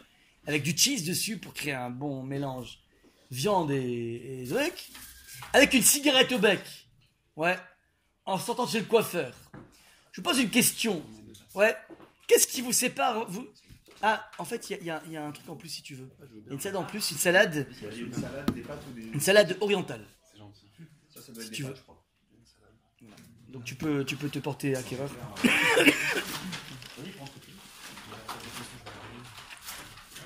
avec 0.48 0.64
du 0.64 0.76
cheese 0.78 1.04
dessus 1.06 1.38
pour 1.38 1.54
créer 1.54 1.74
un 1.74 1.90
bon 1.90 2.24
mélange 2.24 2.80
viande 3.30 3.72
et, 3.72 4.42
et 4.42 4.54
trucs, 4.54 4.92
avec 5.54 5.74
une 5.74 5.84
cigarette 5.84 6.32
au 6.32 6.40
bec. 6.40 6.62
Ouais. 7.36 7.58
En 8.26 8.38
sortant 8.38 8.66
de 8.66 8.70
chez 8.72 8.80
le 8.80 8.86
coiffeur. 8.86 9.34
Je 10.12 10.22
vous 10.22 10.24
pose 10.24 10.40
une 10.40 10.50
question. 10.50 11.04
Ouais. 11.56 11.76
Qu'est-ce 12.28 12.48
qui 12.48 12.62
vous 12.62 12.72
sépare 12.74 13.26
vous? 13.30 13.48
Ah, 14.02 14.30
en 14.40 14.46
fait, 14.46 14.70
il 14.70 14.84
y 14.84 14.90
a- 14.90 15.02
y, 15.08 15.12
y 15.12 15.18
un 15.18 15.32
truc 15.32 15.48
en 15.48 15.56
plus 15.56 15.70
si 15.70 15.82
tu 15.84 15.96
veux. 15.96 16.10
Une 16.50 16.60
salade 16.60 16.76
en 16.78 16.84
plus, 16.84 17.12
une 17.12 17.18
salade, 17.18 17.68
Une 17.96 18.14
salade, 18.14 18.52
des 18.54 18.62
pâtes 18.62 18.84
ou 18.90 18.94
des. 18.94 19.02
une 19.04 19.20
salade 19.20 19.58
orientale. 19.62 20.06
Ça, 21.14 21.22
ça 21.22 21.32
doit 21.32 21.44
être 21.44 21.46
Si 21.46 21.50
des 21.52 21.56
tu 21.58 21.64
pâtes, 21.64 21.72
veux. 21.72 21.78
je 21.78 21.82
crois. 21.84 22.01
Donc 23.52 23.64
tu 23.66 23.76
peux, 23.76 24.06
tu 24.06 24.16
peux 24.16 24.30
te 24.30 24.40
porter 24.40 24.76
acquéreur. 24.76 25.10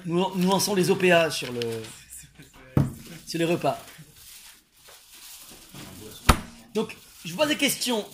Nous, 0.05 0.23
nous 0.35 0.49
lançons 0.49 0.75
les 0.75 0.91
OPA 0.91 1.31
sur 1.31 1.51
le, 1.51 1.61
sur 3.25 3.39
les 3.39 3.45
repas. 3.45 3.79
Donc, 6.75 6.95
je 7.23 7.31
vous 7.31 7.38
pose 7.38 7.47
des 7.47 7.57
questions. 7.57 8.05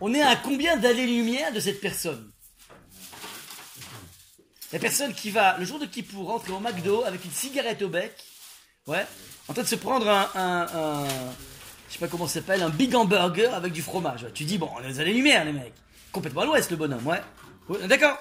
On 0.00 0.12
est 0.12 0.20
à 0.22 0.36
combien 0.36 0.76
d'années-lumière 0.76 1.52
de 1.52 1.60
cette 1.60 1.80
personne? 1.80 2.30
La 4.72 4.78
personne 4.80 5.14
qui 5.14 5.30
va, 5.30 5.56
le 5.58 5.64
jour 5.64 5.78
de 5.78 5.86
Kippour, 5.86 6.26
rentrer 6.26 6.52
au 6.52 6.58
McDo 6.58 7.04
avec 7.04 7.24
une 7.24 7.30
cigarette 7.30 7.80
au 7.82 7.88
bec, 7.88 8.12
ouais, 8.88 9.06
en 9.48 9.52
train 9.54 9.62
de 9.62 9.68
se 9.68 9.76
prendre 9.76 10.08
un- 10.08 11.06
je 11.94 12.00
sais 12.00 12.06
pas 12.06 12.10
comment 12.10 12.26
ça 12.26 12.40
s'appelle, 12.40 12.60
un 12.60 12.70
big 12.70 12.92
hamburger 12.96 13.54
avec 13.54 13.72
du 13.72 13.80
fromage. 13.80 14.26
Tu 14.34 14.42
dis, 14.42 14.58
bon, 14.58 14.68
on 14.74 14.82
est 14.82 14.90
aux 14.90 14.98
années-lumière, 14.98 15.44
les 15.44 15.52
mecs. 15.52 15.72
Complètement 16.10 16.40
à 16.40 16.46
l'ouest, 16.46 16.68
le 16.72 16.76
bonhomme, 16.76 17.06
ouais. 17.06 17.20
Ouais, 17.68 17.86
D'accord 17.86 18.18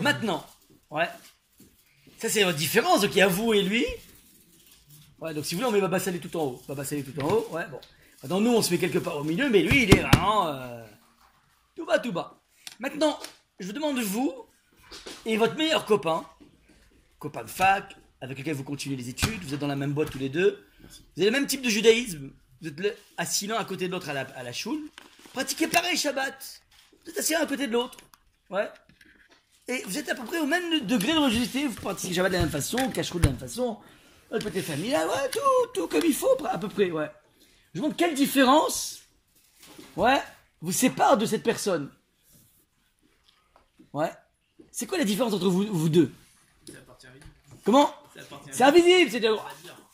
Maintenant, 0.00 0.46
ouais. 0.92 1.08
Ça, 2.18 2.28
c'est 2.28 2.44
votre 2.44 2.58
différence, 2.58 3.00
donc 3.00 3.10
il 3.12 3.18
y 3.18 3.22
a 3.22 3.26
vous 3.26 3.54
et 3.54 3.62
lui. 3.62 3.84
Ouais, 5.18 5.34
donc 5.34 5.44
si 5.46 5.56
vous 5.56 5.62
voulez, 5.62 5.68
on 5.68 5.72
met 5.72 5.80
Baba 5.80 5.98
Salé 5.98 6.20
tout 6.20 6.36
en 6.36 6.44
haut. 6.44 6.62
Baba 6.68 6.84
Salé 6.84 7.02
tout 7.02 7.20
en 7.20 7.28
haut, 7.28 7.48
ouais, 7.50 7.66
bon. 7.68 7.80
Maintenant, 8.22 8.40
nous, 8.40 8.54
on 8.54 8.62
se 8.62 8.70
met 8.70 8.78
quelque 8.78 8.98
part 8.98 9.16
au 9.16 9.24
milieu, 9.24 9.50
mais 9.50 9.62
lui, 9.62 9.82
il 9.82 9.96
est 9.96 10.02
vraiment 10.02 10.46
euh, 10.46 10.84
tout 11.74 11.86
bas, 11.86 11.98
tout 11.98 12.12
bas. 12.12 12.40
Maintenant, 12.78 13.18
je 13.58 13.66
vous 13.66 13.72
demande, 13.72 13.98
vous 13.98 14.32
et 15.24 15.36
votre 15.36 15.56
meilleur 15.56 15.84
copain, 15.84 16.24
copain 17.18 17.42
de 17.42 17.50
fac, 17.50 17.96
avec 18.20 18.38
lequel 18.38 18.54
vous 18.54 18.62
continuez 18.62 18.96
les 18.96 19.08
études, 19.08 19.42
vous 19.42 19.54
êtes 19.54 19.60
dans 19.60 19.66
la 19.66 19.74
même 19.74 19.92
boîte 19.92 20.10
tous 20.10 20.18
les 20.18 20.28
deux, 20.28 20.64
vous 21.16 21.22
avez 21.22 21.30
le 21.30 21.30
même 21.30 21.46
type 21.46 21.62
de 21.62 21.68
judaïsme, 21.70 22.30
vous 22.60 22.68
êtes 22.68 22.78
le- 22.80 22.94
assis 23.16 23.46
l'un 23.46 23.56
à 23.56 23.64
côté 23.64 23.86
de 23.86 23.92
l'autre 23.92 24.08
à 24.08 24.12
la, 24.14 24.20
à 24.22 24.42
la 24.42 24.52
choule, 24.52 24.80
pratiquez 25.32 25.68
pareil 25.68 25.96
Shabbat, 25.96 26.60
vous 27.04 27.10
êtes 27.10 27.18
assis 27.18 27.32
l'un 27.32 27.40
à 27.40 27.46
côté 27.46 27.66
de 27.66 27.72
l'autre, 27.72 27.98
ouais. 28.50 28.68
Et 29.68 29.82
vous 29.84 29.98
êtes 29.98 30.08
à 30.08 30.14
peu 30.14 30.24
près 30.24 30.38
au 30.38 30.46
même 30.46 30.86
degré 30.86 31.12
de 31.12 31.18
religiosité, 31.18 31.66
vous 31.66 31.74
pratiquez 31.74 32.14
Shabbat 32.14 32.30
de 32.32 32.36
la 32.36 32.42
même 32.42 32.50
façon, 32.50 32.90
cache 32.90 33.12
de 33.12 33.18
la 33.20 33.30
même 33.30 33.38
façon, 33.38 33.78
le 34.30 34.38
côté 34.40 34.60
familial, 34.62 35.06
ouais, 35.08 35.30
tout, 35.30 35.40
tout 35.74 35.88
comme 35.88 36.04
il 36.04 36.14
faut, 36.14 36.36
à 36.46 36.58
peu 36.58 36.68
près, 36.68 36.90
ouais. 36.90 37.10
Je 37.74 37.80
vous 37.80 37.84
demande 37.86 37.96
quelle 37.96 38.14
différence, 38.14 39.00
ouais, 39.96 40.22
vous 40.60 40.72
sépare 40.72 41.16
de 41.18 41.26
cette 41.26 41.42
personne. 41.42 41.90
Ouais. 43.92 44.10
C'est 44.72 44.86
quoi 44.86 44.98
la 44.98 45.04
différence 45.04 45.32
entre 45.32 45.48
vous, 45.48 45.64
vous 45.70 45.88
deux? 45.88 46.12
C'est 46.66 46.74
la 46.74 46.80
partie 46.80 47.06
invisible. 47.06 47.32
Comment? 47.64 47.94
C'est 48.12 48.20
la 48.20 48.24
partie 48.26 48.50
C'est 48.52 48.64
invisible, 48.64 49.10
c'est 49.10 49.20
de... 49.20 49.36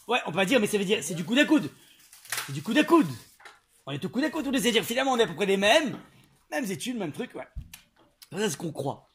Ouais, 0.09 0.19
on 0.27 0.31
peut 0.31 0.37
pas 0.37 0.45
dire, 0.45 0.61
mais 0.61 0.67
ça 0.67 0.79
veut 0.79 0.85
dire, 0.85 1.03
c'est 1.03 1.15
du 1.15 1.25
coude 1.25 1.39
à 1.39 1.45
coude. 1.45 1.71
C'est 2.47 2.53
du 2.53 2.63
coude 2.63 2.79
à 2.79 2.85
coude. 2.85 3.09
On 3.87 3.93
est 3.93 4.05
au 4.05 4.09
coude 4.09 4.25
à 4.25 4.31
coude, 4.31 4.45
tous 4.45 4.51
les 4.51 4.61
c'est-à-dire 4.61 4.85
finalement 4.85 5.13
on 5.13 5.19
est 5.19 5.25
à 5.25 5.27
peu 5.27 5.35
près 5.35 5.47
les 5.47 5.57
mêmes, 5.57 5.99
mêmes 6.51 6.65
études, 6.71 6.97
même 6.97 7.13
truc, 7.13 7.35
ouais. 7.35 7.47
Voilà 8.31 8.49
ce 8.49 8.57
qu'on 8.57 8.73
croit. 8.73 9.09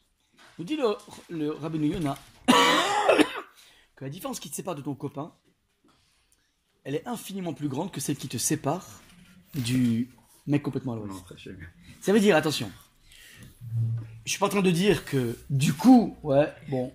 Nous 0.58 0.64
dit 0.64 0.76
le, 0.76 0.96
le 1.30 1.52
rabbin 1.52 1.82
Yona 1.82 2.18
que 3.96 4.04
la 4.04 4.10
différence 4.10 4.40
qui 4.40 4.50
te 4.50 4.54
sépare 4.54 4.74
de 4.74 4.82
ton 4.82 4.94
copain, 4.94 5.32
elle 6.84 6.94
est 6.94 7.06
infiniment 7.06 7.54
plus 7.54 7.68
grande 7.68 7.90
que 7.90 8.00
celle 8.00 8.16
qui 8.16 8.28
te 8.28 8.36
sépare 8.36 9.02
du 9.54 10.10
mec 10.46 10.62
complètement 10.62 10.94
à 10.94 10.96
l'ouest. 10.96 11.24
Ça, 12.00 12.12
veut 12.12 12.20
dire, 12.20 12.36
attention, 12.36 12.70
je 14.24 14.30
suis 14.30 14.38
pas 14.38 14.46
en 14.46 14.50
train 14.50 14.62
de 14.62 14.70
dire 14.70 15.04
que, 15.04 15.36
du 15.50 15.72
coup, 15.74 16.16
ouais, 16.22 16.52
bon. 16.68 16.92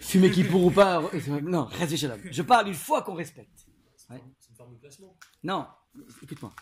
Fumer 0.00 0.30
qui 0.32 0.44
pour 0.44 0.64
ou 0.64 0.70
pas, 0.70 1.02
non, 1.42 1.64
reste 1.64 1.96
chez 1.96 2.10
Je 2.30 2.42
parle 2.42 2.68
une 2.68 2.74
fois 2.74 3.02
qu'on 3.02 3.14
respecte. 3.14 3.66
Ouais. 4.10 4.22
C'est 4.38 4.50
une 4.50 4.56
forme 4.56 4.72
de 4.72 4.78
placement. 4.78 5.16
Non, 5.42 5.66
écoute-moi. 6.22 6.52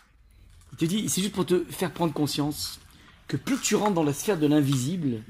Il 0.73 0.77
te 0.77 0.85
dit, 0.85 1.09
c'est 1.09 1.21
juste 1.21 1.33
pour 1.33 1.45
te 1.45 1.63
faire 1.65 1.91
prendre 1.91 2.13
conscience 2.13 2.79
que 3.27 3.37
plus 3.37 3.59
tu 3.59 3.75
rentres 3.75 3.93
dans 3.93 4.03
la 4.03 4.13
sphère 4.13 4.37
de 4.37 4.47
l'invisible, 4.47 5.23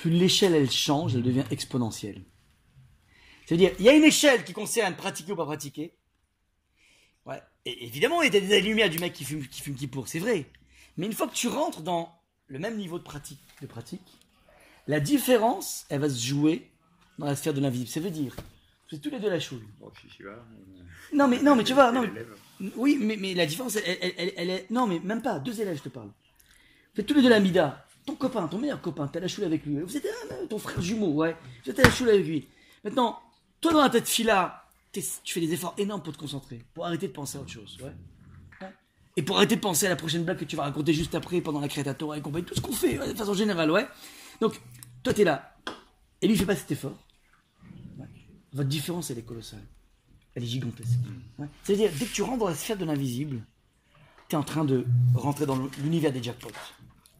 plus 0.00 0.10
l'échelle 0.10 0.54
elle 0.54 0.70
change, 0.70 1.14
elle 1.14 1.22
devient 1.22 1.44
exponentielle. 1.50 2.22
C'est-à-dire, 3.46 3.72
il 3.78 3.84
y 3.84 3.88
a 3.88 3.94
une 3.94 4.04
échelle 4.04 4.44
qui 4.44 4.52
concerne 4.52 4.94
pratiquer 4.94 5.32
ou 5.32 5.36
pas 5.36 5.44
pratiquer. 5.44 5.94
Ouais. 7.26 7.42
Et 7.64 7.84
évidemment, 7.84 8.22
il 8.22 8.32
y 8.32 8.36
a 8.36 8.40
des 8.40 8.60
lumières 8.60 8.90
du 8.90 8.98
mec 8.98 9.12
qui 9.12 9.24
fume 9.24 9.46
qui 9.46 9.60
fume 9.60 9.74
qui 9.74 9.88
pour, 9.88 10.08
c'est 10.08 10.20
vrai. 10.20 10.46
Mais 10.96 11.06
une 11.06 11.12
fois 11.12 11.26
que 11.26 11.34
tu 11.34 11.48
rentres 11.48 11.82
dans 11.82 12.14
le 12.46 12.58
même 12.58 12.76
niveau 12.76 12.98
de 12.98 13.04
pratique, 13.04 13.40
de 13.60 13.66
pratique, 13.66 14.18
la 14.86 15.00
différence, 15.00 15.86
elle 15.88 16.00
va 16.00 16.08
se 16.08 16.24
jouer 16.24 16.70
dans 17.20 17.26
la 17.26 17.36
sphère 17.36 17.54
de 17.54 17.60
l'invisible. 17.60 17.88
Ça 17.90 18.00
veut 18.00 18.10
dire, 18.10 18.34
vous 18.90 18.96
êtes 18.96 19.02
tous 19.02 19.10
les 19.10 19.20
deux 19.20 19.30
la 19.30 19.38
choule. 19.40 19.62
Bon, 19.78 19.90
si 20.00 20.08
tu 20.16 20.24
vas. 20.24 20.44
Non 21.12 21.26
mais 21.28 21.42
non 21.42 21.54
mais 21.56 21.64
tu 21.64 21.74
vois, 21.74 21.90
non 21.92 22.02
mais 22.02 22.70
oui, 22.76 22.98
mais, 23.00 23.16
mais 23.16 23.34
la 23.34 23.46
différence, 23.46 23.76
elle, 23.76 23.98
elle- 24.00 24.14
elle- 24.18 24.32
elle 24.36 24.50
est. 24.50 24.70
Non, 24.70 24.86
mais 24.86 25.00
même 25.00 25.22
pas. 25.22 25.38
Deux 25.38 25.60
élèves, 25.60 25.78
je 25.78 25.82
te 25.84 25.88
parle. 25.88 26.08
Vous 26.94 27.00
êtes 27.00 27.06
tous 27.06 27.14
les 27.14 27.22
deux 27.22 27.28
la 27.30 27.40
mida. 27.40 27.86
Ton 28.06 28.14
copain, 28.16 28.46
ton 28.48 28.58
meilleur 28.58 28.80
copain, 28.80 29.06
t'as 29.08 29.20
la 29.20 29.28
choule 29.28 29.44
avec 29.44 29.64
lui. 29.64 29.80
Vous 29.80 29.96
êtes 29.96 30.06
un, 30.30 30.46
ton 30.46 30.58
frère 30.58 30.80
jumeau, 30.82 31.08
ouais. 31.12 31.36
Vous 31.64 31.70
êtes 31.70 31.78
à 31.78 31.82
la 31.82 31.90
choule 31.90 32.08
avec 32.10 32.26
lui. 32.26 32.48
Maintenant, 32.84 33.18
toi 33.60 33.72
dans 33.72 33.80
la 33.82 33.90
tête 33.90 34.08
fila, 34.08 34.64
tu 34.92 35.02
fais 35.34 35.40
des 35.40 35.52
efforts 35.52 35.74
énormes 35.78 36.02
pour 36.02 36.12
te 36.12 36.18
concentrer, 36.18 36.64
pour 36.74 36.84
arrêter 36.86 37.08
de 37.08 37.12
penser 37.12 37.38
à 37.38 37.40
autre 37.42 37.50
chose, 37.50 37.78
ouais. 37.82 37.92
Ouais. 38.60 38.72
Et 39.16 39.22
pour 39.22 39.36
arrêter 39.36 39.56
de 39.56 39.60
penser 39.60 39.86
à 39.86 39.90
la 39.90 39.96
prochaine 39.96 40.24
blague 40.24 40.38
que 40.38 40.44
tu 40.44 40.56
vas 40.56 40.64
raconter 40.64 40.92
juste 40.92 41.14
après, 41.14 41.40
pendant 41.40 41.60
la 41.60 41.68
créateur 41.68 42.14
et 42.14 42.20
compagnie, 42.20 42.44
tout 42.44 42.54
ce 42.54 42.60
qu'on 42.60 42.72
fait, 42.72 42.98
ouais, 42.98 43.12
de 43.12 43.16
façon 43.18 43.34
générale, 43.34 43.70
ouais. 43.70 43.86
Donc, 44.40 44.60
toi 45.02 45.12
t'es 45.14 45.24
là. 45.24 45.54
Et 46.22 46.26
lui, 46.26 46.34
il 46.34 46.38
fait 46.38 46.46
pas 46.46 46.56
cet 46.56 46.70
effort. 46.72 46.96
Votre 48.52 48.68
différence, 48.68 49.10
elle 49.10 49.18
est 49.18 49.22
colossale. 49.22 49.62
Elle 50.34 50.44
est 50.44 50.46
gigantesque. 50.46 50.98
Ouais. 51.38 51.46
C'est-à-dire, 51.64 51.90
dès 51.98 52.06
que 52.06 52.12
tu 52.12 52.22
rentres 52.22 52.38
dans 52.38 52.48
la 52.48 52.54
sphère 52.54 52.76
de 52.76 52.84
l'invisible, 52.84 53.42
tu 54.28 54.36
es 54.36 54.38
en 54.38 54.44
train 54.44 54.64
de 54.64 54.86
rentrer 55.14 55.46
dans 55.46 55.58
l'univers 55.78 56.12
des 56.12 56.22
jackpots. 56.22 56.50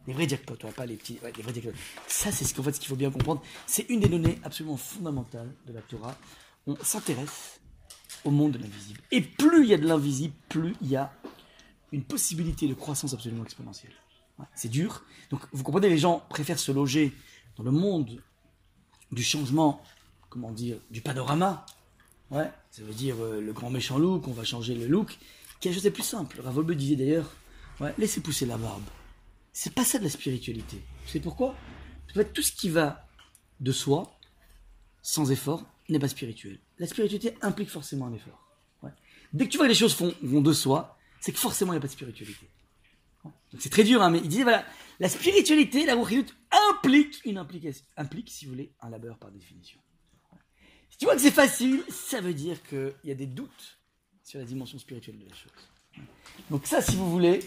Les 0.07 0.13
vrais 0.13 0.27
jackpots, 0.27 0.57
ouais, 0.63 0.71
pas 0.71 0.85
les 0.85 0.95
petits, 0.95 1.19
ouais, 1.23 1.31
les 1.35 1.43
vrais 1.43 1.53
jackpots. 1.53 1.77
Ça, 2.07 2.31
c'est 2.31 2.45
ce 2.45 2.53
qu'en 2.53 2.63
fait, 2.63 2.73
ce 2.73 2.79
qu'il 2.79 2.89
faut 2.89 2.95
bien 2.95 3.11
comprendre. 3.11 3.41
C'est 3.67 3.89
une 3.89 3.99
des 3.99 4.09
données 4.09 4.39
absolument 4.43 4.77
fondamentales 4.77 5.53
de 5.67 5.73
la 5.73 5.81
Torah. 5.81 6.17
On 6.67 6.75
s'intéresse 6.83 7.59
au 8.23 8.31
monde 8.31 8.53
de 8.53 8.57
l'invisible. 8.59 9.01
Et 9.11 9.21
plus 9.21 9.63
il 9.63 9.69
y 9.69 9.73
a 9.73 9.77
de 9.77 9.87
l'invisible, 9.87 10.33
plus 10.49 10.75
il 10.81 10.89
y 10.89 10.95
a 10.95 11.13
une 11.91 12.03
possibilité 12.03 12.67
de 12.67 12.73
croissance 12.73 13.13
absolument 13.13 13.43
exponentielle. 13.43 13.93
C'est 14.55 14.69
dur. 14.69 15.03
Donc, 15.29 15.41
vous 15.51 15.63
comprenez, 15.63 15.89
les 15.89 15.97
gens 15.97 16.23
préfèrent 16.29 16.59
se 16.59 16.71
loger 16.71 17.13
dans 17.57 17.63
le 17.63 17.71
monde 17.71 18.21
du 19.11 19.23
changement, 19.23 19.83
comment 20.31 20.51
dire, 20.51 20.77
du 20.89 21.01
panorama, 21.01 21.65
Ouais, 22.31 22.49
ça 22.71 22.81
veut 22.81 22.93
dire 22.93 23.17
euh, 23.21 23.41
le 23.41 23.51
grand 23.51 23.69
méchant 23.69 23.99
look, 23.99 24.25
on 24.25 24.31
va 24.31 24.45
changer 24.45 24.73
le 24.73 24.87
look. 24.87 25.19
Quelque 25.59 25.73
chose 25.73 25.83
de 25.83 25.89
plus 25.89 26.03
simple. 26.03 26.39
Ravolbe 26.39 26.71
disait 26.71 26.95
d'ailleurs, 26.95 27.29
ouais, 27.81 27.93
laissez 27.97 28.21
pousser 28.21 28.45
la 28.45 28.57
barbe. 28.57 28.83
C'est 29.51 29.73
pas 29.73 29.83
ça 29.83 29.99
de 29.99 30.05
la 30.05 30.09
spiritualité. 30.09 30.81
Savez 31.05 31.19
pourquoi? 31.19 31.55
Tout 32.33 32.41
ce 32.41 32.53
qui 32.53 32.69
va 32.69 33.05
de 33.59 33.73
soi, 33.73 34.17
sans 35.01 35.29
effort, 35.29 35.65
n'est 35.89 35.99
pas 35.99 36.07
spirituel. 36.07 36.57
La 36.79 36.87
spiritualité 36.87 37.35
implique 37.41 37.69
forcément 37.69 38.07
un 38.07 38.13
effort. 38.13 38.47
Dès 39.33 39.45
que 39.45 39.51
tu 39.51 39.57
vois 39.57 39.65
que 39.65 39.71
les 39.71 39.77
choses 39.77 39.93
font, 39.93 40.13
vont 40.21 40.41
de 40.41 40.51
soi, 40.51 40.97
c'est 41.21 41.31
que 41.31 41.37
forcément 41.37 41.71
il 41.73 41.75
n'y 41.75 41.79
a 41.79 41.81
pas 41.81 41.87
de 41.87 41.93
spiritualité. 41.93 42.49
C'est 43.59 43.69
très 43.69 43.83
dur, 43.83 44.01
hein, 44.01 44.09
mais 44.09 44.19
il 44.19 44.27
disait 44.27 44.43
voilà, 44.43 44.65
la 44.99 45.07
spiritualité, 45.07 45.85
la 45.85 45.95
rouchidut, 45.95 46.33
implique 46.69 47.21
une 47.25 47.37
implication, 47.37 47.85
implique, 47.97 48.29
si 48.29 48.45
vous 48.45 48.51
voulez, 48.51 48.73
un 48.81 48.89
labeur 48.89 49.17
par 49.17 49.31
définition. 49.31 49.79
Si 50.91 50.97
tu 50.97 51.05
vois 51.05 51.15
que 51.15 51.21
c'est 51.21 51.31
facile, 51.31 51.83
ça 51.89 52.21
veut 52.21 52.33
dire 52.33 52.61
qu'il 52.63 52.93
y 53.03 53.11
a 53.11 53.15
des 53.15 53.25
doutes 53.25 53.79
sur 54.23 54.39
la 54.39 54.45
dimension 54.45 54.77
spirituelle 54.77 55.17
de 55.17 55.25
la 55.25 55.35
chose. 55.35 56.05
Donc 56.49 56.67
ça, 56.67 56.81
si 56.81 56.95
vous 56.95 57.09
voulez, 57.09 57.39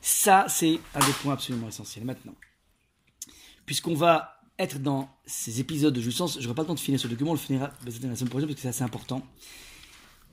ça, 0.00 0.46
c'est 0.48 0.80
un 0.94 1.06
des 1.06 1.12
points 1.20 1.34
absolument 1.34 1.68
essentiels. 1.68 2.04
Maintenant, 2.04 2.34
puisqu'on 3.66 3.94
va 3.94 4.40
être 4.58 4.78
dans 4.78 5.08
ces 5.26 5.60
épisodes 5.60 5.94
de 5.94 6.00
jouissance, 6.00 6.38
je 6.38 6.44
n'aurai 6.44 6.54
pas 6.54 6.62
le 6.62 6.68
temps 6.68 6.74
de 6.74 6.80
finir 6.80 7.00
ce 7.00 7.08
document, 7.08 7.30
on 7.30 7.34
le 7.34 7.40
finira 7.40 7.72
la 7.84 7.92
semaine 7.92 8.28
prochaine 8.28 8.48
parce 8.48 8.56
que 8.56 8.62
c'est 8.62 8.68
assez 8.68 8.82
important. 8.82 9.26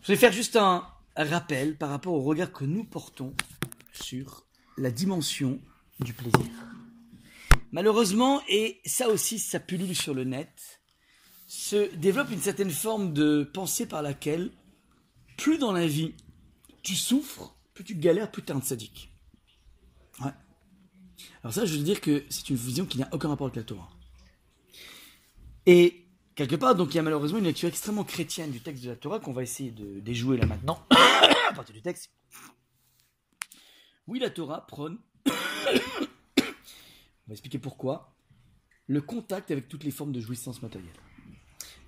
Je 0.02 0.12
vais 0.12 0.18
faire 0.18 0.32
juste 0.32 0.56
un 0.56 0.88
rappel 1.16 1.78
par 1.78 1.90
rapport 1.90 2.14
au 2.14 2.22
regard 2.22 2.52
que 2.52 2.66
nous 2.66 2.84
portons 2.84 3.34
sur 3.92 4.46
la 4.78 4.92
dimension 4.92 5.60
du 6.00 6.14
plaisir. 6.14 6.52
Malheureusement, 7.72 8.42
et 8.48 8.80
ça 8.86 9.10
aussi, 9.10 9.38
ça 9.38 9.60
pullule 9.60 9.96
sur 9.96 10.14
le 10.14 10.24
net, 10.24 10.79
se 11.50 11.96
développe 11.96 12.30
une 12.30 12.40
certaine 12.40 12.70
forme 12.70 13.12
de 13.12 13.44
pensée 13.44 13.88
par 13.88 14.04
laquelle, 14.04 14.52
plus 15.36 15.58
dans 15.58 15.72
la 15.72 15.88
vie 15.88 16.14
tu 16.84 16.96
souffres, 16.96 17.56
plus 17.74 17.84
tu 17.84 17.96
galères, 17.96 18.30
plus 18.30 18.44
tu 18.44 18.52
es 18.52 18.56
un 18.56 18.62
sadique. 18.62 19.12
Ouais. 20.20 20.32
Alors 21.42 21.52
ça, 21.52 21.66
je 21.66 21.76
veux 21.76 21.84
dire 21.84 22.02
que 22.02 22.24
c'est 22.30 22.52
une 22.52 22.56
vision 22.56 22.86
qui 22.86 23.00
n'a 23.00 23.10
aucun 23.14 23.30
rapport 23.30 23.48
avec 23.48 23.56
la 23.56 23.64
Torah. 23.64 23.90
Et 25.66 26.06
quelque 26.36 26.56
part, 26.56 26.76
donc 26.76 26.94
il 26.94 26.98
y 26.98 27.00
a 27.00 27.02
malheureusement 27.02 27.40
une 27.40 27.46
lecture 27.46 27.68
extrêmement 27.68 28.04
chrétienne 28.04 28.52
du 28.52 28.62
texte 28.62 28.84
de 28.84 28.90
la 28.90 28.96
Torah 28.96 29.20
qu'on 29.20 29.34
va 29.34 29.42
essayer 29.42 29.72
de 29.72 30.00
déjouer 30.02 30.38
là 30.38 30.46
maintenant, 30.46 30.86
à 30.92 31.54
partir 31.56 31.74
du 31.74 31.82
texte. 31.82 32.12
Oui, 34.06 34.20
la 34.20 34.30
Torah 34.30 34.68
prône, 34.68 35.00
on 35.26 35.32
va 37.26 37.32
expliquer 37.32 37.58
pourquoi, 37.58 38.16
le 38.86 39.02
contact 39.02 39.50
avec 39.50 39.68
toutes 39.68 39.84
les 39.84 39.92
formes 39.92 40.12
de 40.12 40.22
jouissance 40.22 40.62
matérielle. 40.62 40.94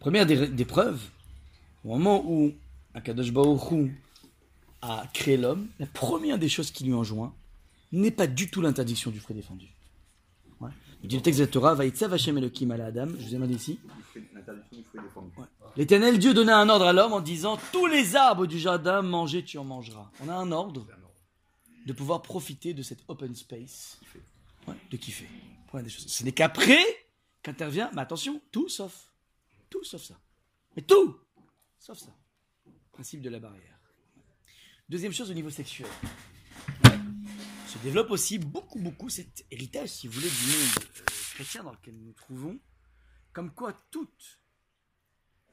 Première 0.01 0.25
des, 0.25 0.47
des 0.47 0.65
preuves, 0.65 0.99
au 1.85 1.89
moment 1.89 2.23
où 2.25 2.51
Akadosh 2.95 3.29
Hu 3.29 3.95
a 4.81 5.05
créé 5.13 5.37
l'homme, 5.37 5.67
la 5.79 5.85
première 5.85 6.39
des 6.39 6.49
choses 6.49 6.71
qui 6.71 6.83
lui 6.83 6.93
enjoint 6.93 7.35
n'est 7.91 8.09
pas 8.09 8.25
du 8.25 8.49
tout 8.49 8.61
l'interdiction 8.61 9.11
du 9.11 9.19
fruit 9.19 9.35
défendu. 9.35 9.67
Ouais. 10.59 10.71
Il 11.03 11.07
dit 11.09 11.17
le 11.17 11.21
texte 11.21 11.39
de 11.39 11.45
la 11.45 11.51
Torah, 11.51 11.75
Vaïtzav 11.75 12.11
Hashem 12.13 12.35
Elohim 12.35 12.71
ala 12.71 12.85
Adam, 12.87 13.09
je 13.09 13.25
vous 13.25 13.29
ai 13.29 13.33
demandé 13.33 13.53
ici. 13.53 13.79
L'éternel 15.77 16.17
Dieu 16.17 16.33
donna 16.33 16.57
un 16.57 16.67
ordre 16.67 16.87
à 16.87 16.93
l'homme 16.93 17.13
en 17.13 17.21
disant 17.21 17.59
Tous 17.71 17.85
les 17.85 18.15
arbres 18.15 18.47
du 18.47 18.57
jardin, 18.57 19.03
mangez, 19.03 19.43
tu 19.43 19.59
en 19.59 19.63
mangeras. 19.63 20.09
On 20.23 20.29
a 20.29 20.33
un 20.33 20.51
ordre 20.51 20.87
de 21.85 21.93
pouvoir 21.93 22.23
profiter 22.23 22.73
de 22.73 22.81
cet 22.81 23.03
open 23.07 23.35
space, 23.35 23.99
Ouais, 24.67 24.75
de 24.89 24.97
kiffer. 24.97 25.27
Des 25.73 25.89
choses. 25.89 26.07
Ce 26.07 26.23
n'est 26.23 26.33
qu'après 26.33 26.83
qu'intervient, 27.43 27.89
mais 27.93 28.01
attention, 28.01 28.41
tout 28.51 28.67
sauf. 28.67 29.11
Tout 29.72 29.84
sauf 29.84 30.03
ça. 30.03 30.19
Mais 30.76 30.84
tout 30.84 31.17
sauf 31.80 31.97
ça. 31.97 32.15
Principe 32.91 33.22
de 33.22 33.30
la 33.30 33.39
barrière. 33.39 33.80
Deuxième 34.88 35.13
chose 35.13 35.32
au 35.32 35.34
niveau 35.34 35.49
sexuel. 35.49 35.88
Se 37.65 37.78
développe 37.80 38.11
aussi 38.11 38.38
beaucoup, 38.38 38.80
beaucoup 38.80 39.09
cet 39.09 39.45
héritage, 39.49 39.89
si 39.89 40.07
vous 40.07 40.13
voulez, 40.15 40.30
du 40.30 40.45
monde 40.45 40.86
euh, 40.99 41.03
chrétien 41.34 41.63
dans 41.63 41.72
lequel 41.72 41.95
nous 41.95 42.07
nous 42.07 42.13
trouvons. 42.13 42.59
Comme 43.32 43.51
quoi 43.51 43.74
toute 43.89 44.41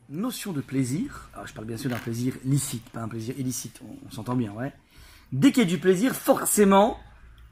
notion 0.08 0.52
de 0.52 0.60
plaisir, 0.60 1.30
alors 1.34 1.46
je 1.46 1.54
parle 1.54 1.68
bien 1.68 1.76
sûr 1.76 1.88
d'un 1.88 1.98
plaisir 1.98 2.34
licite, 2.44 2.88
pas 2.90 3.02
un 3.02 3.08
plaisir 3.08 3.38
illicite, 3.38 3.80
on, 3.82 4.10
s'entend 4.10 4.34
bien, 4.34 4.52
ouais. 4.52 4.72
Dès 5.30 5.52
qu'il 5.52 5.62
y 5.62 5.66
a 5.66 5.68
du 5.68 5.78
plaisir, 5.78 6.16
forcément, 6.16 6.98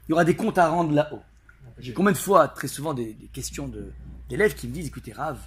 il 0.07 0.11
y 0.11 0.13
aura 0.13 0.25
des 0.25 0.35
comptes 0.35 0.57
à 0.57 0.67
rendre 0.67 0.91
là-haut. 0.91 1.21
J'ai 1.77 1.93
combien 1.93 2.11
de 2.11 2.17
fois, 2.17 2.49
très 2.49 2.67
souvent, 2.67 2.93
des, 2.93 3.15
questions 3.31 3.71
d'élèves 4.27 4.55
qui 4.55 4.67
me 4.67 4.73
disent, 4.73 4.87
écoutez, 4.87 5.13
Rav, 5.13 5.39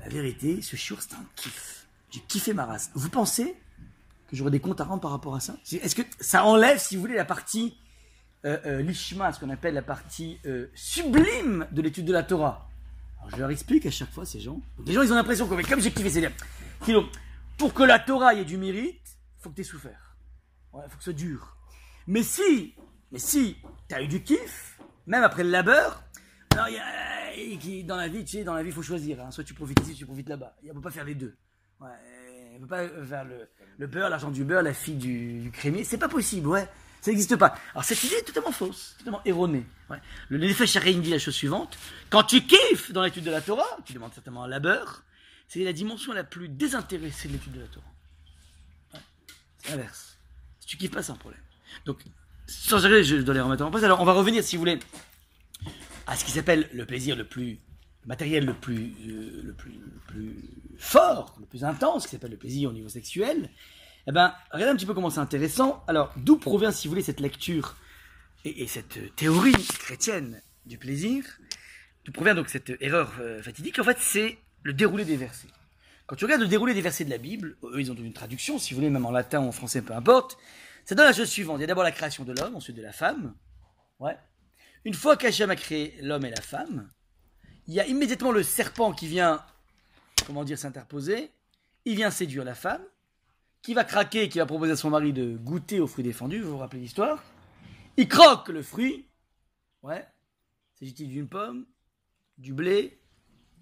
la 0.00 0.08
vérité, 0.08 0.62
ce 0.62 0.76
chiour, 0.76 0.98
c'est 1.00 1.14
un 1.14 1.24
kiff. 1.36 1.86
J'ai 2.10 2.20
kiffé 2.20 2.54
ma 2.54 2.66
race. 2.66 2.90
Vous 2.94 3.08
pensez 3.08 3.54
que 4.28 4.36
j'aurai 4.36 4.50
des 4.50 4.60
comptes 4.60 4.80
à 4.80 4.84
rendre 4.84 5.00
par 5.00 5.10
rapport 5.10 5.34
à 5.34 5.40
ça? 5.40 5.56
Est-ce 5.70 5.94
que 5.94 6.02
ça 6.20 6.44
enlève, 6.44 6.78
si 6.78 6.96
vous 6.96 7.02
voulez, 7.02 7.14
la 7.16 7.24
partie 7.24 7.76
euh, 8.46 8.58
euh, 8.64 8.82
l'ishma, 8.82 9.32
ce 9.32 9.40
qu'on 9.40 9.50
appelle 9.50 9.74
la 9.74 9.82
partie 9.82 10.38
euh, 10.46 10.70
sublime 10.74 11.66
de 11.72 11.82
l'étude 11.82 12.06
de 12.06 12.12
la 12.12 12.22
Torah? 12.22 12.68
Alors, 13.18 13.30
je 13.30 13.36
leur 13.36 13.50
explique 13.50 13.84
à 13.86 13.90
chaque 13.90 14.10
fois, 14.10 14.24
ces 14.24 14.40
gens. 14.40 14.60
Les 14.86 14.94
gens, 14.94 15.02
ils 15.02 15.12
ont 15.12 15.16
l'impression 15.16 15.46
que, 15.46 15.68
comme 15.68 15.80
j'ai 15.80 15.92
kiffé, 15.92 16.08
c'est-à-dire, 16.08 16.32
pour 17.58 17.74
que 17.74 17.82
la 17.82 17.98
Torah 17.98 18.34
ait 18.34 18.44
du 18.44 18.56
mérite, 18.56 19.18
faut 19.38 19.50
que 19.50 19.56
tu 19.56 19.60
aies 19.60 19.64
souffert. 19.64 20.16
Ouais, 20.72 20.82
faut 20.88 20.96
que 20.96 21.04
ce 21.04 21.10
soit 21.10 21.12
dur. 21.12 21.56
Mais 22.06 22.22
si, 22.22 22.74
mais 23.12 23.18
si, 23.18 23.58
tu 23.88 23.94
as 23.94 24.02
eu 24.02 24.08
du 24.08 24.22
kiff, 24.22 24.78
même 25.06 25.22
après 25.22 25.44
le 25.44 25.50
labeur, 25.50 26.02
alors 26.52 26.68
il 26.68 26.74
y 26.74 26.78
a, 26.78 27.19
dans 27.84 27.96
la 27.96 28.08
vie, 28.08 28.24
tu 28.24 28.38
sais, 28.38 28.44
dans 28.44 28.54
la 28.54 28.62
vie, 28.62 28.70
il 28.70 28.74
faut 28.74 28.82
choisir. 28.82 29.20
hein. 29.20 29.30
Soit 29.30 29.44
tu 29.44 29.54
profites 29.54 29.80
ici, 29.80 29.90
soit 29.90 29.98
tu 29.98 30.06
profites 30.06 30.28
là-bas. 30.28 30.56
On 30.68 30.74
peut 30.74 30.80
pas 30.80 30.90
faire 30.90 31.04
les 31.04 31.14
deux. 31.14 31.36
Ouais, 31.80 31.88
on 32.56 32.60
peut 32.60 32.66
pas 32.66 32.88
faire 33.04 33.24
le, 33.78 33.86
beurre, 33.86 34.10
l'argent 34.10 34.30
du 34.30 34.44
beurre, 34.44 34.62
la 34.62 34.74
fille 34.74 34.96
du, 34.96 35.40
du 35.40 35.50
crémier. 35.50 35.84
C'est 35.84 35.98
pas 35.98 36.08
possible, 36.08 36.48
ouais. 36.48 36.68
Ça 37.00 37.10
n'existe 37.10 37.36
pas. 37.36 37.54
Alors 37.72 37.84
cette 37.84 38.02
idée 38.04 38.16
est 38.16 38.22
totalement 38.22 38.52
fausse, 38.52 38.96
totalement 38.98 39.22
erronée. 39.24 39.64
Ouais. 39.88 39.96
Le 40.28 40.38
Nefesh 40.38 40.76
dit 40.78 41.10
la 41.10 41.18
chose 41.18 41.34
suivante. 41.34 41.78
Quand 42.10 42.24
tu 42.24 42.42
kiffes 42.42 42.92
dans 42.92 43.02
l'étude 43.02 43.24
de 43.24 43.30
la 43.30 43.40
Torah, 43.40 43.78
tu 43.86 43.94
demandes 43.94 44.12
certainement 44.12 44.44
un 44.44 44.48
labeur, 44.48 45.02
c'est 45.48 45.64
la 45.64 45.72
dimension 45.72 46.12
la 46.12 46.24
plus 46.24 46.48
désintéressée 46.48 47.28
de 47.28 47.32
l'étude 47.34 47.52
de 47.52 47.60
la 47.60 47.66
Torah. 47.68 47.92
Ouais. 48.92 49.00
C'est 49.58 49.70
l'inverse. 49.70 50.18
Si 50.60 50.66
tu 50.66 50.76
kiffes 50.76 50.90
pas, 50.90 51.02
c'est 51.02 51.12
un 51.12 51.16
problème. 51.16 51.40
Donc, 51.86 52.04
sans 52.46 52.84
arrêter, 52.84 53.04
je 53.04 53.16
dois 53.16 53.34
les 53.34 53.40
remettre 53.40 53.64
en 53.64 53.70
place. 53.70 53.82
Alors, 53.84 54.00
on 54.00 54.04
va 54.04 54.12
revenir, 54.12 54.44
si 54.44 54.56
vous 54.56 54.60
voulez, 54.60 54.78
à 56.06 56.16
ce 56.16 56.24
qui 56.24 56.30
s'appelle 56.30 56.68
le 56.72 56.86
plaisir 56.86 57.16
le 57.16 57.24
plus 57.24 57.60
matériel 58.06 58.46
le 58.46 58.54
plus, 58.54 58.94
euh, 59.06 59.42
le 59.44 59.52
plus, 59.52 59.72
le 59.72 60.00
plus 60.06 60.36
fort, 60.78 61.36
le 61.38 61.46
plus 61.46 61.64
intense, 61.64 62.06
qui 62.06 62.12
s'appelle 62.12 62.30
le 62.30 62.38
plaisir 62.38 62.70
au 62.70 62.72
niveau 62.72 62.88
sexuel. 62.88 63.50
Eh 64.06 64.12
ben, 64.12 64.34
regardez 64.50 64.72
un 64.72 64.76
petit 64.76 64.86
peu 64.86 64.94
comment 64.94 65.10
c'est 65.10 65.20
intéressant. 65.20 65.84
Alors, 65.86 66.12
d'où 66.16 66.36
provient, 66.36 66.72
si 66.72 66.88
vous 66.88 66.92
voulez, 66.92 67.02
cette 67.02 67.20
lecture 67.20 67.76
et, 68.44 68.62
et 68.62 68.66
cette 68.66 69.14
théorie 69.16 69.52
chrétienne 69.52 70.40
du 70.66 70.78
plaisir 70.78 71.24
D'où 72.04 72.12
provient 72.12 72.34
donc 72.34 72.48
cette 72.48 72.72
erreur 72.80 73.12
euh, 73.20 73.42
fatidique? 73.42 73.78
En 73.78 73.84
fait, 73.84 73.98
c'est 74.00 74.38
le 74.62 74.72
déroulé 74.72 75.04
des 75.04 75.16
versets. 75.16 75.48
Quand 76.06 76.16
tu 76.16 76.24
regardes 76.24 76.40
le 76.40 76.48
déroulé 76.48 76.74
des 76.74 76.80
versets 76.80 77.04
de 77.04 77.10
la 77.10 77.18
Bible, 77.18 77.56
eux, 77.62 77.80
ils 77.80 77.92
ont 77.92 77.94
une 77.94 78.12
traduction, 78.12 78.58
si 78.58 78.72
vous 78.72 78.80
voulez, 78.80 78.90
même 78.90 79.04
en 79.04 79.10
latin 79.10 79.40
ou 79.40 79.48
en 79.48 79.52
français, 79.52 79.82
peu 79.82 79.94
importe. 79.94 80.38
Ça 80.84 80.94
donne 80.94 81.06
la 81.06 81.12
chose 81.12 81.28
suivante. 81.28 81.58
Il 81.58 81.60
y 81.60 81.64
a 81.64 81.66
d'abord 81.66 81.84
la 81.84 81.92
création 81.92 82.24
de 82.24 82.32
l'homme, 82.32 82.56
ensuite 82.56 82.76
de 82.76 82.82
la 82.82 82.92
femme. 82.92 83.34
Ouais. 83.98 84.16
Une 84.84 84.94
fois 84.94 85.16
qu'Hachem 85.16 85.50
a 85.50 85.56
créé 85.56 85.98
l'homme 86.00 86.24
et 86.24 86.30
la 86.30 86.40
femme, 86.40 86.88
il 87.66 87.74
y 87.74 87.80
a 87.80 87.86
immédiatement 87.86 88.32
le 88.32 88.42
serpent 88.42 88.92
qui 88.92 89.06
vient, 89.06 89.44
comment 90.26 90.44
dire, 90.44 90.58
s'interposer. 90.58 91.30
Il 91.84 91.96
vient 91.96 92.10
séduire 92.10 92.44
la 92.44 92.54
femme, 92.54 92.82
qui 93.62 93.74
va 93.74 93.84
craquer, 93.84 94.28
qui 94.28 94.38
va 94.38 94.46
proposer 94.46 94.72
à 94.72 94.76
son 94.76 94.90
mari 94.90 95.12
de 95.12 95.36
goûter 95.36 95.80
au 95.80 95.86
fruit 95.86 96.04
défendu. 96.04 96.40
Vous 96.40 96.52
vous 96.52 96.58
rappelez 96.58 96.80
l'histoire? 96.80 97.22
Il 97.96 98.08
croque 98.08 98.48
le 98.48 98.62
fruit. 98.62 99.06
Ouais. 99.82 100.06
S'agit-il 100.78 101.08
d'une 101.08 101.28
pomme, 101.28 101.66
du 102.38 102.54
blé, 102.54 102.98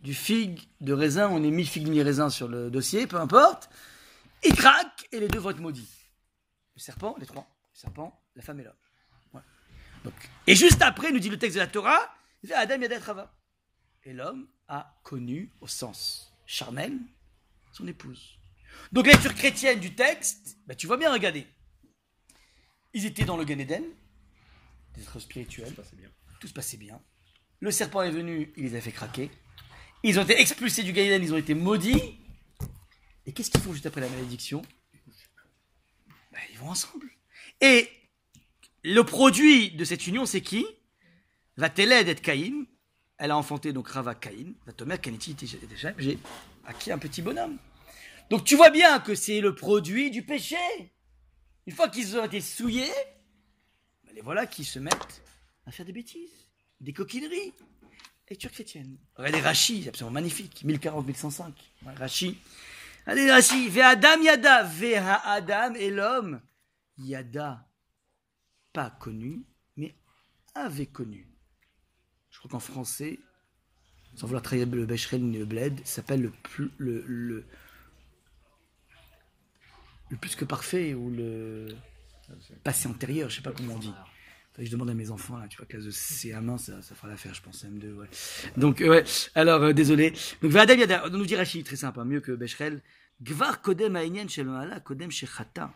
du 0.03 0.14
figue, 0.14 0.61
de 0.81 0.93
raisin? 0.93 1.29
On 1.29 1.43
est 1.43 1.51
mi 1.51 1.64
figue, 1.64 1.89
mi 1.89 2.01
raisin 2.03 2.31
sur 2.31 2.47
le 2.47 2.71
dossier, 2.71 3.07
peu 3.09 3.16
importe. 3.16 3.69
Il 4.45 4.55
craque 4.55 5.09
et 5.11 5.19
les 5.19 5.29
deux 5.29 5.41
vont 5.41 5.51
être 5.51 5.61
maudits. 5.61 5.91
Le 6.77 6.81
serpent, 6.81 7.16
les 7.19 7.27
trois. 7.27 7.49
Le 7.75 7.79
serpent, 7.79 8.23
la 8.37 8.43
femme 8.43 8.61
et 8.61 8.64
l'homme. 8.64 8.75
Donc, 10.05 10.14
et 10.46 10.55
juste 10.55 10.82
après, 10.82 11.12
nous 11.12 11.18
dit 11.18 11.28
le 11.28 11.38
texte 11.38 11.55
de 11.57 11.61
la 11.61 11.66
Torah, 11.66 12.01
Adam. 12.55 12.80
Et 14.05 14.12
l'homme 14.12 14.49
a 14.68 14.99
connu, 15.03 15.53
au 15.61 15.66
sens 15.66 16.32
charnel, 16.46 16.99
son 17.72 17.86
épouse. 17.86 18.38
Donc 18.92 19.07
lecture 19.07 19.34
chrétienne 19.34 19.80
du 19.80 19.94
texte, 19.94 20.57
bah, 20.66 20.74
tu 20.74 20.86
vois 20.86 20.96
bien, 20.96 21.12
regardez. 21.12 21.46
Ils 22.94 23.05
étaient 23.05 23.24
dans 23.24 23.36
le 23.36 23.44
Gan 23.44 23.59
Eden, 23.59 23.84
des 24.94 25.03
êtres 25.03 25.20
spirituels, 25.20 25.74
bien. 25.92 26.09
tout 26.40 26.49
se 26.49 26.55
passait 26.55 26.76
bien. 26.78 27.01
Le 27.61 27.70
serpent 27.70 28.03
est 28.03 28.11
venu, 28.11 28.53
il 28.57 28.64
les 28.64 28.76
a 28.76 28.80
fait 28.80 28.92
craquer. 28.92 29.30
Ils 30.05 30.18
ont 30.18 30.22
été 30.22 30.40
expulsés 30.40 30.84
du 30.84 30.92
Gan 30.92 31.03
Eden, 31.03 31.22
ils 31.22 31.34
ont 31.34 31.38
été 31.38 31.55
maudits. 31.55 32.18
Et 33.26 33.32
qu'est-ce 33.32 33.51
qu'ils 33.51 33.61
font 33.61 33.72
juste 33.72 33.86
après 33.86 34.01
la 34.01 34.09
malédiction? 34.09 34.62
Bah, 36.32 36.38
Ils 36.51 36.59
vont 36.59 36.70
ensemble. 36.70 37.11
Et 37.61 37.90
le 38.85 39.03
produit 39.03 39.70
de 39.72 39.85
cette 39.85 40.07
union, 40.07 40.26
c'est 40.26 40.41
qui? 40.41 40.66
Va 41.57 41.68
Téled 41.68 42.09
et 42.09 42.14
Caïn. 42.14 42.66
Elle 43.18 43.33
a 43.33 43.37
enfanté 43.37 43.72
donc 43.72 43.89
Rava 43.89 44.14
Caïn. 44.14 44.55
Va 44.66 44.72
Tomer 44.72 44.99
Kaniti 44.99 45.35
Teshem. 45.35 45.95
J'ai 45.99 46.18
acquis 46.64 46.93
un 46.93 46.99
petit 46.99 47.20
bonhomme. 47.20 47.59
Donc 48.31 48.45
tu 48.45 48.57
vois 48.57 48.70
bien 48.70 49.01
que 49.01 49.14
c'est 49.14 49.41
le 49.41 49.55
produit 49.55 50.11
du 50.11 50.22
péché. 50.22 50.57
Une 51.66 51.74
fois 51.74 51.89
qu'ils 51.89 52.16
ont 52.16 52.24
été 52.24 52.41
souillés, 52.41 52.93
ben 54.05 54.14
les 54.14 54.20
voilà 54.20 54.47
qui 54.47 54.64
se 54.64 54.79
mettent 54.79 55.22
à 55.66 55.70
faire 55.72 55.85
des 55.85 55.93
bêtises, 55.93 56.31
des 56.81 56.93
coquineries. 56.93 57.53
Lecture 58.31 58.51
chrétienne. 58.51 58.99
Regardez 59.16 59.41
Rachi, 59.41 59.83
c'est 59.83 59.89
absolument 59.89 60.12
magnifique. 60.12 60.62
1040-1105. 60.64 61.45
Ouais, 61.87 61.95
Rachi. 61.95 62.39
Allez, 63.07 63.31
Rachi. 63.31 63.70
Ve 63.70 63.79
Adam 63.79 64.20
Yada. 64.22 64.64
Ve 64.64 64.97
Adam 64.97 65.74
et 65.74 65.91
l'homme. 65.91 66.43
Yada. 66.99 67.68
Pas 68.79 68.91
connu, 68.91 69.45
mais 69.76 69.97
avait 70.55 70.87
connu. 70.87 71.26
Je 72.31 72.39
crois 72.39 72.49
qu'en 72.49 72.61
français, 72.61 73.18
sans 74.14 74.29
vouloir 74.29 74.41
trahir 74.41 74.68
le 74.68 74.87
Becherel 74.87 75.20
ni 75.20 75.37
le 75.37 75.47
Bled, 75.47 75.85
s'appelle 75.85 76.22
le 76.22 76.31
plus, 76.31 76.70
le, 76.79 77.03
le, 77.09 77.45
le 80.11 80.16
plus 80.16 80.37
que 80.37 80.45
parfait 80.45 80.95
ou 80.95 81.11
le 81.11 81.74
passé 82.62 82.87
antérieur, 82.87 83.29
je 83.29 83.35
sais 83.35 83.43
pas 83.43 83.51
comment 83.51 83.74
on 83.74 83.79
dit. 83.81 83.93
Je 84.57 84.70
demande 84.70 84.91
à 84.91 84.95
mes 84.95 85.11
enfants, 85.11 85.39
là, 85.39 85.49
tu 85.49 85.57
vois, 85.57 85.66
classe 85.66 85.83
de 85.83 85.91
CM1, 85.91 86.59
ça, 86.59 86.81
ça 86.81 86.95
fera 86.95 87.09
l'affaire, 87.09 87.35
je 87.35 87.43
pense, 87.43 87.64
M2, 87.64 87.95
ouais. 87.95 88.09
Donc, 88.57 88.81
euh, 88.81 88.91
ouais, 88.91 89.05
alors, 89.35 89.61
euh, 89.61 89.72
désolé. 89.72 90.12
Donc, 90.41 90.53
Vadam 90.53 90.79
Yada, 90.79 91.09
nous 91.11 91.26
dit 91.26 91.35
Rachid, 91.35 91.66
très 91.66 91.74
sympa, 91.74 92.05
mieux 92.05 92.20
que 92.20 92.31
Becherel. 92.31 92.81
Gvar 93.20 93.61
Kodem 93.61 93.97
Aïnien 93.97 94.29
Shel 94.29 94.47
Maala, 94.47 94.79
Kodem 94.79 95.11
Shechata. 95.11 95.74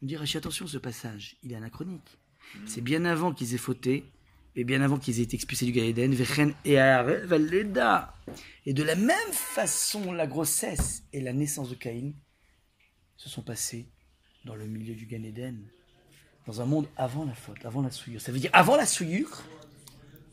On 0.00 0.06
dit 0.06 0.16
Rachid, 0.16 0.38
attention, 0.38 0.66
ce 0.66 0.78
passage, 0.78 1.36
il 1.42 1.52
est 1.52 1.56
anachronique. 1.56 2.16
C'est 2.66 2.80
bien 2.80 3.04
avant 3.04 3.32
qu'ils 3.32 3.54
aient 3.54 3.58
fauté, 3.58 4.04
et 4.56 4.64
bien 4.64 4.82
avant 4.82 4.98
qu'ils 4.98 5.20
aient 5.20 5.24
été 5.24 5.36
expulsés 5.36 5.66
du 5.66 5.72
Gaïden, 5.72 6.12
et. 6.64 6.76
Et 8.66 8.72
de 8.74 8.82
la 8.82 8.94
même 8.94 9.32
façon, 9.32 10.12
la 10.12 10.26
grossesse 10.26 11.04
et 11.12 11.20
la 11.20 11.32
naissance 11.32 11.70
de 11.70 11.74
Caïn 11.74 12.12
se 13.16 13.28
sont 13.28 13.42
passés 13.42 13.88
dans 14.44 14.54
le 14.54 14.66
milieu 14.66 14.94
du 14.94 15.06
Gan 15.06 15.22
Eden, 15.22 15.62
dans 16.46 16.60
un 16.60 16.66
monde 16.66 16.88
avant 16.96 17.24
la 17.24 17.34
faute, 17.34 17.64
avant 17.64 17.82
la 17.82 17.90
souillure. 17.90 18.20
Ça 18.20 18.32
veut 18.32 18.38
dire 18.38 18.50
avant 18.52 18.76
la 18.76 18.86
souillure, 18.86 19.42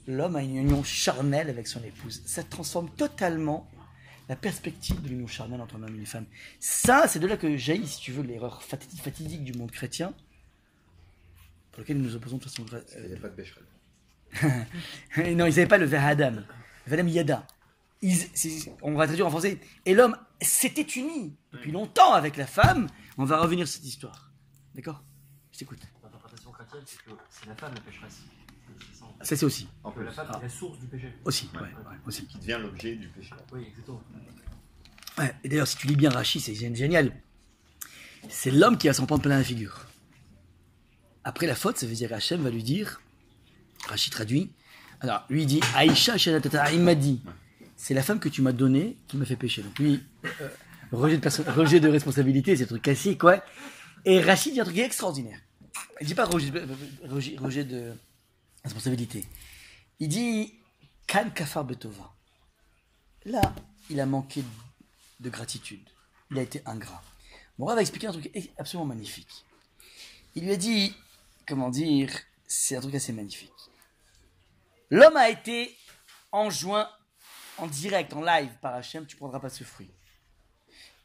l'homme 0.07 0.35
a 0.35 0.43
une 0.43 0.55
union 0.55 0.83
charnelle 0.83 1.49
avec 1.49 1.67
son 1.67 1.83
épouse. 1.83 2.21
Ça 2.25 2.43
transforme 2.43 2.89
totalement 2.91 3.69
la 4.29 4.35
perspective 4.35 5.01
de 5.01 5.09
l'union 5.09 5.27
charnelle 5.27 5.61
entre 5.61 5.75
un 5.75 5.83
homme 5.83 5.95
et 5.95 5.99
une 5.99 6.05
femme. 6.05 6.25
Ça, 6.59 7.07
c'est 7.07 7.19
de 7.19 7.27
là 7.27 7.37
que 7.37 7.57
jaillit, 7.57 7.87
si 7.87 7.99
tu 7.99 8.11
veux, 8.11 8.23
l'erreur 8.23 8.61
fati- 8.63 8.97
fatidique 8.97 9.43
du 9.43 9.53
monde 9.53 9.71
chrétien, 9.71 10.13
pour 11.77 11.83
lequel 11.83 11.97
nous 11.99 12.05
nous 12.05 12.15
opposons 12.15 12.37
de 12.37 12.43
façon... 12.43 12.65
Il 12.97 13.03
n'y 13.05 13.13
euh, 13.13 13.17
a 13.17 13.19
pas 13.19 13.29
de 13.29 13.35
Bécherel. 13.35 13.63
non, 15.37 15.45
ils 15.45 15.49
n'avaient 15.49 15.67
pas 15.67 15.77
le 15.77 15.85
Vahadam. 15.85 16.43
Vadam 16.87 17.07
Yada. 17.07 17.45
Ils- 18.01 18.25
on 18.81 18.95
va 18.95 19.05
traduire 19.05 19.27
en 19.27 19.29
français. 19.29 19.59
Et 19.85 19.93
l'homme 19.93 20.17
s'était 20.41 20.81
uni 20.99 21.35
depuis 21.53 21.71
longtemps 21.71 22.13
avec 22.15 22.35
la 22.35 22.47
femme. 22.47 22.87
On 23.19 23.25
va 23.25 23.37
revenir 23.39 23.67
sur 23.67 23.75
cette 23.77 23.85
histoire. 23.85 24.31
D'accord? 24.73 25.03
Je 25.51 25.59
t'écoute. 25.59 25.77
L'interprétation 26.03 26.51
chrétienne, 26.51 26.81
c'est 26.87 26.97
que 27.03 27.11
c'est 27.29 27.45
la 27.45 27.55
femme 27.55 27.75
la 27.75 27.81
pécheresse. 27.81 28.21
Ça. 29.21 29.35
c'est 29.35 29.43
aussi. 29.45 29.67
En 29.83 29.93
la 29.95 30.11
femme 30.11 30.27
Ah. 30.31 30.37
est 30.39 30.43
la 30.43 30.49
source 30.49 30.79
du 30.79 30.87
péché. 30.87 31.13
Aussi, 31.25 31.47
ouais, 31.53 31.59
ouais, 31.61 31.67
aussi. 32.07 32.25
qui 32.25 32.39
devient 32.39 32.57
l'objet 32.59 32.95
du 32.95 33.07
péché. 33.09 33.35
Oui, 33.51 33.65
exactement. 33.67 34.01
Ouais, 35.19 35.35
et 35.43 35.49
d'ailleurs, 35.49 35.67
si 35.67 35.77
tu 35.77 35.85
lis 35.85 35.95
bien 35.95 36.09
Rachid, 36.09 36.41
c'est 36.41 36.53
gé- 36.53 36.73
génial. 36.75 37.11
C'est 38.29 38.49
l'homme 38.49 38.79
qui 38.79 38.87
va 38.87 38.93
s'en 38.93 39.05
prendre 39.05 39.21
plein 39.21 39.37
la 39.37 39.43
figure. 39.43 39.85
Après 41.27 41.45
la 41.45 41.55
faute, 41.55 41.77
ça 41.77 41.85
veut 41.85 41.93
dire 41.93 42.13
Hachem 42.13 42.41
va 42.41 42.49
lui 42.49 42.63
dire, 42.63 43.01
Rachid 43.89 44.13
traduit, 44.13 44.49
alors 45.01 45.25
lui 45.29 45.41
il 45.41 45.45
dit, 45.45 45.59
Aïcha 45.75 46.15
il 46.71 46.79
m'a 46.79 46.95
dit, 46.95 47.21
c'est 47.75 47.93
la 47.93 48.01
femme 48.01 48.21
que 48.21 48.29
tu 48.29 48.41
m'as 48.41 48.53
donnée 48.53 48.95
qui 49.09 49.17
m'a 49.17 49.25
fait 49.25 49.35
pécher. 49.35 49.61
Donc 49.61 49.77
lui, 49.77 50.01
euh, 50.23 50.47
rejet, 50.93 51.17
de 51.81 51.89
responsabilité, 51.89 52.55
c'est 52.55 52.63
un 52.63 52.67
truc 52.67 52.81
classique, 52.81 53.23
ouais. 53.23 53.41
Et 54.05 54.21
Rachid 54.21 54.53
dit 54.53 54.61
un 54.61 54.63
truc 54.63 54.77
extraordinaire. 54.77 55.37
Il 55.99 56.07
dit 56.07 56.15
pas 56.15 56.23
rejet, 56.23 56.49
de 57.65 57.91
responsabilité. 58.63 59.25
Il 59.99 60.07
dit, 60.07 60.53
Kan 61.07 61.29
Kafar 61.31 61.65
Betova. 61.65 62.15
Là, 63.25 63.53
il 63.89 63.99
a 63.99 64.05
manqué 64.05 64.45
de 65.19 65.29
gratitude. 65.29 65.89
Il 66.31 66.39
a 66.39 66.41
été 66.41 66.61
ingrat. 66.65 67.03
Mon 67.57 67.65
va 67.65 67.81
expliquer 67.81 68.07
un 68.07 68.13
truc 68.13 68.31
absolument 68.57 68.85
magnifique. 68.85 69.43
Il 70.33 70.45
lui 70.45 70.51
a 70.53 70.55
dit, 70.55 70.95
comment 71.47 71.69
dire, 71.69 72.11
c'est 72.47 72.75
un 72.75 72.81
truc 72.81 72.95
assez 72.95 73.13
magnifique. 73.13 73.51
L'homme 74.89 75.17
a 75.17 75.29
été 75.29 75.75
enjoint 76.31 76.89
en 77.57 77.67
direct, 77.67 78.13
en 78.13 78.21
live 78.21 78.51
par 78.61 78.75
Hachem, 78.75 79.05
tu 79.05 79.15
prendras 79.17 79.39
pas 79.39 79.49
ce 79.49 79.63
fruit. 79.63 79.89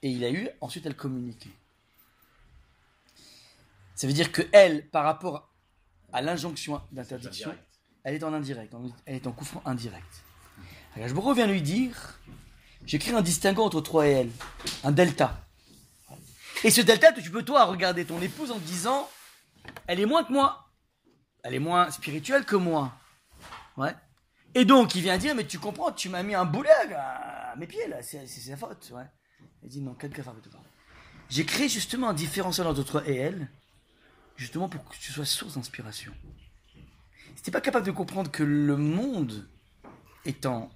Et 0.03 0.11
il 0.11 0.25
a 0.25 0.31
eu 0.31 0.49
ensuite 0.61 0.85
à 0.87 0.89
le 0.89 0.95
communiquer. 0.95 1.51
Ça 3.95 4.07
veut 4.07 4.13
dire 4.13 4.33
que 4.33 4.43
elle, 4.53 4.89
par 4.91 5.05
rapport 5.05 5.51
à 6.13 6.21
l'injonction 6.21 6.83
d'interdiction, 6.91 7.55
elle 8.05 8.15
est 8.17 8.25
en 8.25 8.33
indirect, 8.33 8.75
elle 9.07 9.17
est 9.17 9.27
en 9.27 9.33
coup 9.33 9.45
franc 9.45 9.63
indirect. 9.65 10.25
Alors, 10.95 11.09
je 11.09 11.35
viens 11.35 11.47
lui 11.47 11.63
dire, 11.63 12.19
J'écris 12.87 13.13
un 13.13 13.23
distinguo 13.23 13.63
entre 13.63 13.81
toi 13.81 14.07
et 14.07 14.11
elle, 14.11 14.31
un 14.83 14.93
delta. 14.93 15.41
Et 16.65 16.71
ce 16.71 16.81
delta, 16.81 17.13
tu 17.13 17.31
peux 17.31 17.45
toi 17.45 17.65
regarder 17.65 18.05
ton 18.05 18.21
épouse 18.21 18.51
en 18.51 18.59
te 18.59 18.65
disant, 18.65 19.09
elle 19.87 20.01
est 20.01 20.07
moins 20.07 20.25
que 20.25 20.33
moi, 20.33 20.71
elle 21.43 21.55
est 21.55 21.59
moins 21.59 21.91
spirituelle 21.91 22.45
que 22.45 22.57
moi. 22.57 22.93
Ouais. 23.77 23.95
Et 24.55 24.65
donc 24.65 24.95
il 24.95 25.03
vient 25.03 25.19
dire, 25.19 25.35
mais 25.35 25.47
tu 25.47 25.59
comprends, 25.59 25.93
tu 25.93 26.09
m'as 26.09 26.23
mis 26.23 26.35
un 26.35 26.45
boulet 26.45 26.71
à 26.95 27.55
mes 27.57 27.67
pieds 27.67 27.89
là, 27.89 28.03
c'est 28.03 28.27
sa 28.27 28.57
faute. 28.57 28.91
Ouais. 28.95 29.07
Il 29.63 29.69
dit 29.69 29.81
non, 29.81 29.95
quel 29.95 30.11
cafard 30.11 30.35
toi. 30.43 30.61
J'ai 31.29 31.45
créé 31.45 31.69
justement 31.69 32.11
un 32.11 32.15
différentiel 32.15 32.67
entre 32.67 32.83
toi 32.83 33.03
et 33.07 33.17
elle, 33.17 33.49
justement 34.37 34.69
pour 34.69 34.85
que 34.85 34.97
tu 34.97 35.13
sois 35.13 35.25
source 35.25 35.55
d'inspiration. 35.55 36.13
Si 37.37 37.43
t'es 37.43 37.51
pas 37.51 37.61
capable 37.61 37.87
de 37.87 37.91
comprendre 37.91 38.31
que 38.31 38.43
le 38.43 38.77
monde 38.77 39.49
est 40.25 40.47
en 40.47 40.71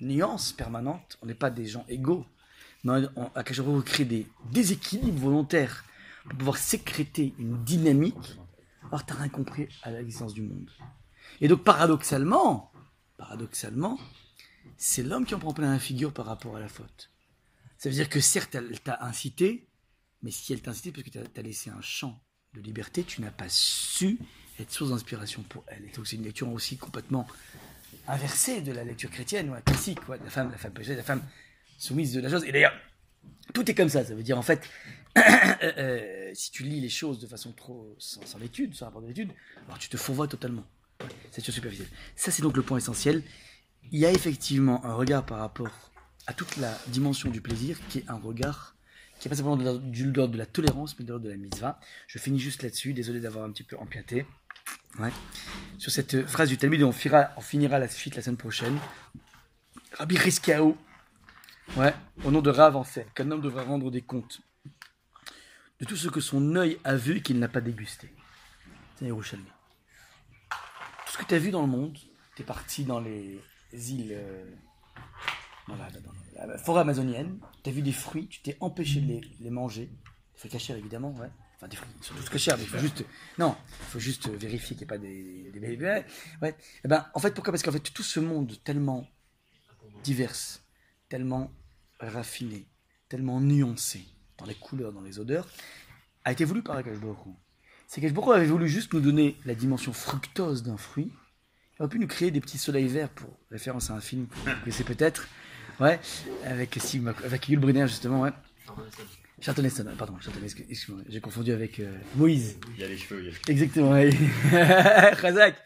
nuance 0.00 0.52
permanente, 0.52 1.16
on 1.22 1.26
n'est 1.26 1.34
pas 1.34 1.50
des 1.50 1.66
gens 1.66 1.84
égaux, 1.88 2.26
mais 2.82 3.06
on, 3.16 3.24
à 3.34 3.42
quelque 3.42 3.54
chose, 3.54 3.68
on 3.68 3.80
crée 3.80 4.04
des 4.04 4.26
déséquilibres 4.50 5.18
volontaires 5.18 5.84
pour 6.28 6.38
pouvoir 6.38 6.56
sécréter 6.56 7.34
une 7.38 7.62
dynamique, 7.64 8.38
alors 8.88 9.04
t'as 9.04 9.14
rien 9.14 9.28
compris 9.28 9.68
à 9.82 9.90
l'existence 9.90 10.34
du 10.34 10.42
monde. 10.42 10.70
Et 11.40 11.48
donc 11.48 11.64
paradoxalement, 11.64 12.72
paradoxalement, 13.16 13.98
c'est 14.76 15.02
l'homme 15.02 15.24
qui 15.24 15.34
en 15.34 15.38
prend 15.38 15.52
plein 15.52 15.72
la 15.72 15.78
figure 15.78 16.12
par 16.12 16.26
rapport 16.26 16.56
à 16.56 16.60
la 16.60 16.68
faute. 16.68 17.10
Ça 17.78 17.88
veut 17.88 17.94
dire 17.94 18.08
que 18.08 18.20
certes, 18.20 18.54
elle 18.54 18.80
t'a 18.80 18.98
incité, 19.02 19.68
mais 20.22 20.30
si 20.30 20.52
elle 20.52 20.62
t'a 20.62 20.70
incité 20.70 20.92
parce 20.92 21.04
que 21.04 21.10
tu 21.10 21.18
as 21.18 21.42
laissé 21.42 21.70
un 21.70 21.80
champ 21.80 22.22
de 22.54 22.60
liberté, 22.60 23.04
tu 23.04 23.20
n'as 23.20 23.30
pas 23.30 23.48
su 23.48 24.18
être 24.58 24.70
source 24.70 24.90
d'inspiration 24.90 25.42
pour 25.42 25.64
elle. 25.66 25.84
Et 25.84 25.90
donc 25.90 26.06
c'est 26.06 26.16
une 26.16 26.24
lecture 26.24 26.48
aussi 26.50 26.78
complètement 26.78 27.26
inversée 28.06 28.60
de 28.60 28.72
la 28.72 28.84
lecture 28.84 29.10
chrétienne, 29.10 29.50
ouais, 29.50 29.62
classique, 29.62 29.98
la 30.08 30.30
femme, 30.30 30.50
la 30.50 30.58
femme 30.58 30.72
la 30.76 31.02
femme 31.02 31.22
soumise 31.78 32.12
de 32.12 32.20
la 32.20 32.30
chose. 32.30 32.44
Et 32.44 32.52
d'ailleurs, 32.52 32.74
tout 33.52 33.70
est 33.70 33.74
comme 33.74 33.88
ça. 33.88 34.04
Ça 34.04 34.14
veut 34.14 34.22
dire 34.22 34.38
en 34.38 34.42
fait, 34.42 34.68
euh, 35.18 35.20
euh, 35.62 36.30
si 36.34 36.50
tu 36.50 36.62
lis 36.62 36.80
les 36.80 36.88
choses 36.88 37.18
de 37.18 37.26
façon 37.26 37.52
trop 37.52 37.94
sans, 37.98 38.24
sans 38.26 38.38
l'étude, 38.38 38.74
sans 38.74 38.86
rapport 38.86 39.02
de 39.02 39.08
l'étude, 39.08 39.30
alors 39.66 39.78
tu 39.78 39.88
te 39.88 39.96
fourvoies 39.96 40.28
totalement. 40.28 40.64
C'est 41.30 41.40
sur 41.40 41.52
superficiel. 41.52 41.88
Ça, 42.16 42.30
c'est 42.30 42.42
donc 42.42 42.56
le 42.56 42.62
point 42.62 42.78
essentiel. 42.78 43.22
Il 43.92 43.98
y 43.98 44.06
a 44.06 44.10
effectivement 44.10 44.84
un 44.84 44.94
regard 44.94 45.26
par 45.26 45.38
rapport 45.38 45.90
à 46.26 46.32
toute 46.32 46.56
la 46.56 46.76
dimension 46.86 47.30
du 47.30 47.40
plaisir 47.40 47.78
qui 47.88 47.98
est 47.98 48.08
un 48.08 48.16
regard 48.16 48.74
qui 49.18 49.28
est 49.28 49.30
pas 49.30 49.36
simplement 49.36 49.56
de 49.56 49.64
l'ordre 49.64 50.32
de 50.32 50.38
la 50.38 50.46
tolérance, 50.46 50.98
mais 50.98 51.04
de 51.04 51.10
l'ordre 51.10 51.24
de 51.24 51.30
la 51.30 51.36
mitzvah. 51.36 51.78
Je 52.08 52.18
finis 52.18 52.38
juste 52.38 52.62
là-dessus. 52.62 52.92
Désolé 52.92 53.20
d'avoir 53.20 53.44
un 53.44 53.50
petit 53.50 53.62
peu 53.62 53.76
empiété. 53.78 54.26
Ouais. 54.98 55.10
Sur 55.78 55.92
cette 55.92 56.26
phrase 56.26 56.48
du 56.48 56.58
Talmud, 56.58 56.82
on 56.82 56.92
finira, 56.92 57.30
on 57.36 57.40
finira 57.40 57.78
la 57.78 57.88
suite 57.88 58.16
la 58.16 58.22
semaine 58.22 58.36
prochaine. 58.36 58.76
Rabbi 59.92 60.18
Rizkiaou, 60.18 60.76
ouais, 61.76 61.94
au 62.24 62.30
nom 62.30 62.42
de 62.42 62.50
Rav 62.50 62.76
enseigne 62.76 63.06
qu'un 63.14 63.30
homme 63.30 63.40
devrait 63.40 63.64
rendre 63.64 63.90
des 63.90 64.02
comptes 64.02 64.40
de 65.80 65.84
tout 65.84 65.96
ce 65.96 66.08
que 66.08 66.20
son 66.20 66.56
œil 66.56 66.78
a 66.84 66.96
vu 66.96 67.16
et 67.16 67.22
qu'il 67.22 67.38
n'a 67.38 67.48
pas 67.48 67.60
dégusté. 67.60 68.12
C'est 68.96 69.06
Yerushalmi. 69.06 69.44
Tout 69.46 71.12
ce 71.12 71.18
que 71.18 71.24
tu 71.24 71.34
as 71.34 71.38
vu 71.38 71.50
dans 71.50 71.62
le 71.62 71.68
monde, 71.68 71.98
tu 72.36 72.42
es 72.42 72.44
parti 72.44 72.84
dans 72.84 73.00
les 73.00 73.40
îles, 73.72 74.12
euh, 74.12 74.44
dans, 75.68 75.76
la, 75.76 76.58
forêt 76.58 76.82
amazonienne, 76.82 77.38
tu 77.62 77.70
as 77.70 77.72
vu 77.72 77.82
des 77.82 77.92
fruits, 77.92 78.28
tu 78.28 78.40
t'es 78.40 78.56
empêché 78.60 79.00
de 79.00 79.20
les, 79.40 79.50
manger. 79.50 79.86
Des 79.86 80.38
fruits 80.38 80.50
cachés, 80.50 80.74
évidemment, 80.74 81.12
ouais. 81.14 81.30
Enfin, 81.56 81.68
des 81.68 81.76
fruits, 81.76 81.90
ils 81.98 82.04
sont 82.04 82.14
tous 82.14 82.28
cachés, 82.28 82.52
mais 82.56 82.62
il 82.62 82.68
faut 82.68 82.78
juste. 82.78 83.04
Non, 83.38 83.56
il 83.80 83.86
faut 83.86 84.00
juste 84.00 84.28
vérifier 84.28 84.76
qu'il 84.76 84.86
n'y 84.86 84.92
ait 84.92 84.96
pas 84.96 84.98
des. 84.98 85.50
des- 85.52 85.76
ouais, 85.78 86.04
ouais. 86.42 86.56
Eh 86.84 86.88
ben, 86.88 87.06
en 87.14 87.20
fait, 87.20 87.32
pourquoi? 87.32 87.52
Parce 87.52 87.62
qu'en 87.62 87.72
fait, 87.72 87.80
tout 87.80 88.02
ce 88.02 88.20
monde 88.20 88.52
tellement 88.64 89.06
divers, 90.02 90.34
tellement 91.08 91.52
raffiné, 92.00 92.66
tellement 93.08 93.40
nuancé 93.40 94.04
dans 94.38 94.46
les 94.46 94.54
couleurs, 94.54 94.92
dans 94.92 95.00
les 95.00 95.18
odeurs, 95.18 95.46
a 96.24 96.32
été 96.32 96.44
voulu 96.44 96.62
par 96.62 96.76
Akash. 96.76 96.98
C'est 97.86 98.00
qu'Akash 98.00 98.28
avait 98.28 98.46
voulu 98.46 98.68
juste 98.68 98.92
nous 98.92 99.00
donner 99.00 99.36
la 99.44 99.54
dimension 99.54 99.92
fructose 99.92 100.62
d'un 100.62 100.76
fruit. 100.76 101.12
Il 101.78 101.82
aurait 101.82 101.90
pu 101.90 101.98
nous 101.98 102.06
créer 102.06 102.30
des 102.30 102.40
petits 102.40 102.58
soleils 102.58 102.88
verts 102.88 103.10
pour 103.10 103.30
référence 103.50 103.90
à 103.90 103.94
un 103.94 104.00
film 104.00 104.26
que 104.26 104.34
vous 104.36 104.60
connaissez 104.60 104.84
peut-être. 104.84 105.28
Ouais, 105.80 106.00
avec 106.44 106.78
avec 107.24 107.48
Yul 107.48 107.58
Brynner 107.58 107.88
justement, 107.88 108.20
ouais. 108.22 108.32
Ah, 109.46 109.52
pardon, 109.98 110.14
excuse-moi, 110.42 111.02
j'ai 111.08 111.20
confondu 111.20 111.52
avec 111.52 111.80
euh, 111.80 111.92
Moïse. 112.16 112.56
Il 112.76 112.80
y 112.80 112.84
a 112.84 112.88
les 112.88 112.96
cheveux, 112.96 113.20
il 113.20 113.24
y 113.24 113.28
a 113.28 113.30
les 113.30 113.36
cheveux. 113.36 113.50
Exactement, 113.50 113.90
ouais. 113.90 114.10
Razak. 114.52 115.56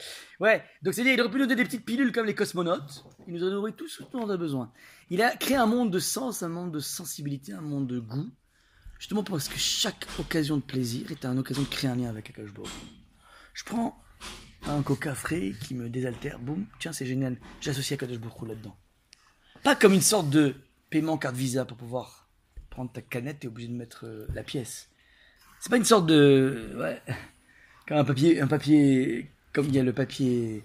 Ouais, 0.40 0.62
donc 0.82 0.94
c'est-à-dire, 0.94 1.14
il 1.14 1.20
aurait 1.20 1.30
pu 1.30 1.38
nous 1.38 1.46
donner 1.46 1.56
des 1.56 1.64
petites 1.64 1.84
pilules 1.84 2.10
comme 2.10 2.26
les 2.26 2.34
cosmonautes. 2.34 3.04
Il 3.26 3.34
nous 3.34 3.42
aurait 3.42 3.52
donné 3.52 3.72
tout 3.72 3.88
ce 3.88 4.02
dont 4.02 4.08
on 4.14 4.30
a 4.30 4.36
besoin. 4.36 4.72
Il 5.10 5.20
a 5.20 5.36
créé 5.36 5.56
un 5.56 5.66
monde 5.66 5.92
de 5.92 5.98
sens, 5.98 6.42
un 6.42 6.48
monde 6.48 6.72
de 6.72 6.80
sensibilité, 6.80 7.52
un 7.52 7.60
monde 7.60 7.86
de 7.86 7.98
goût. 7.98 8.30
Justement 8.98 9.22
parce 9.22 9.48
que 9.48 9.58
chaque 9.58 10.06
occasion 10.18 10.56
de 10.56 10.62
plaisir 10.62 11.10
est 11.12 11.24
une 11.24 11.38
occasion 11.38 11.62
de 11.62 11.68
créer 11.68 11.90
un 11.90 11.96
lien 11.96 12.08
avec 12.08 12.30
Akash. 12.30 12.50
Je 13.54 13.64
prends 13.64 14.00
un 14.66 14.82
coca 14.82 15.14
frais 15.14 15.52
qui 15.60 15.74
me 15.74 15.88
désaltère, 15.88 16.38
boum, 16.38 16.66
tiens, 16.80 16.92
c'est 16.92 17.06
génial. 17.06 17.36
J'associe 17.60 18.00
Akash 18.00 18.10
là-dedans. 18.10 18.76
Pas 19.62 19.76
comme 19.76 19.92
une 19.92 20.00
sorte 20.00 20.30
de 20.30 20.54
paiement 20.90 21.18
carte 21.18 21.36
Visa 21.36 21.64
pour 21.64 21.76
pouvoir 21.76 22.27
prendre 22.78 22.92
ta 22.92 23.00
canette, 23.00 23.40
t'es 23.40 23.48
obligé 23.48 23.66
de 23.66 23.72
mettre 23.74 24.06
euh, 24.06 24.28
la 24.34 24.44
pièce. 24.44 24.88
C'est 25.58 25.68
pas 25.68 25.78
une 25.78 25.84
sorte 25.84 26.06
de. 26.06 26.70
Ouais. 26.76 27.02
Comme 27.88 27.96
un 27.96 28.04
papier, 28.04 28.40
un 28.40 28.46
papier. 28.46 29.28
Comme 29.52 29.66
il 29.66 29.74
y 29.74 29.80
a 29.80 29.82
le 29.82 29.92
papier. 29.92 30.62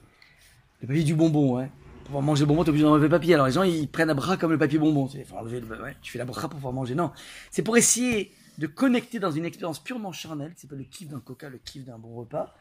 Le 0.82 0.88
papier 0.88 1.04
du 1.04 1.16
bonbon, 1.16 1.56
ouais. 1.58 1.70
Pour 1.96 2.04
pouvoir 2.06 2.22
manger 2.22 2.42
le 2.42 2.48
bonbon, 2.50 2.64
t'es 2.64 2.70
obligé 2.70 2.84
d'enlever 2.86 3.08
le 3.08 3.10
papier. 3.10 3.34
Alors 3.34 3.48
les 3.48 3.54
gens, 3.54 3.64
ils 3.64 3.88
prennent 3.90 4.12
à 4.12 4.14
bras 4.14 4.38
comme 4.38 4.52
le 4.52 4.60
papier 4.60 4.78
bonbon. 4.78 5.08
Tu, 5.08 5.24
faut 5.26 5.38
enlever 5.38 5.60
le- 5.60 5.82
ouais, 5.82 5.96
tu 6.04 6.12
fais 6.12 6.20
la 6.20 6.26
bras 6.26 6.42
pour 6.42 6.52
pouvoir 6.58 6.72
manger. 6.74 6.94
Non. 6.94 7.12
C'est 7.50 7.64
pour 7.64 7.78
essayer 7.78 8.32
de 8.60 8.68
connecter 8.68 9.18
dans 9.18 9.32
une 9.32 9.46
expérience 9.46 9.80
purement 9.80 10.12
charnelle, 10.12 10.54
qui 10.54 10.62
s'appelle 10.62 10.78
le 10.78 10.84
kiff 10.84 11.08
d'un 11.08 11.20
coca, 11.20 11.50
le 11.50 11.58
kiff 11.58 11.84
d'un 11.84 11.98
bon 11.98 12.14
repas, 12.14 12.54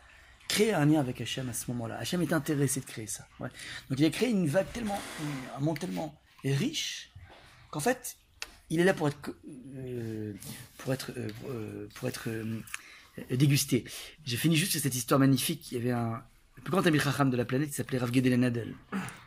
créer 0.48 0.72
un 0.72 0.86
lien 0.86 1.00
avec 1.00 1.20
Hachem 1.20 1.46
à 1.50 1.52
ce 1.52 1.70
moment-là. 1.72 1.98
Hachem 1.98 2.22
est 2.22 2.32
intéressé 2.32 2.80
de 2.80 2.86
créer 2.86 3.06
ça. 3.06 3.26
Donc 3.38 3.98
il 3.98 4.04
a 4.06 4.10
créé 4.10 4.30
une 4.30 4.46
vague 4.46 4.72
tellement. 4.72 4.98
un 5.54 5.60
monde 5.60 5.78
tellement 5.78 6.14
riche 6.42 7.10
qu'en 7.70 7.80
fait, 7.80 8.16
il 8.70 8.80
est 8.80 8.84
là 8.84 8.94
pour 8.94 9.08
être. 9.08 9.34
euh, 9.76 10.32
pour 10.78 10.92
être. 10.92 11.12
euh, 11.16 11.28
euh, 11.50 11.86
pour 11.94 12.08
être. 12.08 12.28
dégusté. 13.30 13.84
J'ai 14.24 14.36
fini 14.36 14.56
juste 14.56 14.78
cette 14.78 14.94
histoire 14.94 15.20
magnifique. 15.20 15.70
Il 15.72 15.78
y 15.78 15.80
avait 15.80 15.90
un 15.92 16.22
le 16.56 16.62
plus 16.62 16.70
grand 16.70 16.82
Talmid 16.82 17.00
Chacham 17.00 17.30
de 17.30 17.36
la 17.36 17.44
planète, 17.44 17.70
il 17.70 17.72
s'appelait 17.74 17.98
Rav 17.98 18.12
Gedel 18.12 18.38
Nadel. 18.38 18.74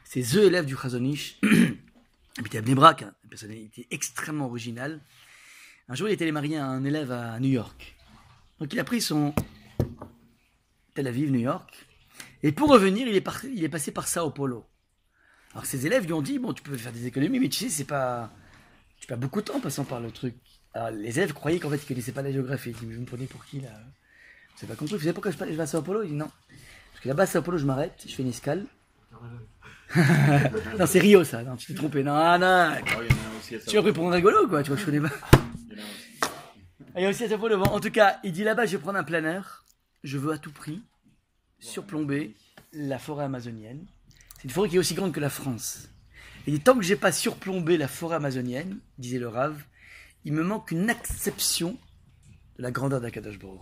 C'est 0.03 0.21
The 0.21 0.35
élève 0.37 0.65
du 0.65 0.75
Chazonish, 0.75 1.39
habitait 2.37 2.59
à 2.59 2.61
Bnei 2.61 2.75
Brak, 2.75 3.01
hein, 3.03 3.13
une 3.23 3.29
personnalité 3.29 3.87
extrêmement 3.91 4.45
originale. 4.45 5.01
Un 5.89 5.95
jour, 5.95 6.07
il 6.07 6.13
était 6.13 6.23
allé 6.23 6.31
marier 6.31 6.57
un 6.57 6.83
élève 6.85 7.11
à 7.11 7.39
New 7.39 7.49
York. 7.49 7.95
Donc, 8.59 8.71
il 8.71 8.79
a 8.79 8.83
pris 8.83 9.01
son 9.01 9.33
Tel 10.93 11.07
Aviv, 11.07 11.31
New 11.31 11.39
York. 11.39 11.85
Et 12.43 12.51
pour 12.51 12.69
revenir, 12.69 13.07
il 13.07 13.15
est, 13.15 13.27
il 13.53 13.63
est 13.63 13.69
passé 13.69 13.91
par 13.91 14.07
Sao 14.07 14.29
Paulo. 14.29 14.65
Alors, 15.51 15.65
ses 15.65 15.85
élèves 15.85 16.05
lui 16.05 16.13
ont 16.13 16.21
dit 16.21 16.39
Bon, 16.39 16.53
tu 16.53 16.63
peux 16.63 16.77
faire 16.77 16.93
des 16.93 17.07
économies, 17.07 17.39
mais 17.39 17.49
tu 17.49 17.57
sais, 17.65 17.69
c'est 17.69 17.83
pas. 17.85 18.31
Tu 18.99 19.07
perds 19.07 19.17
beaucoup 19.17 19.41
de 19.41 19.45
temps 19.45 19.57
en 19.57 19.59
passant 19.59 19.83
par 19.83 19.99
le 19.99 20.11
truc. 20.11 20.35
Alors, 20.73 20.91
les 20.91 21.17
élèves 21.19 21.33
croyaient 21.33 21.59
qu'en 21.59 21.69
fait, 21.69 21.77
ils 21.77 21.85
connaissaient 21.87 22.11
pas 22.11 22.21
la 22.21 22.31
géographie. 22.31 22.69
Ils 22.69 22.73
disaient 22.73 22.87
Mais 22.87 22.95
vous 22.95 23.01
me 23.01 23.05
prenez 23.05 23.25
pour 23.27 23.45
qui 23.45 23.61
là 23.61 23.69
C'est 24.55 24.67
pas 24.67 24.75
compris. 24.75 24.95
Vous 24.95 25.01
savez 25.01 25.13
pourquoi 25.13 25.31
je, 25.31 25.37
je 25.37 25.43
vais 25.43 25.63
à 25.63 25.67
Sao 25.67 25.81
Paulo? 25.81 26.03
Il 26.03 26.09
dit 26.09 26.15
Non. 26.15 26.29
Parce 26.91 27.03
que 27.03 27.07
là-bas, 27.07 27.23
à 27.23 27.27
Sao 27.27 27.41
Paulo, 27.41 27.57
je 27.57 27.65
m'arrête, 27.65 28.03
je 28.07 28.13
fais 28.13 28.23
une 28.23 28.29
escale. 28.29 28.65
non, 30.79 30.85
c'est 30.85 30.99
Rio, 30.99 31.23
ça. 31.23 31.43
Non, 31.43 31.55
tu 31.55 31.67
t'es 31.67 31.73
trompé. 31.73 32.03
Non, 32.03 32.37
non. 32.37 32.71
Oh, 32.73 33.01
il 33.01 33.07
y 33.07 33.13
en 33.13 33.17
a 33.17 33.35
un 33.35 33.39
aussi 33.39 33.55
à 33.55 33.59
Tu 33.59 33.77
as 33.77 33.81
pris 33.81 33.93
pour 33.93 34.11
un 34.11 34.15
rigolo, 34.15 34.47
quoi. 34.47 34.63
Tu 34.63 34.69
vois, 34.69 34.75
que 34.75 34.81
je 34.81 34.85
connais 34.85 35.01
pas. 35.07 35.15
Il 35.69 35.73
y 35.73 35.75
en 35.75 35.79
a 35.79 35.85
un 35.85 35.91
aussi. 35.93 36.19
Ah, 36.23 36.99
Il 36.99 37.03
y 37.03 37.05
a 37.05 37.09
aussi 37.09 37.23
à 37.23 37.29
Sao 37.29 37.37
Paulo. 37.37 37.57
Bon, 37.57 37.65
en 37.65 37.79
tout 37.79 37.91
cas, 37.91 38.19
il 38.23 38.31
dit 38.31 38.43
là-bas, 38.43 38.65
je 38.65 38.71
vais 38.71 38.81
prendre 38.81 38.97
un 38.97 39.03
planeur. 39.03 39.63
Je 40.03 40.17
veux 40.17 40.33
à 40.33 40.37
tout 40.37 40.51
prix 40.51 40.81
surplomber 41.59 42.35
la 42.73 42.99
forêt 42.99 43.25
amazonienne. 43.25 43.85
C'est 44.37 44.43
une 44.45 44.49
forêt 44.49 44.69
qui 44.69 44.75
est 44.75 44.79
aussi 44.79 44.93
grande 44.93 45.13
que 45.13 45.19
la 45.19 45.29
France. 45.29 45.89
Dit 46.47 46.59
tant 46.59 46.75
que 46.75 46.83
j'ai 46.83 46.95
pas 46.95 47.11
surplombé 47.11 47.77
la 47.77 47.87
forêt 47.87 48.17
amazonienne, 48.17 48.79
disait 48.97 49.17
le 49.17 49.27
Rave, 49.27 49.63
il 50.25 50.33
me 50.33 50.43
manque 50.43 50.71
une 50.71 50.89
acception 50.89 51.77
de 52.57 52.63
la 52.63 52.71
grandeur 52.71 53.01
d'Akadosh 53.01 53.39
Baruch. 53.39 53.61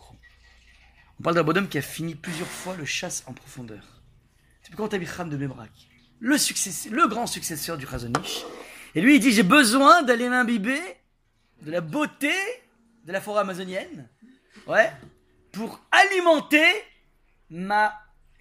On 1.19 1.23
parle 1.23 1.35
d'un 1.35 1.43
bonhomme 1.43 1.69
qui 1.69 1.77
a 1.77 1.81
fini 1.81 2.15
plusieurs 2.15 2.47
fois 2.47 2.75
le 2.75 2.85
chasse 2.85 3.23
en 3.27 3.33
profondeur. 3.33 4.01
C'est 4.61 4.75
t'habille 4.75 5.07
Ram 5.07 5.29
de 5.29 5.37
Bebrak. 5.37 5.71
Le, 6.19 7.07
grand 7.07 7.27
successeur 7.27 7.77
du 7.77 7.85
Chazonish. 7.85 8.43
Et 8.95 9.01
lui, 9.01 9.15
il 9.15 9.19
dit 9.19 9.31
J'ai 9.31 9.43
besoin 9.43 10.03
d'aller 10.03 10.29
m'imbiber 10.29 10.79
de 11.61 11.71
la 11.71 11.81
beauté 11.81 12.33
de 13.05 13.11
la 13.11 13.21
forêt 13.21 13.41
amazonienne. 13.41 14.09
Ouais. 14.67 14.91
Pour 15.51 15.81
alimenter 15.91 16.65
ma 17.49 17.93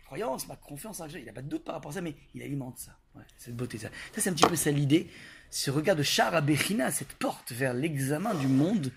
croyance, 0.05 0.47
ma 0.47 0.57
confiance 0.57 1.01
en. 1.01 1.09
Il 1.09 1.25
n'a 1.25 1.33
pas 1.33 1.43
de 1.43 1.49
doute 1.49 1.65
par 1.65 1.75
rapport 1.75 1.91
à 1.91 1.95
ça, 1.95 2.01
mais 2.01 2.15
il 2.35 2.43
alimente 2.43 2.79
ça. 2.79 2.97
Ouais, 3.15 3.23
cette 3.37 3.57
beauté. 3.57 3.79
Ça, 3.79 3.89
ça 4.15 4.21
c'est 4.21 4.31
un 4.31 4.33
petit 4.33 4.47
peu 4.47 4.57
ça 4.57 4.71
l'idée. 4.71 5.11
Ce 5.51 5.71
regard 5.71 5.97
de 5.97 6.03
Char 6.03 6.35
Abechina, 6.35 6.91
cette 6.91 7.13
porte 7.15 7.53
vers 7.53 7.75
l'examen 7.75 8.35
du 8.35 8.47
monde, 8.47 8.91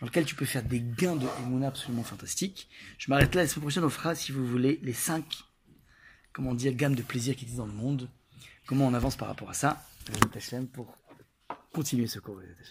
dans 0.00 0.06
lequel 0.06 0.24
tu 0.24 0.34
peux 0.34 0.44
faire 0.44 0.62
des 0.62 0.80
gains 0.80 1.16
de 1.16 1.26
Emouna 1.42 1.68
absolument 1.68 2.02
fantastiques. 2.02 2.68
Je 2.98 3.10
m'arrête 3.10 3.34
là. 3.34 3.42
La 3.42 3.48
semaine 3.48 3.62
prochaine, 3.62 3.84
on 3.84 3.90
fera, 3.90 4.14
si 4.14 4.32
vous 4.32 4.44
voulez, 4.44 4.80
les 4.82 4.92
cinq, 4.92 5.24
comment 6.32 6.52
dire, 6.52 6.74
gammes 6.74 6.96
de 6.96 7.02
plaisir 7.02 7.36
qui 7.36 7.44
existent 7.44 7.64
dans 7.64 7.72
le 7.72 7.78
monde. 7.78 8.10
Comment 8.66 8.86
on 8.86 8.94
avance 8.94 9.16
par 9.16 9.28
rapport 9.28 9.50
à 9.50 9.54
ça. 9.54 9.86
Hashem, 10.34 10.66
Pour 10.66 10.98
continuer 11.72 12.06
ce 12.06 12.18
cours. 12.18 12.40